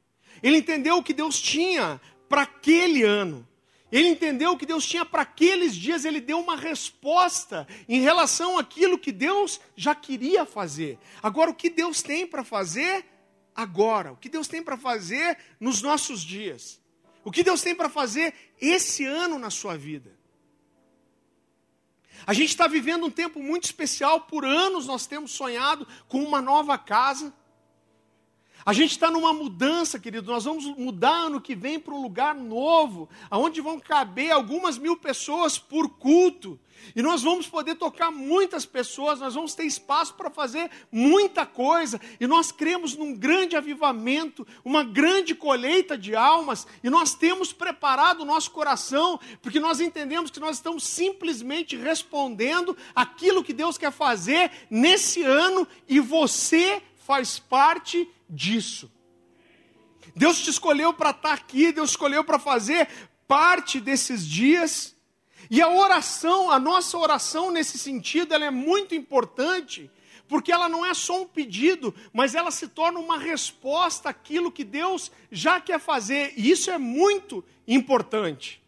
Ele 0.42 0.58
entendeu 0.58 0.98
o 0.98 1.04
que 1.04 1.14
Deus 1.14 1.42
tinha 1.42 2.00
para 2.30 2.44
aquele 2.44 3.04
ano. 3.04 3.48
Ele 3.94 4.08
entendeu 4.08 4.58
que 4.58 4.66
Deus 4.66 4.88
tinha 4.88 5.06
para 5.06 5.22
aqueles 5.22 5.76
dias, 5.76 6.04
ele 6.04 6.20
deu 6.20 6.40
uma 6.40 6.56
resposta 6.56 7.68
em 7.88 8.02
relação 8.02 8.58
àquilo 8.58 8.98
que 8.98 9.12
Deus 9.12 9.62
já 9.76 9.94
queria 9.94 10.48
fazer. 10.48 10.98
Agora, 11.22 11.52
o 11.52 11.54
que 11.54 11.70
Deus 11.70 12.02
tem 12.02 12.26
para 12.26 12.44
fazer 12.44 13.06
agora? 13.56 14.12
O 14.12 14.18
que 14.18 14.30
Deus 14.30 14.48
tem 14.48 14.64
para 14.64 14.76
fazer 14.76 15.38
nos 15.60 15.84
nossos 15.84 16.22
dias? 16.22 16.82
O 17.24 17.32
que 17.32 17.44
Deus 17.44 17.62
tem 17.62 17.76
para 17.76 17.88
fazer 17.88 18.34
esse 18.60 19.06
ano 19.06 19.38
na 19.38 19.52
sua 19.52 19.78
vida? 19.78 20.18
A 22.26 22.34
gente 22.34 22.50
está 22.50 22.66
vivendo 22.66 23.06
um 23.06 23.12
tempo 23.12 23.44
muito 23.44 23.66
especial, 23.66 24.22
por 24.22 24.44
anos 24.44 24.88
nós 24.88 25.06
temos 25.06 25.34
sonhado 25.34 25.88
com 26.08 26.24
uma 26.24 26.42
nova 26.42 26.80
casa. 26.80 27.32
A 28.66 28.72
gente 28.72 28.92
está 28.92 29.12
numa 29.12 29.34
mudança, 29.34 30.00
querido. 30.00 30.32
Nós 30.32 30.46
vamos 30.46 30.66
mudar 30.78 31.26
ano 31.26 31.42
que 31.42 31.54
vem 31.54 31.80
para 31.80 31.94
um 31.94 32.02
lugar 32.02 32.34
novo, 32.34 33.10
aonde 33.30 33.60
vão 33.60 33.78
caber 33.78 34.32
algumas 34.32 34.78
mil 34.78 34.96
pessoas 34.96 35.58
por 35.58 35.90
culto. 35.90 36.58
E 36.96 37.02
nós 37.02 37.22
vamos 37.22 37.48
poder 37.48 37.76
tocar 37.76 38.12
muitas 38.12 38.66
pessoas, 38.66 39.20
nós 39.20 39.36
vamos 39.36 39.54
ter 39.54 39.64
espaço 39.64 40.14
para 40.16 40.30
fazer 40.30 40.70
muita 40.92 41.46
coisa. 41.46 42.00
E 42.20 42.28
nós 42.28 42.52
cremos 42.52 42.96
num 42.96 43.14
grande 43.14 43.56
avivamento, 43.56 44.48
uma 44.64 44.84
grande 44.84 45.36
colheita 45.36 45.98
de 45.98 46.16
almas. 46.16 46.66
E 46.82 46.90
nós 46.90 47.14
temos 47.14 47.52
preparado 47.52 48.22
o 48.22 48.26
nosso 48.26 48.52
coração, 48.52 49.20
porque 49.42 49.60
nós 49.60 49.82
entendemos 49.82 50.32
que 50.32 50.40
nós 50.40 50.58
estamos 50.58 50.86
simplesmente 50.86 51.76
respondendo 51.76 52.76
aquilo 52.96 53.44
que 53.44 53.54
Deus 53.54 53.78
quer 53.78 53.92
fazer 53.92 54.52
nesse 54.70 55.22
ano. 55.22 55.68
E 55.88 56.00
você 56.00 56.82
faz 57.06 57.40
parte 57.40 58.10
disso. 58.30 58.92
Deus 60.16 60.42
te 60.42 60.50
escolheu 60.50 60.94
para 60.94 61.12
estar 61.12 61.30
tá 61.30 61.34
aqui, 61.34 61.72
Deus 61.72 61.92
escolheu 61.92 62.24
para 62.24 62.38
fazer 62.38 62.88
parte 63.28 63.80
desses 63.80 64.28
dias. 64.28 64.96
E 65.50 65.62
a 65.62 65.70
oração, 65.70 66.50
a 66.50 66.60
nossa 66.60 66.98
oração 66.98 67.52
nesse 67.52 67.78
sentido, 67.78 68.34
ela 68.34 68.46
é 68.46 68.52
muito 68.52 68.96
importante, 68.96 69.90
porque 70.28 70.52
ela 70.52 70.70
não 70.70 70.86
é 70.86 70.94
só 70.94 71.22
um 71.22 71.28
pedido, 71.28 71.94
mas 72.12 72.36
ela 72.36 72.52
se 72.52 72.68
torna 72.68 73.00
uma 73.00 73.18
resposta 73.18 74.10
àquilo 74.10 74.52
que 74.52 74.64
Deus 74.64 75.12
já 75.32 75.60
quer 75.60 75.80
fazer, 75.80 76.34
e 76.38 76.50
isso 76.50 76.72
é 76.72 76.78
muito 76.78 77.44
importante. 77.68 78.62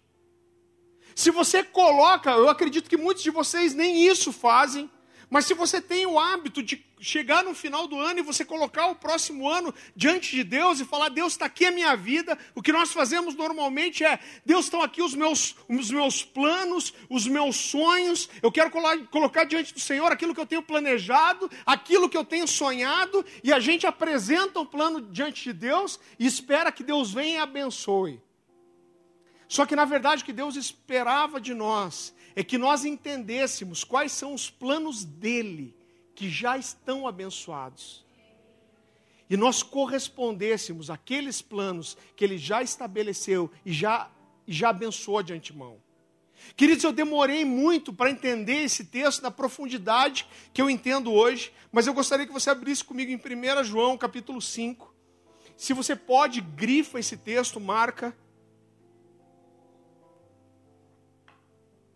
Se 1.15 1.31
você 1.31 1.63
coloca, 1.63 2.31
eu 2.31 2.49
acredito 2.49 2.89
que 2.89 2.97
muitos 2.97 3.23
de 3.23 3.31
vocês 3.31 3.73
nem 3.73 4.05
isso 4.05 4.33
fazem, 4.33 4.89
mas 5.29 5.45
se 5.45 5.53
você 5.53 5.81
tem 5.81 6.05
o 6.05 6.19
hábito 6.19 6.61
de 6.61 6.75
chegar 6.99 7.43
no 7.43 7.53
final 7.53 7.87
do 7.87 7.99
ano 7.99 8.19
e 8.19 8.23
você 8.23 8.45
colocar 8.45 8.87
o 8.87 8.95
próximo 8.95 9.47
ano 9.47 9.73
diante 9.95 10.35
de 10.35 10.43
Deus 10.43 10.79
e 10.79 10.85
falar: 10.85 11.09
Deus, 11.09 11.33
está 11.33 11.45
aqui 11.45 11.65
a 11.65 11.71
minha 11.71 11.95
vida. 11.95 12.37
O 12.53 12.61
que 12.61 12.71
nós 12.71 12.91
fazemos 12.91 13.35
normalmente 13.35 14.03
é: 14.03 14.19
Deus, 14.45 14.65
estão 14.65 14.81
aqui 14.81 15.01
os 15.01 15.13
meus, 15.13 15.55
os 15.69 15.91
meus 15.91 16.23
planos, 16.23 16.93
os 17.09 17.27
meus 17.27 17.55
sonhos. 17.55 18.29
Eu 18.41 18.51
quero 18.51 18.71
colocar 19.09 19.43
diante 19.43 19.73
do 19.73 19.79
Senhor 19.79 20.11
aquilo 20.11 20.33
que 20.33 20.39
eu 20.39 20.45
tenho 20.45 20.63
planejado, 20.63 21.49
aquilo 21.65 22.09
que 22.09 22.17
eu 22.17 22.25
tenho 22.25 22.47
sonhado. 22.47 23.25
E 23.43 23.51
a 23.51 23.59
gente 23.59 23.85
apresenta 23.85 24.59
um 24.59 24.65
plano 24.65 25.01
diante 25.01 25.43
de 25.43 25.53
Deus 25.53 25.99
e 26.17 26.25
espera 26.25 26.71
que 26.71 26.83
Deus 26.83 27.11
venha 27.11 27.35
e 27.35 27.39
abençoe. 27.39 28.21
Só 29.47 29.65
que 29.65 29.75
na 29.75 29.85
verdade 29.85 30.23
o 30.23 30.25
que 30.25 30.33
Deus 30.33 30.55
esperava 30.55 31.39
de 31.39 31.53
nós 31.53 32.13
é 32.35 32.43
que 32.43 32.57
nós 32.57 32.83
entendêssemos 32.83 33.83
quais 33.83 34.11
são 34.11 34.33
os 34.33 34.49
planos 34.49 35.05
dele 35.05 35.75
que 36.15 36.29
já 36.29 36.57
estão 36.57 37.07
abençoados. 37.07 38.05
E 39.29 39.35
nós 39.35 39.61
correspondêssemos 39.61 40.89
àqueles 40.89 41.41
planos 41.41 41.97
que 42.15 42.23
ele 42.23 42.37
já 42.37 42.61
estabeleceu 42.63 43.51
e 43.65 43.73
já, 43.73 44.09
e 44.47 44.53
já 44.53 44.69
abençoou 44.69 45.21
de 45.21 45.33
antemão. 45.33 45.83
Queridos, 46.55 46.83
eu 46.83 46.91
demorei 46.91 47.43
muito 47.43 47.91
para 47.91 48.11
entender 48.11 48.63
esse 48.63 48.85
texto 48.85 49.21
na 49.21 49.31
profundidade 49.31 50.27
que 50.53 50.61
eu 50.61 50.69
entendo 50.69 51.11
hoje, 51.11 51.51
mas 51.71 51.87
eu 51.87 51.93
gostaria 51.93 52.25
que 52.25 52.33
você 52.33 52.49
abrisse 52.49 52.83
comigo 52.83 53.11
em 53.11 53.15
1 53.15 53.63
João, 53.63 53.97
capítulo 53.97 54.41
5. 54.41 54.93
Se 55.57 55.73
você 55.73 55.95
pode, 55.95 56.41
grifa 56.41 56.99
esse 56.99 57.17
texto, 57.17 57.59
marca. 57.59 58.15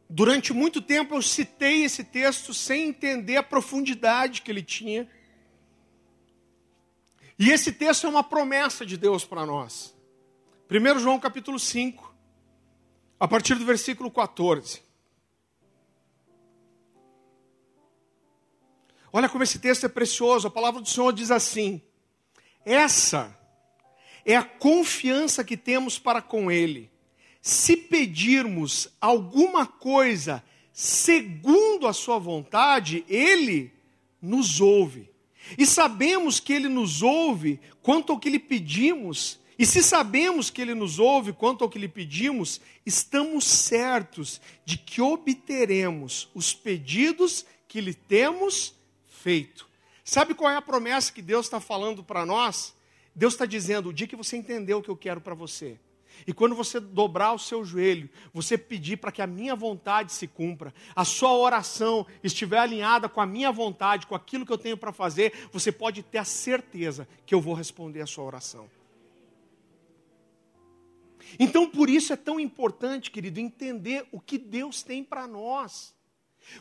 Durante 0.10 0.52
muito 0.52 0.82
tempo 0.82 1.14
eu 1.14 1.22
citei 1.22 1.84
esse 1.84 2.04
texto 2.04 2.52
sem 2.52 2.90
entender 2.90 3.38
a 3.38 3.44
profundidade 3.44 4.42
que 4.42 4.50
ele 4.50 4.64
tinha. 4.64 5.08
E 7.38 7.52
esse 7.52 7.72
texto 7.72 8.08
é 8.08 8.10
uma 8.10 8.24
promessa 8.24 8.84
de 8.84 8.98
Deus 8.98 9.24
para 9.24 9.46
nós. 9.46 9.96
1 10.70 11.00
João 11.00 11.20
capítulo 11.20 11.60
5, 11.60 12.14
a 13.20 13.28
partir 13.28 13.54
do 13.54 13.66
versículo 13.66 14.10
14. 14.10 14.82
Olha 19.14 19.30
como 19.30 19.44
esse 19.44 19.60
texto 19.60 19.86
é 19.86 19.90
precioso. 19.90 20.48
A 20.48 20.52
palavra 20.52 20.82
do 20.82 20.90
Senhor 20.90 21.14
diz 21.14 21.30
assim: 21.30 21.82
Essa 22.66 23.38
é 24.26 24.36
a 24.36 24.44
confiança 24.44 25.44
que 25.44 25.56
temos 25.56 26.00
para 26.00 26.22
com 26.22 26.52
Ele. 26.52 26.92
Se 27.42 27.76
pedirmos 27.78 28.90
alguma 29.00 29.66
coisa 29.66 30.44
segundo 30.74 31.88
a 31.88 31.94
Sua 31.94 32.18
vontade, 32.20 33.04
Ele 33.08 33.72
nos 34.22 34.60
ouve. 34.62 35.10
E 35.58 35.66
sabemos 35.66 36.40
que 36.40 36.54
Ele 36.54 36.70
nos 36.70 37.02
ouve 37.02 37.60
quanto 37.82 38.12
ao 38.12 38.20
que 38.20 38.30
lhe 38.30 38.40
pedimos. 38.40 39.40
E 39.58 39.66
se 39.66 39.82
sabemos 39.82 40.50
que 40.50 40.62
Ele 40.62 40.74
nos 40.74 41.00
ouve 41.00 41.34
quanto 41.34 41.64
ao 41.64 41.70
que 41.70 41.80
lhe 41.80 41.88
pedimos, 41.88 42.62
estamos 42.86 43.46
certos 43.46 44.40
de 44.64 44.78
que 44.78 45.02
obteremos 45.02 46.30
os 46.34 46.54
pedidos 46.54 47.46
que 47.68 47.82
lhe 47.82 47.94
temos 47.94 48.74
feito. 49.06 49.68
Sabe 50.04 50.34
qual 50.34 50.52
é 50.52 50.56
a 50.56 50.62
promessa 50.62 51.12
que 51.12 51.22
Deus 51.22 51.46
está 51.46 51.60
falando 51.60 52.04
para 52.04 52.26
nós? 52.26 52.74
Deus 53.14 53.34
está 53.34 53.46
dizendo: 53.46 53.90
o 53.90 53.94
dia 53.94 54.08
que 54.08 54.16
você 54.16 54.38
entendeu 54.38 54.80
o 54.80 54.82
que 54.82 54.90
eu 54.90 54.98
quero 54.98 55.20
para 55.20 55.36
você, 55.36 55.78
e 56.26 56.34
quando 56.34 56.56
você 56.56 56.80
dobrar 56.80 57.34
o 57.34 57.40
seu 57.40 57.64
joelho, 57.64 58.10
você 58.34 58.58
pedir 58.58 58.98
para 58.98 59.12
que 59.12 59.22
a 59.22 59.28
minha 59.28 59.56
vontade 59.56 60.14
se 60.14 60.28
cumpra, 60.28 60.74
a 60.96 61.06
sua 61.06 61.36
oração 61.38 62.06
estiver 62.24 62.60
alinhada 62.60 63.10
com 63.10 63.22
a 63.22 63.26
minha 63.26 63.52
vontade, 63.52 64.08
com 64.08 64.16
aquilo 64.16 64.46
que 64.46 64.52
eu 64.52 64.58
tenho 64.58 64.78
para 64.78 64.92
fazer, 64.92 65.34
você 65.52 65.72
pode 65.72 66.04
ter 66.04 66.18
a 66.18 66.26
certeza 66.26 67.08
que 67.26 67.34
eu 67.34 67.42
vou 67.42 67.54
responder 67.54 68.02
a 68.02 68.08
sua 68.08 68.24
oração. 68.24 68.70
Então, 71.38 71.70
por 71.70 71.90
isso 71.90 72.14
é 72.14 72.16
tão 72.16 72.40
importante, 72.40 73.12
querido, 73.12 73.40
entender 73.40 74.08
o 74.12 74.20
que 74.20 74.38
Deus 74.38 74.82
tem 74.82 75.04
para 75.04 75.28
nós. 75.28 75.94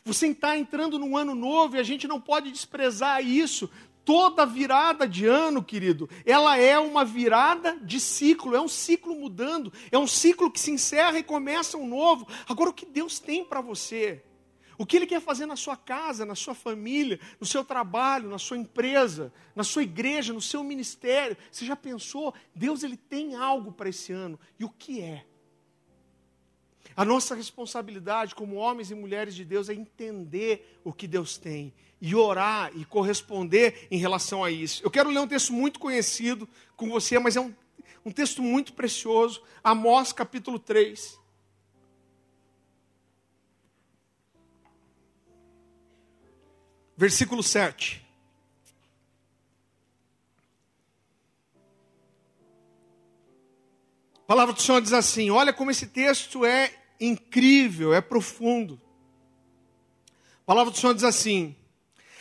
Você 0.04 0.26
está 0.26 0.58
entrando 0.58 0.98
num 0.98 1.16
ano 1.16 1.34
novo 1.34 1.76
e 1.76 1.78
a 1.78 1.82
gente 1.82 2.06
não 2.06 2.20
pode 2.20 2.50
desprezar 2.50 3.24
isso. 3.24 3.70
Toda 4.08 4.46
virada 4.46 5.06
de 5.06 5.26
ano, 5.26 5.62
querido, 5.62 6.08
ela 6.24 6.56
é 6.56 6.78
uma 6.78 7.04
virada 7.04 7.78
de 7.82 8.00
ciclo, 8.00 8.56
é 8.56 8.60
um 8.60 8.66
ciclo 8.66 9.14
mudando, 9.14 9.70
é 9.92 9.98
um 9.98 10.06
ciclo 10.06 10.50
que 10.50 10.58
se 10.58 10.70
encerra 10.70 11.18
e 11.18 11.22
começa 11.22 11.76
um 11.76 11.86
novo. 11.86 12.26
Agora, 12.48 12.70
o 12.70 12.72
que 12.72 12.86
Deus 12.86 13.18
tem 13.18 13.44
para 13.44 13.60
você? 13.60 14.24
O 14.78 14.86
que 14.86 14.96
Ele 14.96 15.06
quer 15.06 15.20
fazer 15.20 15.44
na 15.44 15.56
sua 15.56 15.76
casa, 15.76 16.24
na 16.24 16.34
sua 16.34 16.54
família, 16.54 17.20
no 17.38 17.46
seu 17.46 17.62
trabalho, 17.62 18.30
na 18.30 18.38
sua 18.38 18.56
empresa, 18.56 19.30
na 19.54 19.62
sua 19.62 19.82
igreja, 19.82 20.32
no 20.32 20.40
seu 20.40 20.64
ministério? 20.64 21.36
Você 21.52 21.66
já 21.66 21.76
pensou? 21.76 22.32
Deus 22.54 22.82
ele 22.82 22.96
tem 22.96 23.34
algo 23.34 23.72
para 23.72 23.90
esse 23.90 24.10
ano. 24.10 24.40
E 24.58 24.64
o 24.64 24.70
que 24.70 25.02
é? 25.02 25.26
A 26.96 27.04
nossa 27.04 27.34
responsabilidade 27.34 28.34
como 28.34 28.56
homens 28.56 28.90
e 28.90 28.94
mulheres 28.94 29.34
de 29.34 29.44
Deus 29.44 29.68
é 29.68 29.74
entender 29.74 30.80
o 30.82 30.94
que 30.94 31.06
Deus 31.06 31.36
tem 31.36 31.74
e 32.00 32.14
orar 32.14 32.70
e 32.74 32.84
corresponder 32.84 33.86
em 33.90 33.98
relação 33.98 34.44
a 34.44 34.50
isso. 34.50 34.82
Eu 34.84 34.90
quero 34.90 35.10
ler 35.10 35.20
um 35.20 35.26
texto 35.26 35.52
muito 35.52 35.80
conhecido 35.80 36.48
com 36.76 36.88
você, 36.88 37.18
mas 37.18 37.36
é 37.36 37.40
um, 37.40 37.54
um 38.04 38.10
texto 38.10 38.42
muito 38.42 38.72
precioso. 38.72 39.42
Amós 39.62 40.12
capítulo 40.12 40.58
3. 40.58 41.18
Versículo 46.96 47.42
7. 47.42 48.04
A 54.14 54.26
palavra 54.26 54.52
do 54.52 54.60
Senhor 54.60 54.80
diz 54.80 54.92
assim: 54.92 55.30
Olha 55.30 55.52
como 55.52 55.70
esse 55.70 55.86
texto 55.86 56.44
é 56.44 56.72
incrível, 57.00 57.94
é 57.94 58.00
profundo. 58.00 58.80
A 60.42 60.44
palavra 60.44 60.72
do 60.72 60.76
Senhor 60.76 60.92
diz 60.92 61.04
assim: 61.04 61.56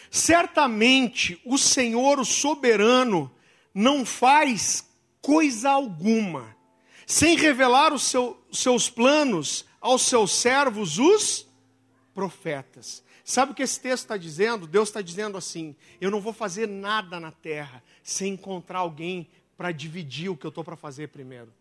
Certamente 0.09 1.41
o 1.45 1.57
Senhor, 1.57 2.19
o 2.19 2.25
soberano, 2.25 3.31
não 3.73 4.05
faz 4.05 4.87
coisa 5.21 5.69
alguma, 5.71 6.55
sem 7.05 7.37
revelar 7.37 7.93
os 7.93 8.03
seu, 8.03 8.41
seus 8.51 8.89
planos 8.89 9.65
aos 9.79 10.03
seus 10.03 10.31
servos, 10.31 10.97
os 10.97 11.47
profetas. 12.13 13.03
Sabe 13.23 13.51
o 13.51 13.55
que 13.55 13.61
esse 13.61 13.79
texto 13.79 14.03
está 14.03 14.17
dizendo? 14.17 14.65
Deus 14.65 14.89
está 14.89 15.01
dizendo 15.01 15.37
assim: 15.37 15.75
eu 15.99 16.09
não 16.09 16.21
vou 16.21 16.31
fazer 16.31 16.67
nada 16.67 17.19
na 17.19 17.31
terra 17.31 17.83
sem 18.01 18.33
encontrar 18.33 18.79
alguém 18.79 19.29
para 19.57 19.71
dividir 19.71 20.29
o 20.29 20.37
que 20.37 20.45
eu 20.45 20.49
estou 20.49 20.63
para 20.63 20.77
fazer 20.77 21.09
primeiro. 21.09 21.53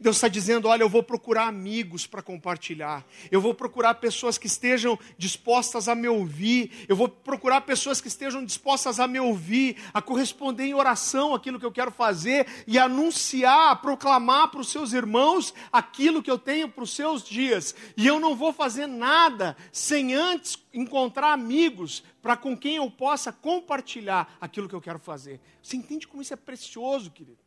Deus 0.00 0.16
está 0.16 0.28
dizendo: 0.28 0.68
olha, 0.68 0.82
eu 0.82 0.88
vou 0.88 1.02
procurar 1.02 1.46
amigos 1.46 2.06
para 2.06 2.22
compartilhar, 2.22 3.04
eu 3.30 3.40
vou 3.40 3.54
procurar 3.54 3.94
pessoas 3.94 4.36
que 4.38 4.46
estejam 4.46 4.98
dispostas 5.16 5.88
a 5.88 5.94
me 5.94 6.08
ouvir, 6.08 6.86
eu 6.88 6.96
vou 6.96 7.08
procurar 7.08 7.60
pessoas 7.62 8.00
que 8.00 8.08
estejam 8.08 8.44
dispostas 8.44 9.00
a 9.00 9.06
me 9.06 9.18
ouvir, 9.18 9.76
a 9.92 10.02
corresponder 10.02 10.64
em 10.64 10.74
oração 10.74 11.34
aquilo 11.34 11.58
que 11.58 11.66
eu 11.66 11.72
quero 11.72 11.90
fazer 11.90 12.46
e 12.66 12.78
anunciar, 12.78 13.80
proclamar 13.80 14.48
para 14.48 14.60
os 14.60 14.68
seus 14.68 14.92
irmãos 14.92 15.54
aquilo 15.72 16.22
que 16.22 16.30
eu 16.30 16.38
tenho 16.38 16.68
para 16.68 16.84
os 16.84 16.94
seus 16.94 17.22
dias. 17.22 17.74
E 17.96 18.06
eu 18.06 18.18
não 18.18 18.34
vou 18.34 18.52
fazer 18.52 18.86
nada 18.86 19.56
sem 19.72 20.14
antes 20.14 20.58
encontrar 20.72 21.32
amigos 21.32 22.02
para 22.20 22.36
com 22.36 22.56
quem 22.56 22.76
eu 22.76 22.90
possa 22.90 23.32
compartilhar 23.32 24.36
aquilo 24.40 24.68
que 24.68 24.74
eu 24.74 24.80
quero 24.80 24.98
fazer. 24.98 25.40
Você 25.62 25.76
entende 25.76 26.06
como 26.06 26.22
isso 26.22 26.34
é 26.34 26.36
precioso, 26.36 27.10
querido? 27.10 27.45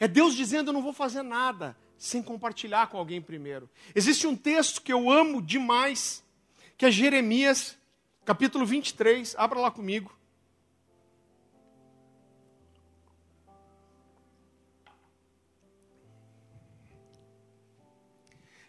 É 0.00 0.08
Deus 0.08 0.34
dizendo: 0.34 0.68
Eu 0.70 0.72
não 0.72 0.82
vou 0.82 0.94
fazer 0.94 1.22
nada 1.22 1.76
sem 1.98 2.22
compartilhar 2.22 2.86
com 2.86 2.96
alguém 2.96 3.20
primeiro. 3.20 3.68
Existe 3.94 4.26
um 4.26 4.34
texto 4.34 4.80
que 4.80 4.90
eu 4.90 5.10
amo 5.10 5.42
demais, 5.42 6.24
que 6.78 6.86
é 6.86 6.90
Jeremias, 6.90 7.76
capítulo 8.24 8.64
23. 8.64 9.34
Abra 9.36 9.60
lá 9.60 9.70
comigo. 9.70 10.18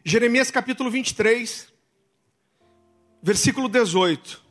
Jeremias 0.04 0.52
capítulo 0.52 0.90
23, 0.90 1.72
versículo 3.22 3.70
18. 3.70 4.44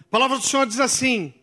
A 0.00 0.04
palavra 0.04 0.38
do 0.38 0.42
Senhor 0.42 0.64
diz 0.66 0.80
assim: 0.80 1.34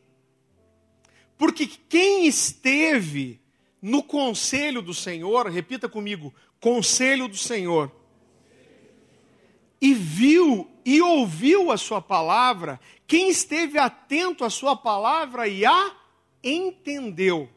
porque 1.37 1.67
quem 1.67 2.25
esteve 2.27 3.39
no 3.81 4.01
conselho 4.01 4.81
do 4.81 4.93
Senhor, 4.93 5.47
repita 5.49 5.89
comigo, 5.89 6.33
conselho 6.59 7.27
do 7.27 7.37
Senhor, 7.37 7.91
e 9.81 9.93
viu 9.93 10.71
e 10.85 11.01
ouviu 11.01 11.71
a 11.71 11.77
sua 11.77 12.01
palavra, 12.01 12.79
quem 13.05 13.29
esteve 13.29 13.77
atento 13.77 14.45
à 14.45 14.49
sua 14.49 14.75
palavra 14.75 15.47
e 15.47 15.65
a 15.65 15.91
entendeu. 16.43 17.49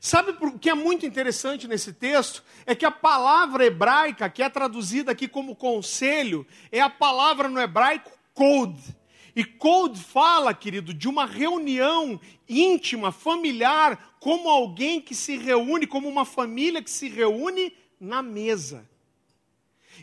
Sabe 0.00 0.34
o 0.40 0.58
que 0.58 0.70
é 0.70 0.74
muito 0.74 1.04
interessante 1.06 1.66
nesse 1.66 1.92
texto? 1.92 2.42
É 2.64 2.74
que 2.74 2.84
a 2.84 2.90
palavra 2.90 3.64
hebraica, 3.64 4.28
que 4.28 4.42
é 4.42 4.48
traduzida 4.48 5.12
aqui 5.12 5.26
como 5.26 5.56
conselho, 5.56 6.46
é 6.70 6.80
a 6.80 6.90
palavra 6.90 7.48
no 7.48 7.60
hebraico 7.60 8.10
code 8.32 8.96
e 9.36 9.44
Cold 9.44 10.02
fala, 10.02 10.54
querido, 10.54 10.94
de 10.94 11.06
uma 11.06 11.26
reunião 11.26 12.18
íntima, 12.48 13.12
familiar, 13.12 14.16
como 14.18 14.48
alguém 14.48 14.98
que 14.98 15.14
se 15.14 15.36
reúne, 15.36 15.86
como 15.86 16.08
uma 16.08 16.24
família 16.24 16.82
que 16.82 16.90
se 16.90 17.06
reúne 17.06 17.70
na 18.00 18.22
mesa. 18.22 18.88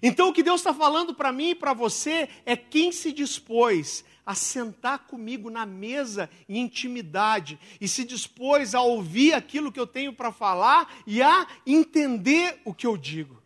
Então 0.04 0.30
o 0.30 0.34
que 0.34 0.44
Deus 0.44 0.62
está 0.62 0.72
falando 0.72 1.16
para 1.16 1.32
mim 1.32 1.50
e 1.50 1.56
para 1.56 1.74
você 1.74 2.30
é 2.46 2.56
quem 2.56 2.92
se 2.92 3.12
dispôs 3.12 4.06
a 4.24 4.36
sentar 4.36 5.00
comigo 5.08 5.50
na 5.50 5.66
mesa 5.66 6.30
em 6.48 6.60
intimidade 6.60 7.60
e 7.82 7.88
se 7.88 8.04
dispôs 8.04 8.76
a 8.76 8.82
ouvir 8.82 9.34
aquilo 9.34 9.72
que 9.72 9.80
eu 9.80 9.88
tenho 9.88 10.14
para 10.14 10.32
falar 10.32 10.94
e 11.08 11.24
a 11.24 11.48
entender 11.66 12.62
o 12.64 12.74
que 12.74 12.86
eu 12.86 12.96
digo. 12.96 13.43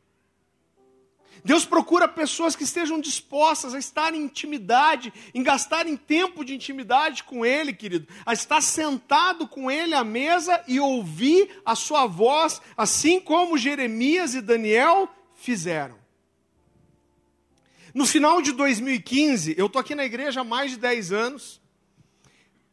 Deus 1.47 1.63
procura 1.63 2.09
pessoas 2.09 2.57
que 2.57 2.65
estejam 2.65 2.99
dispostas 2.99 3.73
a 3.73 3.79
estar 3.79 4.13
em 4.13 4.23
intimidade, 4.23 5.13
em 5.33 5.41
gastarem 5.41 5.95
tempo 5.95 6.43
de 6.43 6.53
intimidade 6.53 7.23
com 7.23 7.45
Ele, 7.45 7.71
querido, 7.71 8.05
a 8.25 8.33
estar 8.33 8.59
sentado 8.59 9.47
com 9.47 9.71
Ele 9.71 9.93
à 9.93 10.03
mesa 10.03 10.61
e 10.67 10.77
ouvir 10.77 11.61
a 11.65 11.73
Sua 11.73 12.05
voz, 12.05 12.61
assim 12.75 13.17
como 13.17 13.57
Jeremias 13.57 14.35
e 14.35 14.41
Daniel 14.41 15.07
fizeram. 15.35 15.95
No 17.93 18.05
final 18.05 18.41
de 18.41 18.51
2015, 18.51 19.55
eu 19.57 19.67
estou 19.67 19.79
aqui 19.79 19.95
na 19.95 20.03
igreja 20.03 20.41
há 20.41 20.43
mais 20.43 20.71
de 20.71 20.77
10 20.77 21.13
anos, 21.13 21.61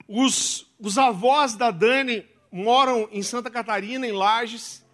os, 0.09 0.67
os 0.81 0.99
avós 0.99 1.55
da 1.55 1.71
Dani 1.71 2.27
moram 2.51 3.09
em 3.13 3.23
Santa 3.23 3.53
Catarina, 3.53 4.05
em 4.05 4.11
Lages, 4.11 4.85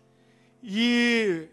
e 0.63 1.49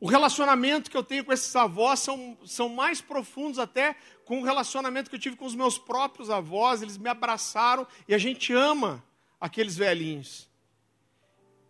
o 0.00 0.08
relacionamento 0.08 0.90
que 0.90 0.96
eu 0.96 1.02
tenho 1.02 1.24
com 1.24 1.32
esses 1.32 1.54
avós 1.54 2.00
são, 2.00 2.38
são 2.46 2.70
mais 2.70 3.02
profundos 3.02 3.58
até 3.58 3.94
com 4.24 4.40
o 4.40 4.44
relacionamento 4.44 5.10
que 5.10 5.16
eu 5.16 5.20
tive 5.20 5.36
com 5.36 5.44
os 5.44 5.54
meus 5.54 5.76
próprios 5.76 6.30
avós. 6.30 6.80
Eles 6.80 6.96
me 6.96 7.10
abraçaram 7.10 7.86
e 8.08 8.14
a 8.14 8.18
gente 8.18 8.50
ama 8.54 9.04
aqueles 9.38 9.76
velhinhos. 9.76 10.48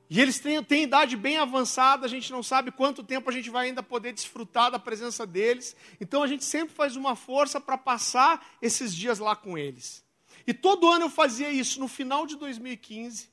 E 0.09 0.21
eles 0.21 0.39
têm, 0.39 0.63
têm 0.63 0.85
idade 0.85 1.17
bem 1.17 1.39
avançada, 1.39 2.05
a 2.07 2.09
gente 2.09 2.33
não 2.33 2.43
sabe 2.43 2.71
quanto 2.71 3.03
tempo 3.03 3.31
a 3.31 3.33
gente 3.33 3.51
vai 3.51 3.67
ainda 3.67 3.83
poder 3.83 4.13
desfrutar 4.13 4.71
da 4.71 4.79
presença 4.79 5.27
deles. 5.27 5.75
Então 6.01 6.23
a 6.23 6.27
gente 6.27 6.45
sempre 6.45 6.75
faz 6.75 6.95
uma 6.97 7.17
força 7.17 7.61
para 7.61 7.79
passar 7.79 8.45
esses 8.63 8.95
dias 8.95 9.19
lá 9.19 9.35
com 9.35 9.59
eles. 9.59 10.05
E 10.47 10.55
todo 10.55 10.91
ano 10.91 11.07
eu 11.07 11.11
fazia 11.11 11.51
isso. 11.51 11.81
No 11.81 11.89
final 11.89 12.27
de 12.27 12.37
2015, 12.37 13.29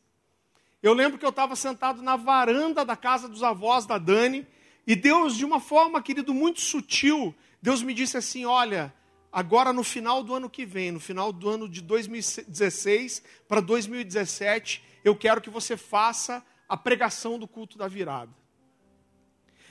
eu 0.81 0.93
lembro 0.93 1.17
que 1.17 1.25
eu 1.25 1.29
estava 1.29 1.55
sentado 1.55 2.01
na 2.01 2.15
varanda 2.15 2.85
da 2.85 2.95
casa 2.95 3.27
dos 3.27 3.41
avós 3.41 3.85
da 3.85 3.97
Dani, 3.97 4.45
e 4.87 4.95
Deus, 4.95 5.35
de 5.35 5.43
uma 5.43 5.59
forma, 5.59 6.01
querido, 6.01 6.33
muito 6.33 6.61
sutil, 6.61 7.35
Deus 7.61 7.83
me 7.83 7.93
disse 7.93 8.15
assim: 8.15 8.45
olha, 8.45 8.93
agora 9.29 9.73
no 9.73 9.83
final 9.83 10.23
do 10.23 10.33
ano 10.33 10.49
que 10.49 10.65
vem, 10.65 10.91
no 10.91 10.99
final 10.99 11.33
do 11.33 11.49
ano 11.49 11.67
de 11.67 11.81
2016 11.81 13.21
para 13.49 13.59
2017, 13.59 14.81
eu 15.03 15.13
quero 15.13 15.41
que 15.41 15.49
você 15.49 15.75
faça 15.75 16.41
a 16.69 16.77
pregação 16.77 17.37
do 17.37 17.45
culto 17.45 17.77
da 17.77 17.85
virada. 17.89 18.31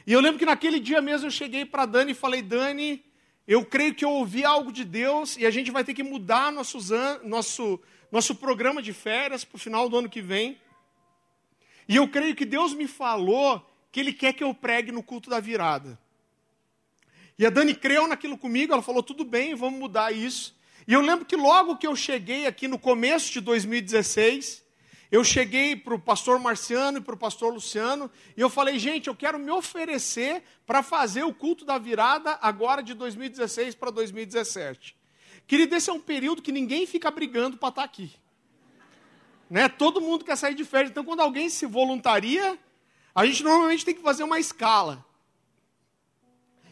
E 0.07 0.13
eu 0.13 0.21
lembro 0.21 0.39
que 0.39 0.45
naquele 0.45 0.79
dia 0.79 1.01
mesmo 1.01 1.29
eu 1.29 1.31
cheguei 1.31 1.65
para 1.65 1.87
Dani 1.87 2.13
e 2.13 2.15
falei: 2.15 2.43
Dani, 2.43 3.03
eu 3.49 3.65
creio 3.65 3.95
que 3.95 4.05
eu 4.05 4.11
ouvi 4.11 4.45
algo 4.45 4.71
de 4.71 4.85
Deus 4.85 5.39
e 5.39 5.47
a 5.47 5.51
gente 5.51 5.71
vai 5.71 5.83
ter 5.83 5.95
que 5.95 6.03
mudar 6.03 6.53
nossos 6.53 6.93
an 6.93 7.21
nosso, 7.25 7.81
nosso 8.13 8.35
programa 8.35 8.83
de 8.83 8.93
férias 8.93 9.45
para 9.45 9.57
o 9.57 9.59
final 9.59 9.89
do 9.89 9.97
ano 9.97 10.11
que 10.11 10.21
vem. 10.21 10.61
E 11.89 11.97
eu 11.97 12.07
creio 12.07 12.37
que 12.37 12.45
Deus 12.45 12.75
me 12.75 12.87
falou 12.87 13.65
que 13.97 14.01
Ele 14.01 14.13
quer 14.13 14.35
que 14.35 14.45
eu 14.45 14.53
pregue 14.53 14.93
no 14.93 15.03
culto 15.03 15.31
da 15.31 15.41
virada. 15.41 15.99
E 17.39 17.47
a 17.47 17.49
Dani 17.49 17.75
creu 17.75 18.07
naquilo 18.07 18.37
comigo, 18.37 18.71
ela 18.71 18.83
falou: 18.83 19.03
tudo 19.03 19.25
bem, 19.25 19.55
vamos 19.55 19.81
mudar 19.81 20.13
isso. 20.13 20.55
E 20.87 20.93
eu 20.93 21.01
lembro 21.01 21.25
que 21.25 21.35
logo 21.35 21.79
que 21.79 21.87
eu 21.87 21.97
cheguei 21.97 22.47
aqui 22.47 22.69
no 22.69 22.79
começo 22.79 23.33
de 23.33 23.41
2016, 23.41 24.63
eu 25.11 25.25
cheguei 25.25 25.75
para 25.75 25.95
o 25.95 25.99
pastor 25.99 26.39
Marciano 26.39 26.99
e 26.99 27.01
para 27.01 27.15
o 27.15 27.17
pastor 27.17 27.55
Luciano, 27.55 28.11
e 28.37 28.41
eu 28.43 28.51
falei, 28.51 28.79
gente, 28.79 29.09
eu 29.09 29.17
quero 29.17 29.39
me 29.39 29.51
oferecer 29.51 30.43
para 30.67 30.83
fazer 30.83 31.25
o 31.25 31.33
culto 31.33 31.65
da 31.65 31.79
virada 31.79 32.39
agora 32.43 32.83
de 32.83 32.93
2016 32.93 33.75
para 33.77 33.91
2017. 33.91 34.95
Querido, 35.47 35.75
esse 35.75 35.89
é 35.89 35.93
um 35.95 36.01
período 36.01 36.43
que 36.43 36.53
ninguém 36.53 36.87
fica 36.87 37.11
brigando 37.11 37.57
para 37.57 37.71
estar 37.71 37.85
aqui. 37.85 38.13
Né? 39.49 39.71
Todo 39.71 40.03
mundo 40.03 40.23
quer 40.23 40.37
sair 40.37 40.55
de 40.55 40.67
férias. 40.67 40.91
Então, 40.91 41.03
quando 41.03 41.21
alguém 41.21 41.49
se 41.49 41.65
voluntaria, 41.65 42.59
a 43.17 43.25
gente 43.25 43.43
normalmente 43.43 43.83
tem 43.83 43.95
que 43.95 44.03
fazer 44.03 44.25
uma 44.25 44.39
escala. 44.39 45.03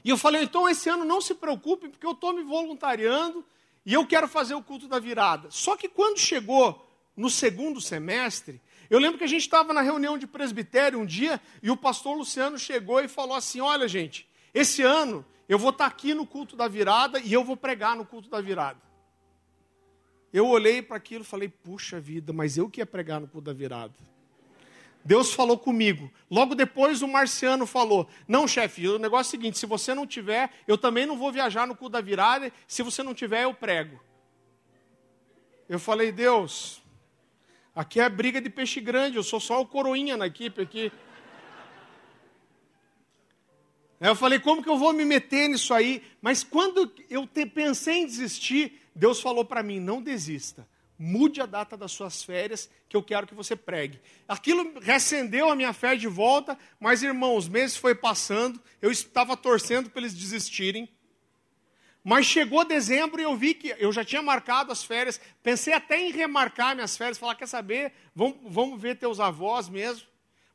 E 0.04 0.10
eu 0.10 0.18
falei, 0.18 0.42
então 0.42 0.68
esse 0.68 0.90
ano 0.90 1.02
não 1.02 1.18
se 1.18 1.34
preocupe, 1.34 1.88
porque 1.88 2.06
eu 2.06 2.12
estou 2.12 2.34
me 2.34 2.42
voluntariando 2.42 3.42
e 3.86 3.94
eu 3.94 4.06
quero 4.06 4.28
fazer 4.28 4.54
o 4.54 4.62
culto 4.62 4.86
da 4.86 4.98
virada. 4.98 5.50
Só 5.50 5.74
que 5.74 5.88
quando 5.88 6.18
chegou 6.18 6.86
no 7.16 7.30
segundo 7.30 7.80
semestre, 7.80 8.60
eu 8.90 8.98
lembro 8.98 9.16
que 9.16 9.24
a 9.24 9.28
gente 9.28 9.40
estava 9.40 9.72
na 9.72 9.80
reunião 9.80 10.18
de 10.18 10.26
presbitério 10.26 10.98
um 10.98 11.06
dia 11.06 11.40
e 11.62 11.70
o 11.70 11.76
pastor 11.78 12.14
Luciano 12.14 12.58
chegou 12.58 13.00
e 13.00 13.08
falou 13.08 13.34
assim: 13.34 13.62
Olha, 13.62 13.88
gente, 13.88 14.28
esse 14.52 14.82
ano 14.82 15.24
eu 15.48 15.58
vou 15.58 15.70
estar 15.70 15.88
tá 15.88 15.90
aqui 15.90 16.12
no 16.12 16.26
culto 16.26 16.54
da 16.54 16.68
virada 16.68 17.18
e 17.20 17.32
eu 17.32 17.42
vou 17.42 17.56
pregar 17.56 17.96
no 17.96 18.04
culto 18.04 18.28
da 18.28 18.42
virada. 18.42 18.82
Eu 20.30 20.46
olhei 20.46 20.82
para 20.82 20.98
aquilo 20.98 21.24
e 21.24 21.26
falei: 21.26 21.48
Puxa 21.48 21.98
vida, 21.98 22.34
mas 22.34 22.58
eu 22.58 22.68
que 22.68 22.82
ia 22.82 22.86
pregar 22.86 23.18
no 23.18 23.26
culto 23.26 23.46
da 23.46 23.54
virada. 23.54 23.94
Deus 25.04 25.34
falou 25.34 25.58
comigo. 25.58 26.10
Logo 26.30 26.54
depois 26.54 27.02
o 27.02 27.08
marciano 27.08 27.66
falou: 27.66 28.08
Não, 28.26 28.48
chefe, 28.48 28.88
o 28.88 28.98
negócio 28.98 29.28
é 29.28 29.28
o 29.28 29.30
seguinte: 29.30 29.58
se 29.58 29.66
você 29.66 29.94
não 29.94 30.06
tiver, 30.06 30.50
eu 30.66 30.78
também 30.78 31.04
não 31.04 31.18
vou 31.18 31.30
viajar 31.30 31.66
no 31.66 31.76
culto 31.76 31.92
da 31.92 32.00
virada. 32.00 32.50
Se 32.66 32.82
você 32.82 33.02
não 33.02 33.14
tiver, 33.14 33.44
eu 33.44 33.52
prego. 33.52 34.00
Eu 35.68 35.78
falei: 35.78 36.10
Deus, 36.10 36.82
Aqui 37.74 37.98
é 37.98 38.08
briga 38.08 38.40
de 38.40 38.48
peixe 38.48 38.80
grande, 38.80 39.16
eu 39.16 39.24
sou 39.24 39.40
só 39.40 39.60
o 39.60 39.66
coroinha 39.66 40.16
na 40.16 40.28
equipe 40.28 40.62
aqui. 40.62 40.92
Eu 44.00 44.14
falei, 44.14 44.38
como 44.38 44.62
que 44.62 44.68
eu 44.68 44.78
vou 44.78 44.92
me 44.92 45.04
meter 45.04 45.48
nisso 45.48 45.74
aí? 45.74 46.02
Mas 46.22 46.44
quando 46.44 46.92
eu 47.10 47.26
pensei 47.52 48.02
em 48.02 48.06
desistir, 48.06 48.80
Deus 48.94 49.20
falou 49.20 49.44
para 49.44 49.62
mim: 49.62 49.80
não 49.80 50.00
desista. 50.00 50.68
Mude 50.98 51.40
a 51.40 51.46
data 51.46 51.76
das 51.76 51.90
suas 51.92 52.22
férias, 52.22 52.70
que 52.88 52.96
eu 52.96 53.02
quero 53.02 53.26
que 53.26 53.34
você 53.34 53.56
pregue. 53.56 54.00
Aquilo 54.28 54.78
recendeu 54.80 55.50
a 55.50 55.56
minha 55.56 55.72
fé 55.72 55.96
de 55.96 56.06
volta, 56.06 56.56
mas 56.78 57.02
irmãos, 57.02 57.44
os 57.44 57.48
meses 57.48 57.76
foi 57.76 57.94
passando, 57.94 58.62
eu 58.80 58.90
estava 58.90 59.36
torcendo 59.36 59.90
para 59.90 60.00
eles 60.00 60.14
desistirem. 60.14 60.88
Mas 62.04 62.26
chegou 62.26 62.64
dezembro 62.66 63.18
e 63.18 63.24
eu 63.24 63.34
vi 63.34 63.54
que 63.54 63.74
eu 63.78 63.90
já 63.90 64.04
tinha 64.04 64.20
marcado 64.20 64.70
as 64.70 64.84
férias. 64.84 65.18
Pensei 65.42 65.72
até 65.72 65.98
em 65.98 66.12
remarcar 66.12 66.74
minhas 66.74 66.96
férias, 66.96 67.16
falar: 67.16 67.34
quer 67.34 67.48
saber? 67.48 67.92
Vamos, 68.14 68.36
vamos 68.44 68.80
ver 68.80 68.98
teus 68.98 69.18
avós 69.18 69.70
mesmo. 69.70 70.06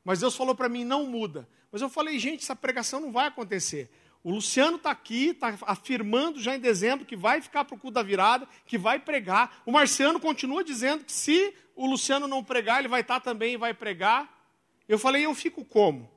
Mas 0.05 0.19
Deus 0.19 0.35
falou 0.35 0.53
para 0.53 0.69
mim: 0.69 0.85
não 0.85 1.07
muda. 1.07 1.49
Mas 1.71 1.81
eu 1.81 1.89
falei: 1.89 2.19
gente, 2.19 2.43
essa 2.43 2.55
pregação 2.55 2.99
não 3.01 3.11
vai 3.11 3.25
acontecer. 3.27 3.89
O 4.23 4.31
Luciano 4.31 4.77
está 4.77 4.91
aqui, 4.91 5.29
está 5.29 5.57
afirmando 5.61 6.41
já 6.41 6.55
em 6.55 6.59
dezembro 6.59 7.05
que 7.05 7.15
vai 7.15 7.41
ficar 7.41 7.63
para 7.63 7.75
o 7.75 7.79
culto 7.79 7.95
da 7.95 8.03
virada, 8.03 8.47
que 8.65 8.77
vai 8.77 8.99
pregar. 8.99 9.61
O 9.65 9.71
Marciano 9.71 10.19
continua 10.19 10.63
dizendo 10.63 11.05
que 11.05 11.11
se 11.11 11.53
o 11.75 11.85
Luciano 11.85 12.27
não 12.27 12.43
pregar, 12.43 12.79
ele 12.79 12.87
vai 12.89 13.01
estar 13.01 13.15
tá 13.15 13.19
também 13.21 13.53
e 13.53 13.57
vai 13.57 13.73
pregar. 13.73 14.29
Eu 14.87 14.99
falei: 14.99 15.25
eu 15.25 15.33
fico 15.33 15.63
como? 15.63 16.09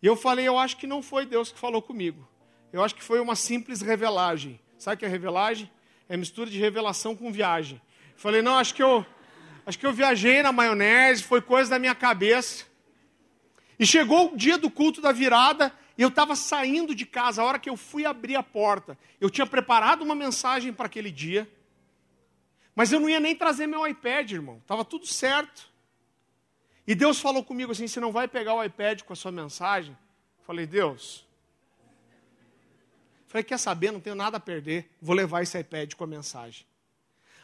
E 0.00 0.06
eu 0.06 0.14
falei: 0.14 0.46
eu 0.46 0.58
acho 0.58 0.76
que 0.76 0.86
não 0.86 1.02
foi 1.02 1.26
Deus 1.26 1.50
que 1.50 1.58
falou 1.58 1.82
comigo. 1.82 2.26
Eu 2.72 2.84
acho 2.84 2.94
que 2.94 3.02
foi 3.02 3.20
uma 3.20 3.34
simples 3.34 3.80
revelagem. 3.80 4.60
Sabe 4.78 4.96
o 4.96 4.98
que 4.98 5.04
é 5.06 5.08
revelagem? 5.08 5.70
É 6.08 6.16
mistura 6.16 6.50
de 6.50 6.58
revelação 6.58 7.16
com 7.16 7.32
viagem. 7.32 7.80
Falei, 8.16 8.42
não, 8.42 8.58
acho 8.58 8.74
que 8.74 8.82
eu, 8.82 9.04
acho 9.64 9.78
que 9.78 9.86
eu 9.86 9.92
viajei 9.92 10.42
na 10.42 10.52
maionese, 10.52 11.22
foi 11.22 11.40
coisa 11.40 11.70
da 11.70 11.78
minha 11.78 11.94
cabeça. 11.94 12.64
E 13.78 13.86
chegou 13.86 14.32
o 14.32 14.36
dia 14.36 14.56
do 14.56 14.70
culto 14.70 15.00
da 15.00 15.12
virada, 15.12 15.72
eu 16.02 16.08
estava 16.08 16.36
saindo 16.36 16.94
de 16.94 17.06
casa, 17.06 17.42
a 17.42 17.44
hora 17.44 17.58
que 17.58 17.70
eu 17.70 17.76
fui 17.76 18.04
abrir 18.04 18.36
a 18.36 18.42
porta. 18.42 18.98
Eu 19.20 19.30
tinha 19.30 19.46
preparado 19.46 20.02
uma 20.02 20.14
mensagem 20.14 20.72
para 20.72 20.86
aquele 20.86 21.10
dia, 21.10 21.50
mas 22.74 22.92
eu 22.92 23.00
não 23.00 23.08
ia 23.08 23.20
nem 23.20 23.34
trazer 23.34 23.66
meu 23.66 23.86
iPad, 23.86 24.30
irmão. 24.30 24.58
Estava 24.58 24.84
tudo 24.84 25.06
certo. 25.06 25.70
E 26.86 26.94
Deus 26.94 27.18
falou 27.18 27.42
comigo 27.42 27.72
assim: 27.72 27.88
você 27.88 28.00
não 28.00 28.12
vai 28.12 28.28
pegar 28.28 28.54
o 28.54 28.62
iPad 28.62 29.02
com 29.02 29.12
a 29.12 29.16
sua 29.16 29.32
mensagem? 29.32 29.96
Falei, 30.46 30.66
Deus, 30.66 31.26
Falei, 33.26 33.44
quer 33.44 33.58
saber? 33.58 33.90
Não 33.90 34.00
tenho 34.00 34.16
nada 34.16 34.36
a 34.38 34.40
perder. 34.40 34.88
Vou 35.00 35.14
levar 35.14 35.42
esse 35.42 35.58
iPad 35.58 35.92
com 35.94 36.04
a 36.04 36.06
mensagem. 36.06 36.64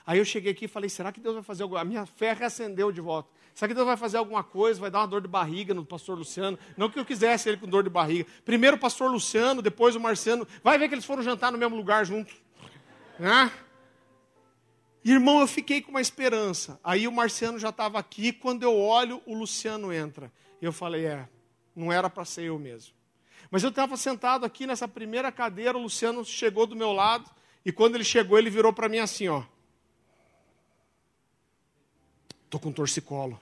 Aí 0.06 0.18
eu 0.18 0.24
cheguei 0.24 0.52
aqui 0.52 0.64
e 0.64 0.68
falei, 0.68 0.88
será 0.88 1.12
que 1.12 1.20
Deus 1.20 1.34
vai 1.34 1.42
fazer 1.42 1.62
alguma 1.62 1.80
A 1.80 1.84
minha 1.84 2.06
fé 2.06 2.32
reacendeu 2.32 2.90
de 2.90 3.00
volta. 3.00 3.28
Será 3.54 3.68
que 3.68 3.74
Deus 3.74 3.86
vai 3.86 3.96
fazer 3.96 4.16
alguma 4.16 4.42
coisa? 4.42 4.80
Vai 4.80 4.90
dar 4.90 5.00
uma 5.00 5.06
dor 5.06 5.20
de 5.20 5.28
barriga 5.28 5.74
no 5.74 5.84
pastor 5.84 6.16
Luciano? 6.16 6.58
Não 6.76 6.88
que 6.88 6.98
eu 6.98 7.04
quisesse 7.04 7.48
ele 7.48 7.58
com 7.58 7.68
dor 7.68 7.82
de 7.82 7.90
barriga. 7.90 8.26
Primeiro 8.44 8.76
o 8.76 8.80
pastor 8.80 9.10
Luciano, 9.10 9.60
depois 9.60 9.94
o 9.94 10.00
Marciano. 10.00 10.46
Vai 10.64 10.78
ver 10.78 10.88
que 10.88 10.94
eles 10.94 11.04
foram 11.04 11.22
jantar 11.22 11.52
no 11.52 11.58
mesmo 11.58 11.76
lugar 11.76 12.04
juntos. 12.06 12.34
Né? 13.18 13.50
Irmão, 15.04 15.40
eu 15.40 15.46
fiquei 15.46 15.82
com 15.82 15.90
uma 15.90 16.00
esperança. 16.00 16.80
Aí 16.82 17.06
o 17.06 17.12
Marciano 17.12 17.58
já 17.58 17.68
estava 17.68 17.98
aqui. 17.98 18.32
Quando 18.32 18.62
eu 18.62 18.78
olho, 18.78 19.20
o 19.26 19.34
Luciano 19.34 19.92
entra. 19.92 20.32
Eu 20.60 20.72
falei, 20.72 21.06
é, 21.06 21.28
não 21.74 21.92
era 21.92 22.08
para 22.08 22.24
ser 22.24 22.44
eu 22.44 22.58
mesmo. 22.58 22.94
Mas 23.50 23.62
eu 23.62 23.68
estava 23.68 23.96
sentado 23.98 24.46
aqui 24.46 24.66
nessa 24.66 24.88
primeira 24.88 25.30
cadeira, 25.30 25.76
o 25.76 25.82
Luciano 25.82 26.24
chegou 26.24 26.66
do 26.66 26.74
meu 26.74 26.90
lado, 26.92 27.28
e 27.64 27.70
quando 27.70 27.96
ele 27.96 28.04
chegou, 28.04 28.38
ele 28.38 28.48
virou 28.48 28.72
para 28.72 28.88
mim 28.88 28.98
assim, 28.98 29.28
ó. 29.28 29.42
Tô 32.52 32.58
com 32.58 32.70
torcicolo. 32.70 33.40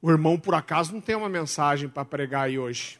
O 0.00 0.10
irmão, 0.10 0.40
por 0.40 0.54
acaso, 0.54 0.94
não 0.94 1.00
tem 1.02 1.14
uma 1.14 1.28
mensagem 1.28 1.90
para 1.90 2.06
pregar 2.06 2.44
aí 2.44 2.58
hoje? 2.58 2.98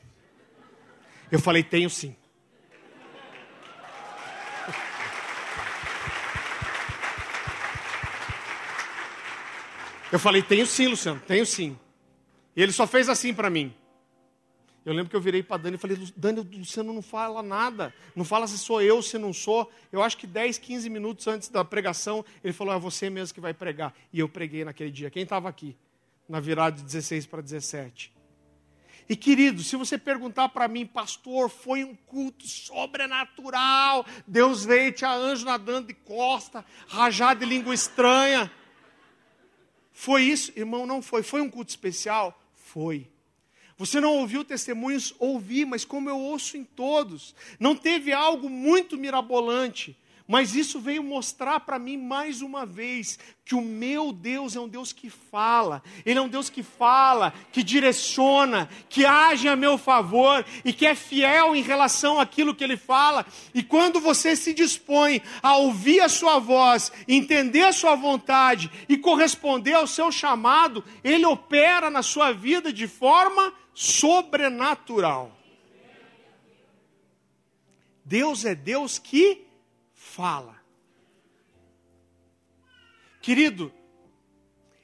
Eu 1.31 1.39
falei, 1.41 1.63
tenho 1.63 1.89
sim. 1.89 2.15
Eu 10.13 10.19
falei, 10.19 10.43
tenho 10.43 10.67
sim, 10.67 10.89
Luciano, 10.89 11.23
tenho 11.27 11.47
sim. 11.47 11.79
E 12.55 12.63
ele 12.63 12.71
só 12.71 12.87
fez 12.87 13.09
assim 13.09 13.33
para 13.33 13.49
mim. 13.49 13.75
Eu 14.85 14.93
lembro 14.93 15.11
que 15.11 15.17
eu 15.17 15.21
virei 15.21 15.43
para 15.43 15.63
Dani 15.63 15.77
e 15.77 15.79
falei, 15.79 15.97
Dani, 16.17 16.41
o 16.41 16.59
Luciano 16.59 16.93
não 16.93 17.03
fala 17.03 17.43
nada. 17.43 17.95
Não 18.17 18.25
fala 18.25 18.47
se 18.49 18.59
sou 18.59 18.83
eu, 18.83 19.01
se 19.01 19.17
não 19.17 19.33
sou. 19.33 19.71
Eu 19.93 20.03
acho 20.03 20.17
que 20.17 20.27
10, 20.27 20.59
15 20.59 20.91
minutos 20.91 21.27
antes 21.29 21.49
da 21.49 21.65
pregação, 21.65 22.25
ele 22.43 22.53
falou, 22.53 22.75
é 22.75 22.79
você 22.79 23.09
mesmo 23.09 23.33
que 23.35 23.41
vai 23.41 23.55
pregar. 23.55 23.95
E 24.13 24.19
eu 24.19 24.29
preguei 24.29 24.65
naquele 24.65 24.91
dia. 24.91 25.11
Quem 25.11 25.23
estava 25.23 25.49
aqui? 25.49 25.77
Na 26.29 26.41
virada 26.41 26.77
de 26.77 26.83
16 26.83 27.27
para 27.27 27.41
17. 27.41 28.13
E 29.09 29.17
querido, 29.17 29.63
se 29.63 29.77
você 29.77 29.99
perguntar 29.99 30.49
para 30.49 30.67
mim, 30.67 30.87
pastor, 30.87 31.49
foi 31.49 31.85
um 31.85 31.95
culto 31.95 32.47
sobrenatural. 32.47 34.05
Deus 34.27 34.65
veio, 34.65 34.93
tinha 34.93 35.13
anjo 35.13 35.45
nadando 35.45 35.89
de 35.89 35.95
costa, 35.95 36.65
rajado 36.89 37.41
de 37.41 37.47
língua 37.47 37.75
estranha. 37.75 38.51
Foi 39.93 40.23
isso? 40.23 40.53
Irmão, 40.57 40.87
não 40.87 41.03
foi. 41.03 41.23
Foi 41.23 41.41
um 41.41 41.51
culto 41.51 41.71
especial? 41.71 42.41
Foi. 42.55 43.09
Você 43.83 44.01
não 44.01 44.15
ouviu 44.19 44.45
testemunhos? 44.45 45.13
Ouvi, 45.19 45.65
mas 45.65 45.85
como 45.85 46.09
eu 46.09 46.17
ouço 46.17 46.57
em 46.57 46.63
todos. 46.63 47.35
Não 47.59 47.75
teve 47.75 48.13
algo 48.13 48.49
muito 48.49 48.97
mirabolante, 48.97 49.99
Mas 50.29 50.55
isso 50.55 50.79
veio 50.79 51.03
mostrar 51.03 51.59
para 51.61 51.81
mim 51.81 51.97
mais 51.97 52.43
uma 52.43 52.65
vez 52.65 53.19
que 53.45 53.57
o 53.57 53.61
meu 53.61 54.13
Deus 54.13 54.55
é 54.55 54.61
um 54.61 54.69
Deus 54.69 54.93
que 54.93 55.11
fala, 55.11 55.83
Ele 56.07 56.17
é 56.17 56.23
um 56.23 56.29
Deus 56.29 56.49
que 56.49 56.63
fala, 56.63 57.35
que 57.51 57.61
direciona, 57.61 58.69
que 58.89 59.05
age 59.05 59.49
a 59.49 59.57
meu 59.57 59.77
favor 59.77 60.47
e 60.65 60.73
que 60.73 60.87
é 60.87 60.95
fiel 60.95 61.57
em 61.57 61.61
relação 61.61 62.21
àquilo 62.21 62.55
que 62.55 62.63
Ele 62.63 62.77
fala. 62.77 63.27
E 63.53 63.65
quando 63.65 64.01
você 64.01 64.37
se 64.37 64.55
dispõe 64.55 65.21
a 65.43 65.57
ouvir 65.57 66.01
a 66.01 66.09
Sua 66.09 66.39
voz, 66.39 66.93
entender 67.09 67.65
a 67.65 67.73
Sua 67.73 67.97
vontade 67.97 68.71
e 68.89 68.97
corresponder 68.97 69.75
ao 69.75 69.89
seu 69.89 70.13
chamado, 70.13 70.85
Ele 71.03 71.27
opera 71.27 71.91
na 71.91 72.01
sua 72.01 72.31
vida 72.31 72.73
de 72.73 72.87
forma 72.87 73.53
sobrenatural. 73.75 75.37
Deus 78.05 78.45
é 78.45 78.55
Deus 78.55 78.99
que 78.99 79.47
fala. 79.95 80.61
Querido, 83.21 83.73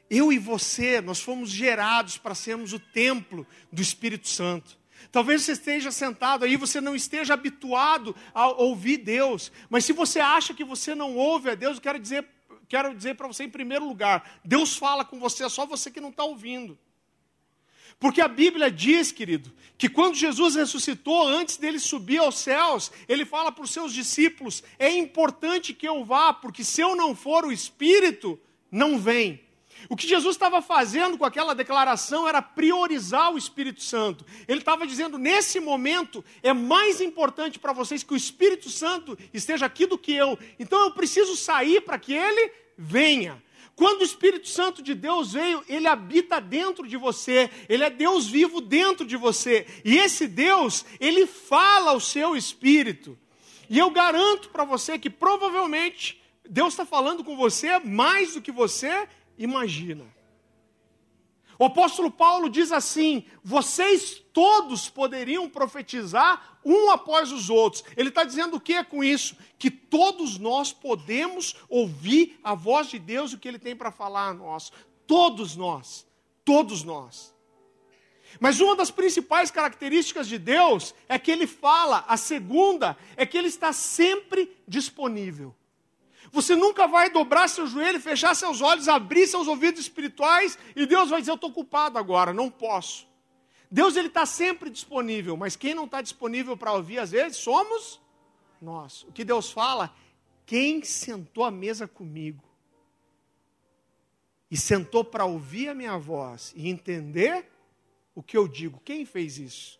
eu 0.08 0.32
e 0.32 0.38
você, 0.38 1.00
nós 1.00 1.20
fomos 1.20 1.50
gerados 1.50 2.16
para 2.16 2.34
sermos 2.34 2.72
o 2.72 2.78
templo 2.78 3.46
do 3.70 3.82
Espírito 3.82 4.28
Santo. 4.28 4.78
Talvez 5.10 5.42
você 5.42 5.52
esteja 5.52 5.90
sentado 5.90 6.44
aí, 6.44 6.56
você 6.56 6.80
não 6.80 6.94
esteja 6.94 7.34
habituado 7.34 8.14
a 8.34 8.48
ouvir 8.48 8.98
Deus, 8.98 9.52
mas 9.68 9.84
se 9.84 9.92
você 9.92 10.20
acha 10.20 10.54
que 10.54 10.64
você 10.64 10.94
não 10.94 11.16
ouve 11.16 11.50
a 11.50 11.54
Deus, 11.54 11.76
eu 11.76 11.82
quero 11.82 11.98
dizer, 11.98 12.26
quero 12.68 12.94
dizer 12.94 13.14
para 13.14 13.26
você 13.26 13.44
em 13.44 13.50
primeiro 13.50 13.86
lugar: 13.86 14.40
Deus 14.44 14.76
fala 14.76 15.04
com 15.04 15.18
você, 15.18 15.44
é 15.44 15.48
só 15.48 15.66
você 15.66 15.90
que 15.90 16.00
não 16.00 16.10
está 16.10 16.24
ouvindo. 16.24 16.78
Porque 17.98 18.20
a 18.20 18.28
Bíblia 18.28 18.70
diz, 18.70 19.10
querido, 19.10 19.52
que 19.76 19.88
quando 19.88 20.14
Jesus 20.14 20.54
ressuscitou, 20.54 21.26
antes 21.26 21.56
dele 21.56 21.78
subir 21.78 22.18
aos 22.18 22.38
céus, 22.38 22.92
ele 23.08 23.24
fala 23.24 23.50
para 23.50 23.64
os 23.64 23.70
seus 23.70 23.92
discípulos: 23.92 24.62
é 24.78 24.90
importante 24.90 25.74
que 25.74 25.86
eu 25.86 26.04
vá, 26.04 26.32
porque 26.32 26.64
se 26.64 26.80
eu 26.80 26.94
não 26.94 27.14
for, 27.14 27.44
o 27.44 27.52
Espírito 27.52 28.38
não 28.70 28.98
vem. 28.98 29.40
O 29.88 29.96
que 29.96 30.08
Jesus 30.08 30.34
estava 30.34 30.60
fazendo 30.60 31.16
com 31.16 31.24
aquela 31.24 31.54
declaração 31.54 32.28
era 32.28 32.42
priorizar 32.42 33.32
o 33.32 33.38
Espírito 33.38 33.82
Santo. 33.82 34.24
Ele 34.46 34.58
estava 34.58 34.86
dizendo: 34.86 35.18
nesse 35.18 35.60
momento 35.60 36.24
é 36.42 36.52
mais 36.52 37.00
importante 37.00 37.58
para 37.58 37.72
vocês 37.72 38.02
que 38.02 38.12
o 38.12 38.16
Espírito 38.16 38.68
Santo 38.68 39.16
esteja 39.32 39.66
aqui 39.66 39.86
do 39.86 39.98
que 39.98 40.12
eu. 40.12 40.38
Então 40.58 40.82
eu 40.82 40.90
preciso 40.90 41.36
sair 41.36 41.80
para 41.80 41.98
que 41.98 42.12
ele 42.12 42.50
venha. 42.76 43.40
Quando 43.78 44.00
o 44.00 44.04
Espírito 44.04 44.48
Santo 44.48 44.82
de 44.82 44.92
Deus 44.92 45.34
veio, 45.34 45.62
ele 45.68 45.86
habita 45.86 46.40
dentro 46.40 46.84
de 46.84 46.96
você, 46.96 47.48
ele 47.68 47.84
é 47.84 47.88
Deus 47.88 48.26
vivo 48.26 48.60
dentro 48.60 49.06
de 49.06 49.16
você, 49.16 49.68
e 49.84 49.96
esse 49.98 50.26
Deus, 50.26 50.84
ele 50.98 51.28
fala 51.28 51.92
ao 51.92 52.00
seu 52.00 52.36
espírito. 52.36 53.16
E 53.70 53.78
eu 53.78 53.88
garanto 53.88 54.48
para 54.48 54.64
você 54.64 54.98
que 54.98 55.08
provavelmente 55.08 56.20
Deus 56.50 56.72
está 56.72 56.84
falando 56.84 57.22
com 57.22 57.36
você 57.36 57.78
mais 57.78 58.34
do 58.34 58.42
que 58.42 58.50
você 58.50 59.06
imagina. 59.38 60.04
O 61.58 61.64
apóstolo 61.64 62.10
Paulo 62.10 62.48
diz 62.48 62.70
assim: 62.70 63.24
vocês 63.42 64.22
todos 64.32 64.88
poderiam 64.88 65.50
profetizar 65.50 66.58
um 66.64 66.90
após 66.90 67.32
os 67.32 67.50
outros. 67.50 67.82
Ele 67.96 68.10
está 68.10 68.22
dizendo 68.22 68.56
o 68.56 68.60
que 68.60 68.82
com 68.84 69.02
isso? 69.02 69.36
Que 69.58 69.70
todos 69.70 70.38
nós 70.38 70.72
podemos 70.72 71.56
ouvir 71.68 72.38
a 72.44 72.54
voz 72.54 72.88
de 72.88 72.98
Deus 72.98 73.32
o 73.32 73.38
que 73.38 73.48
Ele 73.48 73.58
tem 73.58 73.74
para 73.74 73.90
falar 73.90 74.28
a 74.28 74.34
nós. 74.34 74.70
Todos 75.06 75.56
nós. 75.56 76.06
Todos 76.44 76.84
nós. 76.84 77.34
Mas 78.38 78.60
uma 78.60 78.76
das 78.76 78.90
principais 78.90 79.50
características 79.50 80.28
de 80.28 80.38
Deus 80.38 80.94
é 81.08 81.18
que 81.18 81.30
Ele 81.30 81.46
fala, 81.46 82.04
a 82.06 82.16
segunda 82.16 82.96
é 83.16 83.26
que 83.26 83.36
Ele 83.36 83.48
está 83.48 83.72
sempre 83.72 84.54
disponível. 84.66 85.54
Você 86.30 86.54
nunca 86.54 86.86
vai 86.86 87.10
dobrar 87.10 87.48
seu 87.48 87.66
joelho, 87.66 88.00
fechar 88.00 88.34
seus 88.34 88.60
olhos, 88.60 88.88
abrir 88.88 89.26
seus 89.26 89.46
ouvidos 89.48 89.80
espirituais 89.80 90.58
e 90.76 90.86
Deus 90.86 91.10
vai 91.10 91.20
dizer: 91.20 91.32
Eu 91.32 91.36
estou 91.36 91.50
ocupado 91.50 91.98
agora, 91.98 92.32
não 92.32 92.50
posso. 92.50 93.06
Deus 93.70 93.96
ele 93.96 94.08
está 94.08 94.24
sempre 94.24 94.70
disponível, 94.70 95.36
mas 95.36 95.56
quem 95.56 95.74
não 95.74 95.84
está 95.84 96.00
disponível 96.00 96.56
para 96.56 96.72
ouvir 96.72 96.98
às 96.98 97.10
vezes 97.10 97.38
somos 97.38 98.00
nós. 98.60 99.02
O 99.04 99.12
que 99.12 99.24
Deus 99.24 99.50
fala? 99.50 99.94
Quem 100.46 100.82
sentou 100.82 101.44
à 101.44 101.50
mesa 101.50 101.86
comigo 101.86 102.42
e 104.50 104.56
sentou 104.56 105.04
para 105.04 105.26
ouvir 105.26 105.68
a 105.68 105.74
minha 105.74 105.98
voz 105.98 106.52
e 106.56 106.68
entender 106.68 107.50
o 108.14 108.22
que 108.22 108.36
eu 108.36 108.48
digo? 108.48 108.80
Quem 108.84 109.04
fez 109.04 109.38
isso? 109.38 109.77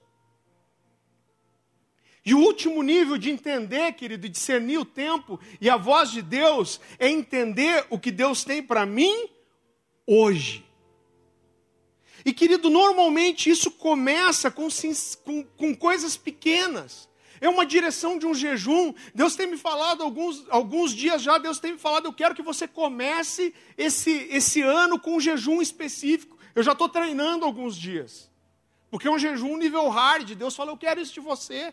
E 2.29 2.35
o 2.35 2.41
último 2.41 2.83
nível 2.83 3.17
de 3.17 3.31
entender, 3.31 3.91
querido, 3.93 4.29
discernir 4.29 4.77
o 4.77 4.85
tempo 4.85 5.41
e 5.63 5.71
a 5.71 5.79
voz 5.79 6.11
de 6.11 6.21
Deus, 6.21 6.79
é 6.99 7.09
entender 7.09 7.87
o 7.89 7.99
que 7.99 8.11
Deus 8.11 8.45
tem 8.45 8.63
para 8.63 8.85
mim 8.85 9.31
hoje. 10.07 10.63
E, 12.27 12.35
querido, 12.35 12.69
normalmente 12.69 13.49
isso 13.49 13.71
começa 13.71 14.51
com, 14.51 14.69
com, 15.25 15.43
com, 15.43 15.75
coisas 15.75 16.19
pequenas. 16.19 17.09
É 17.41 17.49
uma 17.49 17.65
direção 17.65 18.19
de 18.19 18.27
um 18.27 18.35
jejum. 18.35 18.93
Deus 19.15 19.35
tem 19.35 19.47
me 19.47 19.57
falado 19.57 20.03
alguns, 20.03 20.45
alguns 20.51 20.93
dias 20.93 21.23
já, 21.23 21.39
Deus 21.39 21.59
tem 21.59 21.73
me 21.73 21.79
falado, 21.79 22.05
eu 22.05 22.13
quero 22.13 22.35
que 22.35 22.43
você 22.43 22.69
comece 22.69 23.55
esse, 23.79 24.29
esse 24.31 24.61
ano 24.61 25.01
com 25.01 25.17
um 25.17 25.21
jejum 25.21 25.63
específico. 25.63 26.37
Eu 26.55 26.63
já 26.63 26.73
estou 26.73 26.91
treinando 26.91 27.47
alguns 27.47 27.75
dias. 27.75 28.31
Porque 28.91 29.09
é 29.09 29.11
um 29.11 29.19
jejum 29.19 29.57
nível 29.57 29.89
hard. 29.89 30.35
Deus 30.35 30.55
fala, 30.55 30.73
eu 30.73 30.77
quero 30.77 31.01
isso 31.01 31.15
de 31.15 31.21
você. 31.21 31.73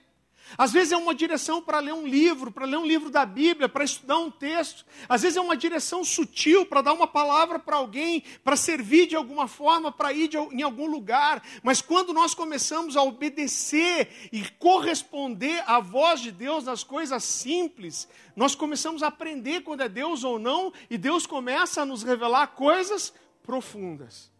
Às 0.57 0.71
vezes 0.71 0.91
é 0.91 0.97
uma 0.97 1.13
direção 1.13 1.61
para 1.61 1.79
ler 1.79 1.93
um 1.93 2.07
livro, 2.07 2.51
para 2.51 2.65
ler 2.65 2.77
um 2.77 2.85
livro 2.85 3.09
da 3.09 3.25
Bíblia, 3.25 3.67
para 3.67 3.83
estudar 3.83 4.17
um 4.19 4.29
texto. 4.29 4.85
Às 5.09 5.23
vezes 5.23 5.37
é 5.37 5.41
uma 5.41 5.57
direção 5.57 6.03
sutil 6.03 6.65
para 6.65 6.81
dar 6.81 6.93
uma 6.93 7.07
palavra 7.07 7.57
para 7.59 7.77
alguém, 7.77 8.23
para 8.43 8.55
servir 8.55 9.07
de 9.07 9.15
alguma 9.15 9.47
forma, 9.47 9.91
para 9.91 10.13
ir 10.13 10.27
de, 10.27 10.37
em 10.37 10.61
algum 10.61 10.87
lugar. 10.87 11.43
Mas 11.63 11.81
quando 11.81 12.13
nós 12.13 12.33
começamos 12.33 12.95
a 12.95 13.03
obedecer 13.03 14.29
e 14.31 14.43
corresponder 14.59 15.63
à 15.65 15.79
voz 15.79 16.21
de 16.21 16.31
Deus 16.31 16.65
nas 16.65 16.83
coisas 16.83 17.23
simples, 17.23 18.07
nós 18.35 18.53
começamos 18.53 19.03
a 19.03 19.07
aprender 19.07 19.61
quando 19.61 19.81
é 19.81 19.89
Deus 19.89 20.23
ou 20.23 20.37
não, 20.37 20.71
e 20.89 20.97
Deus 20.97 21.25
começa 21.25 21.81
a 21.81 21.85
nos 21.85 22.03
revelar 22.03 22.47
coisas 22.47 23.13
profundas. 23.43 24.34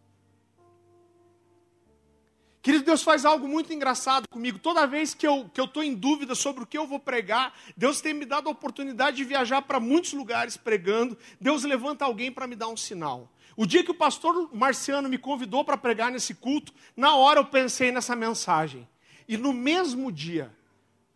Querido, 2.66 2.84
Deus 2.84 3.04
faz 3.04 3.24
algo 3.24 3.46
muito 3.46 3.72
engraçado 3.72 4.28
comigo. 4.28 4.58
Toda 4.58 4.88
vez 4.88 5.14
que 5.14 5.24
eu 5.24 5.42
estou 5.42 5.68
que 5.68 5.78
eu 5.78 5.82
em 5.84 5.94
dúvida 5.94 6.34
sobre 6.34 6.64
o 6.64 6.66
que 6.66 6.76
eu 6.76 6.84
vou 6.84 6.98
pregar, 6.98 7.56
Deus 7.76 8.00
tem 8.00 8.12
me 8.12 8.24
dado 8.24 8.48
a 8.48 8.50
oportunidade 8.50 9.18
de 9.18 9.22
viajar 9.22 9.62
para 9.62 9.78
muitos 9.78 10.12
lugares 10.12 10.56
pregando. 10.56 11.16
Deus 11.40 11.62
levanta 11.62 12.04
alguém 12.04 12.32
para 12.32 12.44
me 12.44 12.56
dar 12.56 12.66
um 12.66 12.76
sinal. 12.76 13.30
O 13.56 13.64
dia 13.66 13.84
que 13.84 13.92
o 13.92 13.94
pastor 13.94 14.50
Marciano 14.52 15.08
me 15.08 15.16
convidou 15.16 15.64
para 15.64 15.76
pregar 15.76 16.10
nesse 16.10 16.34
culto, 16.34 16.74
na 16.96 17.14
hora 17.14 17.38
eu 17.38 17.44
pensei 17.44 17.92
nessa 17.92 18.16
mensagem. 18.16 18.84
E 19.28 19.36
no 19.36 19.52
mesmo 19.52 20.10
dia, 20.10 20.52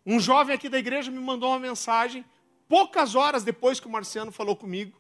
um 0.07 0.21
jovem 0.21 0.55
aqui 0.55 0.69
da 0.69 0.79
igreja 0.79 1.11
me 1.11 1.19
mandou 1.19 1.51
uma 1.51 1.59
mensagem, 1.59 2.25
poucas 2.69 3.17
horas 3.17 3.43
depois 3.43 3.81
que 3.81 3.89
o 3.89 3.91
Marciano 3.91 4.31
falou 4.31 4.55
comigo. 4.55 4.97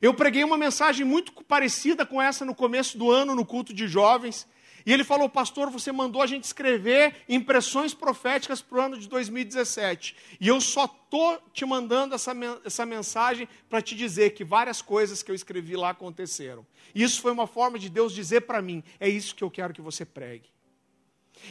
Eu 0.00 0.12
preguei 0.12 0.42
uma 0.42 0.58
mensagem 0.58 1.06
muito 1.06 1.32
parecida 1.44 2.04
com 2.04 2.20
essa 2.20 2.44
no 2.44 2.52
começo 2.52 2.98
do 2.98 3.12
ano, 3.12 3.36
no 3.36 3.46
culto 3.46 3.72
de 3.72 3.86
jovens. 3.86 4.50
E 4.84 4.92
ele 4.92 5.04
falou, 5.04 5.28
pastor, 5.28 5.70
você 5.70 5.92
mandou 5.92 6.22
a 6.22 6.26
gente 6.26 6.44
escrever 6.44 7.14
impressões 7.28 7.94
proféticas 7.94 8.60
para 8.60 8.78
o 8.78 8.80
ano 8.80 8.98
de 8.98 9.08
2017. 9.08 10.16
E 10.40 10.48
eu 10.48 10.60
só 10.60 10.84
estou 10.84 11.40
te 11.52 11.64
mandando 11.64 12.14
essa, 12.14 12.32
essa 12.64 12.84
mensagem 12.84 13.48
para 13.68 13.80
te 13.80 13.94
dizer 13.94 14.30
que 14.30 14.44
várias 14.44 14.82
coisas 14.82 15.22
que 15.22 15.30
eu 15.30 15.34
escrevi 15.34 15.76
lá 15.76 15.90
aconteceram. 15.90 16.66
E 16.94 17.02
isso 17.02 17.20
foi 17.20 17.32
uma 17.32 17.46
forma 17.46 17.78
de 17.78 17.88
Deus 17.88 18.12
dizer 18.12 18.42
para 18.42 18.60
mim: 18.60 18.82
é 18.98 19.08
isso 19.08 19.34
que 19.34 19.44
eu 19.44 19.50
quero 19.50 19.72
que 19.72 19.80
você 19.80 20.04
pregue. 20.04 20.50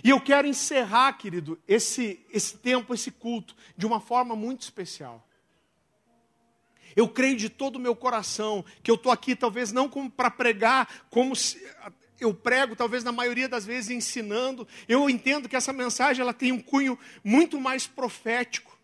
E 0.04 0.10
eu 0.10 0.22
quero 0.22 0.48
encerrar, 0.48 1.14
querido, 1.14 1.60
esse, 1.68 2.26
esse 2.32 2.58
tempo, 2.58 2.94
esse 2.94 3.12
culto, 3.12 3.56
de 3.76 3.86
uma 3.86 4.00
forma 4.00 4.36
muito 4.36 4.62
especial. 4.62 5.28
Eu 6.96 7.08
creio 7.08 7.38
de 7.38 7.50
todo 7.50 7.78
o 7.78 7.80
meu 7.80 7.96
coração 7.96 8.66
que 8.84 8.92
eu 8.92 8.96
estou 8.96 9.12
aqui, 9.12 9.36
talvez 9.36 9.72
não 9.72 9.90
para 9.90 10.30
pregar 10.30 11.06
como 11.10 11.36
se, 11.36 11.62
eu 12.22 12.34
prego, 12.34 12.76
talvez 12.76 13.04
na 13.04 13.12
maioria 13.12 13.50
das 13.50 13.66
vezes 13.66 13.90
ensinando. 13.90 14.68
Eu 14.88 15.10
entendo 15.10 15.50
que 15.50 15.56
essa 15.56 15.74
mensagem 15.74 16.22
ela 16.22 16.34
tem 16.34 16.52
um 16.52 16.62
cunho 16.62 16.98
muito 17.24 17.60
mais 17.60 17.88
profético. 17.88 18.80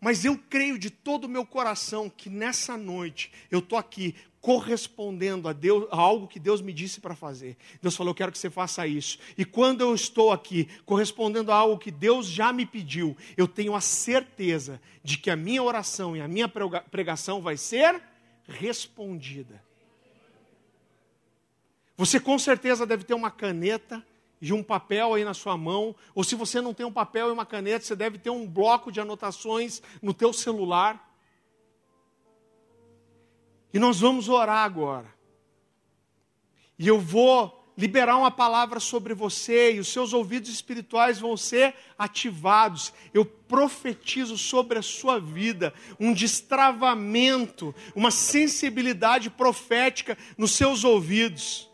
Mas 0.00 0.24
eu 0.24 0.38
creio 0.48 0.78
de 0.78 0.90
todo 0.90 1.24
o 1.24 1.28
meu 1.28 1.44
coração 1.44 2.08
que 2.08 2.30
nessa 2.30 2.76
noite 2.76 3.32
eu 3.50 3.58
estou 3.58 3.76
aqui 3.76 4.14
correspondendo 4.40 5.48
a, 5.48 5.52
Deus, 5.52 5.88
a 5.90 5.96
algo 5.96 6.28
que 6.28 6.38
Deus 6.38 6.62
me 6.62 6.72
disse 6.72 7.00
para 7.00 7.16
fazer. 7.16 7.56
Deus 7.82 7.96
falou: 7.96 8.12
Eu 8.12 8.14
quero 8.14 8.30
que 8.30 8.38
você 8.38 8.48
faça 8.48 8.86
isso. 8.86 9.18
E 9.36 9.44
quando 9.44 9.80
eu 9.80 9.92
estou 9.94 10.30
aqui 10.30 10.68
correspondendo 10.84 11.50
a 11.50 11.56
algo 11.56 11.78
que 11.78 11.90
Deus 11.90 12.26
já 12.26 12.52
me 12.52 12.64
pediu, 12.64 13.16
eu 13.36 13.48
tenho 13.48 13.74
a 13.74 13.80
certeza 13.80 14.80
de 15.02 15.18
que 15.18 15.30
a 15.30 15.36
minha 15.36 15.62
oração 15.62 16.16
e 16.16 16.20
a 16.20 16.28
minha 16.28 16.48
pregação 16.48 17.42
vai 17.42 17.56
ser 17.56 18.00
respondida. 18.46 19.67
Você 21.98 22.20
com 22.20 22.38
certeza 22.38 22.86
deve 22.86 23.02
ter 23.02 23.14
uma 23.14 23.28
caneta 23.28 24.06
e 24.40 24.52
um 24.52 24.62
papel 24.62 25.14
aí 25.14 25.24
na 25.24 25.34
sua 25.34 25.56
mão, 25.56 25.96
ou 26.14 26.22
se 26.22 26.36
você 26.36 26.60
não 26.60 26.72
tem 26.72 26.86
um 26.86 26.92
papel 26.92 27.28
e 27.28 27.32
uma 27.32 27.44
caneta, 27.44 27.84
você 27.84 27.96
deve 27.96 28.18
ter 28.18 28.30
um 28.30 28.46
bloco 28.46 28.92
de 28.92 29.00
anotações 29.00 29.82
no 30.00 30.14
teu 30.14 30.32
celular. 30.32 31.12
E 33.74 33.80
nós 33.80 33.98
vamos 33.98 34.28
orar 34.28 34.64
agora. 34.64 35.12
E 36.78 36.86
eu 36.86 37.00
vou 37.00 37.58
liberar 37.76 38.16
uma 38.16 38.30
palavra 38.30 38.78
sobre 38.78 39.12
você 39.12 39.72
e 39.72 39.80
os 39.80 39.88
seus 39.88 40.12
ouvidos 40.12 40.50
espirituais 40.50 41.18
vão 41.18 41.36
ser 41.36 41.74
ativados. 41.98 42.92
Eu 43.12 43.24
profetizo 43.24 44.38
sobre 44.38 44.78
a 44.78 44.82
sua 44.82 45.18
vida 45.18 45.74
um 45.98 46.12
destravamento, 46.12 47.74
uma 47.92 48.12
sensibilidade 48.12 49.30
profética 49.30 50.16
nos 50.36 50.52
seus 50.52 50.84
ouvidos. 50.84 51.67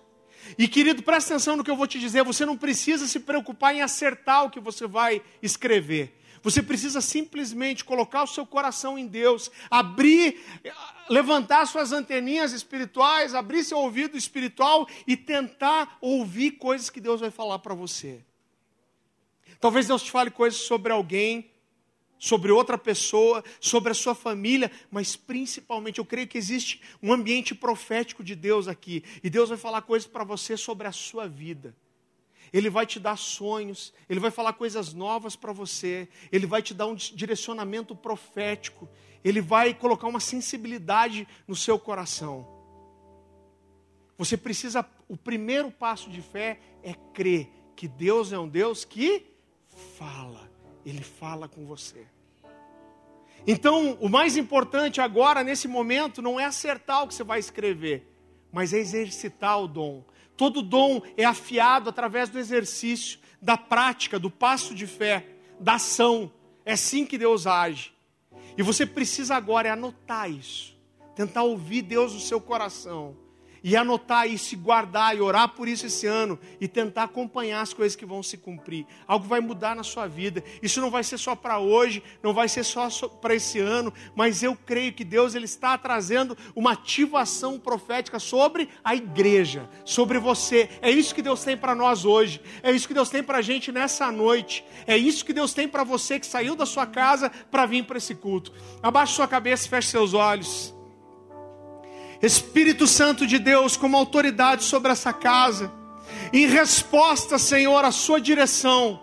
E 0.58 0.68
querido, 0.68 1.02
presta 1.02 1.34
atenção 1.34 1.56
no 1.56 1.64
que 1.64 1.70
eu 1.70 1.76
vou 1.76 1.86
te 1.86 1.98
dizer. 1.98 2.22
Você 2.24 2.44
não 2.44 2.56
precisa 2.56 3.06
se 3.06 3.20
preocupar 3.20 3.74
em 3.74 3.82
acertar 3.82 4.44
o 4.44 4.50
que 4.50 4.60
você 4.60 4.86
vai 4.86 5.22
escrever. 5.42 6.20
Você 6.42 6.62
precisa 6.62 7.00
simplesmente 7.00 7.82
colocar 7.82 8.22
o 8.22 8.26
seu 8.26 8.44
coração 8.44 8.98
em 8.98 9.06
Deus, 9.06 9.50
abrir, 9.70 10.44
levantar 11.08 11.66
suas 11.66 11.90
anteninhas 11.90 12.52
espirituais, 12.52 13.34
abrir 13.34 13.64
seu 13.64 13.78
ouvido 13.78 14.14
espiritual 14.14 14.86
e 15.06 15.16
tentar 15.16 15.96
ouvir 16.02 16.52
coisas 16.52 16.90
que 16.90 17.00
Deus 17.00 17.20
vai 17.20 17.30
falar 17.30 17.60
para 17.60 17.74
você. 17.74 18.22
Talvez 19.58 19.86
Deus 19.86 20.02
te 20.02 20.10
fale 20.10 20.30
coisas 20.30 20.60
sobre 20.60 20.92
alguém, 20.92 21.50
sobre 22.24 22.50
outra 22.50 22.78
pessoa, 22.78 23.44
sobre 23.60 23.92
a 23.92 23.94
sua 23.94 24.14
família, 24.14 24.72
mas 24.90 25.14
principalmente 25.14 25.98
eu 25.98 26.06
creio 26.06 26.26
que 26.26 26.38
existe 26.38 26.80
um 27.02 27.12
ambiente 27.12 27.54
profético 27.54 28.24
de 28.24 28.34
Deus 28.34 28.66
aqui, 28.66 29.04
e 29.22 29.28
Deus 29.28 29.50
vai 29.50 29.58
falar 29.58 29.82
coisas 29.82 30.08
para 30.08 30.24
você 30.24 30.56
sobre 30.56 30.86
a 30.86 30.92
sua 30.92 31.28
vida. 31.28 31.76
Ele 32.50 32.70
vai 32.70 32.86
te 32.86 32.98
dar 32.98 33.18
sonhos, 33.18 33.92
ele 34.08 34.20
vai 34.20 34.30
falar 34.30 34.54
coisas 34.54 34.94
novas 34.94 35.36
para 35.36 35.52
você, 35.52 36.08
ele 36.32 36.46
vai 36.46 36.62
te 36.62 36.72
dar 36.72 36.86
um 36.86 36.94
direcionamento 36.94 37.94
profético, 37.94 38.88
ele 39.22 39.42
vai 39.42 39.74
colocar 39.74 40.06
uma 40.06 40.20
sensibilidade 40.20 41.28
no 41.46 41.54
seu 41.54 41.78
coração. 41.78 42.48
Você 44.16 44.38
precisa, 44.38 44.82
o 45.06 45.16
primeiro 45.18 45.70
passo 45.70 46.08
de 46.08 46.22
fé 46.22 46.58
é 46.82 46.94
crer 47.12 47.50
que 47.76 47.86
Deus 47.86 48.32
é 48.32 48.38
um 48.38 48.48
Deus 48.48 48.82
que 48.82 49.26
fala, 49.98 50.50
ele 50.86 51.02
fala 51.02 51.46
com 51.46 51.66
você. 51.66 52.13
Então, 53.46 53.98
o 54.00 54.08
mais 54.08 54.36
importante 54.36 55.00
agora, 55.00 55.44
nesse 55.44 55.68
momento, 55.68 56.22
não 56.22 56.40
é 56.40 56.44
acertar 56.44 57.02
o 57.02 57.08
que 57.08 57.14
você 57.14 57.24
vai 57.24 57.38
escrever, 57.38 58.10
mas 58.50 58.72
é 58.72 58.78
exercitar 58.78 59.60
o 59.60 59.68
dom, 59.68 60.04
Todo 60.36 60.62
dom 60.62 61.00
é 61.16 61.24
afiado 61.24 61.88
através 61.88 62.28
do 62.28 62.38
exercício, 62.38 63.20
da 63.40 63.56
prática, 63.56 64.18
do 64.18 64.30
passo 64.30 64.74
de 64.74 64.86
fé, 64.86 65.26
da 65.60 65.74
ação. 65.74 66.32
É 66.64 66.72
assim 66.72 67.06
que 67.06 67.16
Deus 67.16 67.46
age. 67.46 67.92
E 68.56 68.62
você 68.62 68.84
precisa 68.84 69.36
agora 69.36 69.68
é 69.68 69.70
anotar 69.70 70.30
isso, 70.30 70.76
tentar 71.14 71.42
ouvir 71.42 71.82
Deus 71.82 72.14
no 72.14 72.20
seu 72.20 72.40
coração 72.40 73.16
e 73.64 73.74
anotar 73.74 74.28
isso, 74.28 74.54
e 74.54 74.58
guardar 74.58 75.16
e 75.16 75.22
orar 75.22 75.48
por 75.48 75.66
isso 75.66 75.86
esse 75.86 76.06
ano 76.06 76.38
e 76.60 76.68
tentar 76.68 77.04
acompanhar 77.04 77.62
as 77.62 77.72
coisas 77.72 77.96
que 77.96 78.04
vão 78.04 78.22
se 78.22 78.36
cumprir. 78.36 78.86
Algo 79.08 79.26
vai 79.26 79.40
mudar 79.40 79.74
na 79.74 79.82
sua 79.82 80.06
vida. 80.06 80.44
Isso 80.62 80.82
não 80.82 80.90
vai 80.90 81.02
ser 81.02 81.16
só 81.16 81.34
para 81.34 81.58
hoje, 81.58 82.02
não 82.22 82.34
vai 82.34 82.46
ser 82.46 82.62
só 82.62 82.90
para 83.08 83.34
esse 83.34 83.58
ano, 83.58 83.90
mas 84.14 84.42
eu 84.42 84.54
creio 84.54 84.92
que 84.92 85.02
Deus 85.02 85.34
ele 85.34 85.46
está 85.46 85.78
trazendo 85.78 86.36
uma 86.54 86.72
ativação 86.72 87.58
profética 87.58 88.18
sobre 88.18 88.68
a 88.84 88.94
igreja, 88.94 89.66
sobre 89.82 90.18
você. 90.18 90.68
É 90.82 90.90
isso 90.90 91.14
que 91.14 91.22
Deus 91.22 91.42
tem 91.42 91.56
para 91.56 91.74
nós 91.74 92.04
hoje. 92.04 92.42
É 92.62 92.70
isso 92.70 92.86
que 92.86 92.94
Deus 92.94 93.08
tem 93.08 93.22
para 93.22 93.38
a 93.38 93.42
gente 93.42 93.72
nessa 93.72 94.12
noite. 94.12 94.62
É 94.86 94.94
isso 94.94 95.24
que 95.24 95.32
Deus 95.32 95.54
tem 95.54 95.66
para 95.66 95.84
você 95.84 96.20
que 96.20 96.26
saiu 96.26 96.54
da 96.54 96.66
sua 96.66 96.86
casa 96.86 97.30
para 97.50 97.64
vir 97.64 97.86
para 97.86 97.96
esse 97.96 98.14
culto. 98.14 98.52
Abaixe 98.82 99.14
sua 99.14 99.26
cabeça, 99.26 99.66
feche 99.66 99.88
seus 99.88 100.12
olhos. 100.12 100.74
Espírito 102.24 102.86
Santo 102.86 103.26
de 103.26 103.38
Deus, 103.38 103.76
como 103.76 103.96
autoridade 103.96 104.64
sobre 104.64 104.90
essa 104.90 105.12
casa, 105.12 105.70
em 106.32 106.46
resposta, 106.46 107.38
Senhor, 107.38 107.84
à 107.84 107.92
sua 107.92 108.20
direção, 108.20 109.00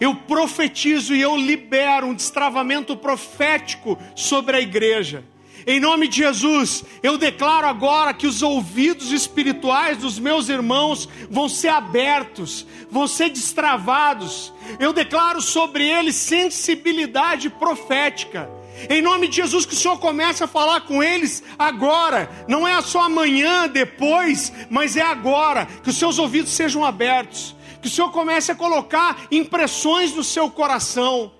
eu 0.00 0.14
profetizo 0.14 1.14
e 1.14 1.20
eu 1.20 1.36
libero 1.36 2.08
um 2.08 2.14
destravamento 2.14 2.96
profético 2.96 3.96
sobre 4.16 4.56
a 4.56 4.60
igreja. 4.60 5.24
Em 5.64 5.78
nome 5.78 6.08
de 6.08 6.16
Jesus, 6.16 6.82
eu 7.04 7.16
declaro 7.16 7.68
agora 7.68 8.12
que 8.12 8.26
os 8.26 8.42
ouvidos 8.42 9.12
espirituais 9.12 9.98
dos 9.98 10.18
meus 10.18 10.48
irmãos 10.48 11.08
vão 11.30 11.48
ser 11.48 11.68
abertos, 11.68 12.66
vão 12.90 13.06
ser 13.06 13.30
destravados. 13.30 14.52
Eu 14.80 14.92
declaro 14.92 15.40
sobre 15.40 15.86
eles 15.88 16.16
sensibilidade 16.16 17.48
profética 17.48 18.50
em 18.88 19.00
nome 19.00 19.28
de 19.28 19.36
Jesus, 19.36 19.64
que 19.64 19.74
o 19.74 19.76
Senhor 19.76 19.98
comece 19.98 20.42
a 20.42 20.46
falar 20.46 20.82
com 20.82 21.02
eles 21.02 21.42
agora. 21.58 22.30
Não 22.48 22.66
é 22.66 22.80
só 22.82 23.02
amanhã, 23.02 23.68
depois, 23.68 24.52
mas 24.70 24.96
é 24.96 25.02
agora. 25.02 25.66
Que 25.66 25.90
os 25.90 25.96
seus 25.96 26.18
ouvidos 26.18 26.52
sejam 26.52 26.84
abertos. 26.84 27.54
Que 27.80 27.88
o 27.88 27.90
Senhor 27.90 28.10
comece 28.10 28.50
a 28.50 28.54
colocar 28.54 29.26
impressões 29.30 30.14
no 30.14 30.24
seu 30.24 30.50
coração. 30.50 31.32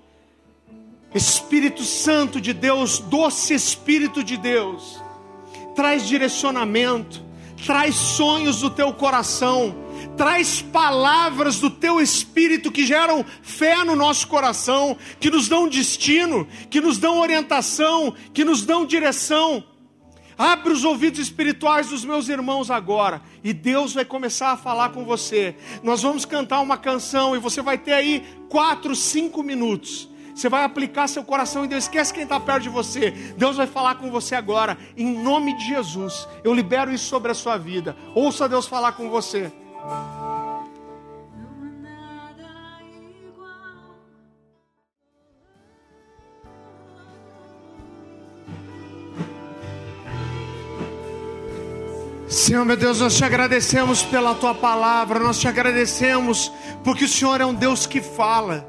Espírito 1.13 1.83
Santo 1.83 2.41
de 2.41 2.53
Deus, 2.53 2.99
doce 2.99 3.53
Espírito 3.53 4.23
de 4.23 4.35
Deus, 4.35 4.99
traz 5.75 6.07
direcionamento, 6.07 7.23
traz 7.63 7.93
sonhos 7.93 8.61
do 8.61 8.69
teu 8.69 8.91
coração 8.93 9.82
traz 10.15 10.61
palavras 10.61 11.59
do 11.59 11.69
teu 11.69 11.99
espírito 11.99 12.71
que 12.71 12.85
geram 12.85 13.25
fé 13.41 13.83
no 13.83 13.95
nosso 13.95 14.27
coração, 14.27 14.97
que 15.19 15.29
nos 15.29 15.47
dão 15.47 15.67
destino, 15.67 16.47
que 16.69 16.81
nos 16.81 16.97
dão 16.97 17.19
orientação, 17.19 18.13
que 18.33 18.43
nos 18.43 18.65
dão 18.65 18.85
direção. 18.85 19.63
Abre 20.37 20.73
os 20.73 20.83
ouvidos 20.83 21.19
espirituais 21.19 21.89
dos 21.89 22.03
meus 22.03 22.27
irmãos 22.27 22.71
agora, 22.71 23.21
e 23.43 23.53
Deus 23.53 23.93
vai 23.93 24.03
começar 24.03 24.51
a 24.51 24.57
falar 24.57 24.89
com 24.89 25.05
você. 25.05 25.55
Nós 25.83 26.01
vamos 26.01 26.25
cantar 26.25 26.59
uma 26.61 26.77
canção, 26.77 27.35
e 27.35 27.39
você 27.39 27.61
vai 27.61 27.77
ter 27.77 27.93
aí 27.93 28.23
quatro, 28.49 28.95
cinco 28.95 29.43
minutos. 29.43 30.09
Você 30.35 30.49
vai 30.49 30.63
aplicar 30.63 31.07
seu 31.07 31.23
coração 31.23 31.63
em 31.63 31.67
Deus. 31.67 31.83
Esquece 31.83 32.11
quem 32.11 32.23
está 32.23 32.39
perto 32.39 32.63
de 32.63 32.69
você. 32.69 33.11
Deus 33.37 33.55
vai 33.55 33.67
falar 33.67 33.95
com 33.95 34.09
você 34.09 34.33
agora. 34.33 34.75
Em 34.97 35.15
nome 35.21 35.55
de 35.57 35.67
Jesus. 35.67 36.27
Eu 36.43 36.55
libero 36.55 36.91
isso 36.91 37.05
sobre 37.05 37.31
a 37.31 37.35
sua 37.35 37.55
vida. 37.55 37.95
Ouça 38.15 38.49
Deus 38.49 38.65
falar 38.65 38.93
com 38.93 39.11
você. 39.11 39.53
Senhor 52.53 52.65
meu 52.65 52.77
Deus, 52.77 52.99
nós 52.99 53.17
te 53.17 53.25
agradecemos 53.25 54.03
pela 54.03 54.33
tua 54.35 54.55
palavra, 54.55 55.19
nós 55.19 55.39
te 55.39 55.47
agradecemos 55.47 56.51
porque 56.83 57.05
o 57.05 57.07
Senhor 57.07 57.41
é 57.41 57.45
um 57.45 57.53
Deus 57.53 57.85
que 57.85 57.99
fala. 57.99 58.65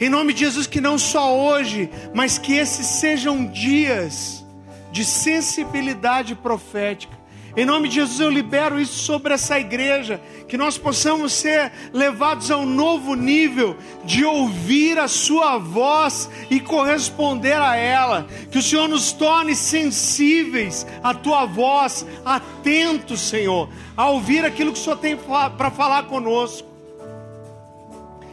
Em 0.00 0.08
nome 0.08 0.32
de 0.32 0.40
Jesus, 0.40 0.66
que 0.66 0.80
não 0.80 0.98
só 0.98 1.38
hoje, 1.38 1.90
mas 2.14 2.38
que 2.38 2.54
esses 2.54 2.86
sejam 2.86 3.46
dias 3.46 4.44
de 4.90 5.04
sensibilidade 5.04 6.34
profética 6.34 7.19
em 7.56 7.64
nome 7.64 7.88
de 7.88 7.96
Jesus, 7.96 8.20
eu 8.20 8.30
libero 8.30 8.80
isso 8.80 9.02
sobre 9.02 9.34
essa 9.34 9.58
igreja, 9.58 10.20
que 10.46 10.56
nós 10.56 10.78
possamos 10.78 11.32
ser 11.32 11.72
levados 11.92 12.48
a 12.48 12.56
um 12.56 12.64
novo 12.64 13.14
nível 13.14 13.76
de 14.04 14.24
ouvir 14.24 14.98
a 14.98 15.08
Sua 15.08 15.58
voz 15.58 16.30
e 16.48 16.60
corresponder 16.60 17.60
a 17.60 17.74
ela. 17.74 18.28
Que 18.52 18.58
o 18.58 18.62
Senhor 18.62 18.86
nos 18.86 19.12
torne 19.12 19.56
sensíveis 19.56 20.86
à 21.02 21.12
Tua 21.12 21.44
voz, 21.44 22.06
atentos, 22.24 23.20
Senhor, 23.20 23.68
a 23.96 24.08
ouvir 24.08 24.44
aquilo 24.44 24.72
que 24.72 24.78
o 24.78 24.82
Senhor 24.82 24.96
tem 24.96 25.16
para 25.16 25.70
falar 25.72 26.04
conosco. 26.04 26.68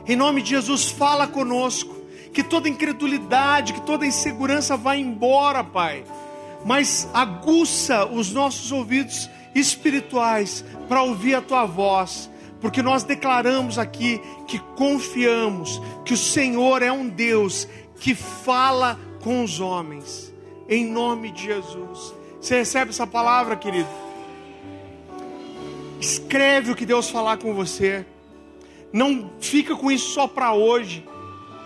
Em 0.07 0.15
nome 0.15 0.43
de 0.43 0.51
Jesus, 0.51 0.89
fala 0.91 1.28
conosco. 1.28 1.97
Que 2.32 2.43
toda 2.43 2.70
incredulidade, 2.70 3.74
que 3.74 3.82
toda 3.82 4.05
insegurança 4.05 4.78
vá 4.78 4.95
embora, 4.95 5.63
Pai 5.63 6.03
mas 6.68 7.09
aguça 7.13 8.05
os 8.05 8.34
nossos 8.34 8.74
ouvidos 8.74 9.30
espirituais 9.55 10.65
para 10.89 11.01
ouvir 11.01 11.34
a 11.36 11.41
tua 11.41 11.65
voz, 11.65 12.30
porque 12.59 12.82
nós 12.82 13.03
declaramos 13.03 13.80
aqui 13.80 14.22
que 14.45 14.59
confiamos 14.76 15.82
que 16.03 16.13
o 16.13 16.18
Senhor 16.18 16.82
é 16.82 16.91
um 16.91 17.07
Deus 17.07 17.70
que 18.01 18.13
fala 18.13 18.99
com 19.22 19.45
os 19.45 19.61
homens, 19.61 20.34
em 20.68 20.86
nome 20.86 21.32
de 21.32 21.45
Jesus. 21.45 22.13
Você 22.41 22.57
recebe 22.57 22.91
essa 22.91 23.07
palavra, 23.07 23.55
querido? 23.55 23.88
Escreve 26.01 26.72
o 26.72 26.76
que 26.76 26.86
Deus 26.86 27.09
falar 27.09 27.38
com 27.38 27.53
você. 27.53 28.05
Não 28.91 29.32
fica 29.39 29.74
com 29.74 29.89
isso 29.89 30.09
só 30.09 30.28
para 30.28 30.53
hoje. 30.53 31.05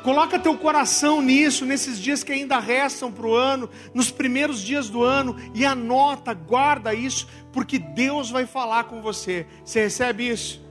Coloca 0.03 0.39
teu 0.39 0.57
coração 0.57 1.21
nisso, 1.21 1.65
nesses 1.65 1.99
dias 1.99 2.23
que 2.23 2.31
ainda 2.31 2.59
restam 2.59 3.11
para 3.11 3.27
o 3.27 3.35
ano, 3.35 3.69
nos 3.93 4.09
primeiros 4.09 4.61
dias 4.61 4.89
do 4.89 5.03
ano, 5.03 5.35
e 5.53 5.63
anota, 5.63 6.33
guarda 6.33 6.93
isso, 6.93 7.27
porque 7.53 7.77
Deus 7.77 8.31
vai 8.31 8.45
falar 8.45 8.85
com 8.85 9.01
você. 9.01 9.45
Você 9.63 9.83
recebe 9.83 10.27
isso? 10.27 10.61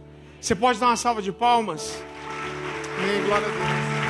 Você 0.41 0.55
pode 0.55 0.81
dar 0.81 0.87
uma 0.87 0.97
salva 0.97 1.23
de 1.23 1.31
palmas? 1.31 2.03
Amém, 2.99 3.25
glória 3.25 3.47
a 3.47 3.51
Deus. 3.51 4.10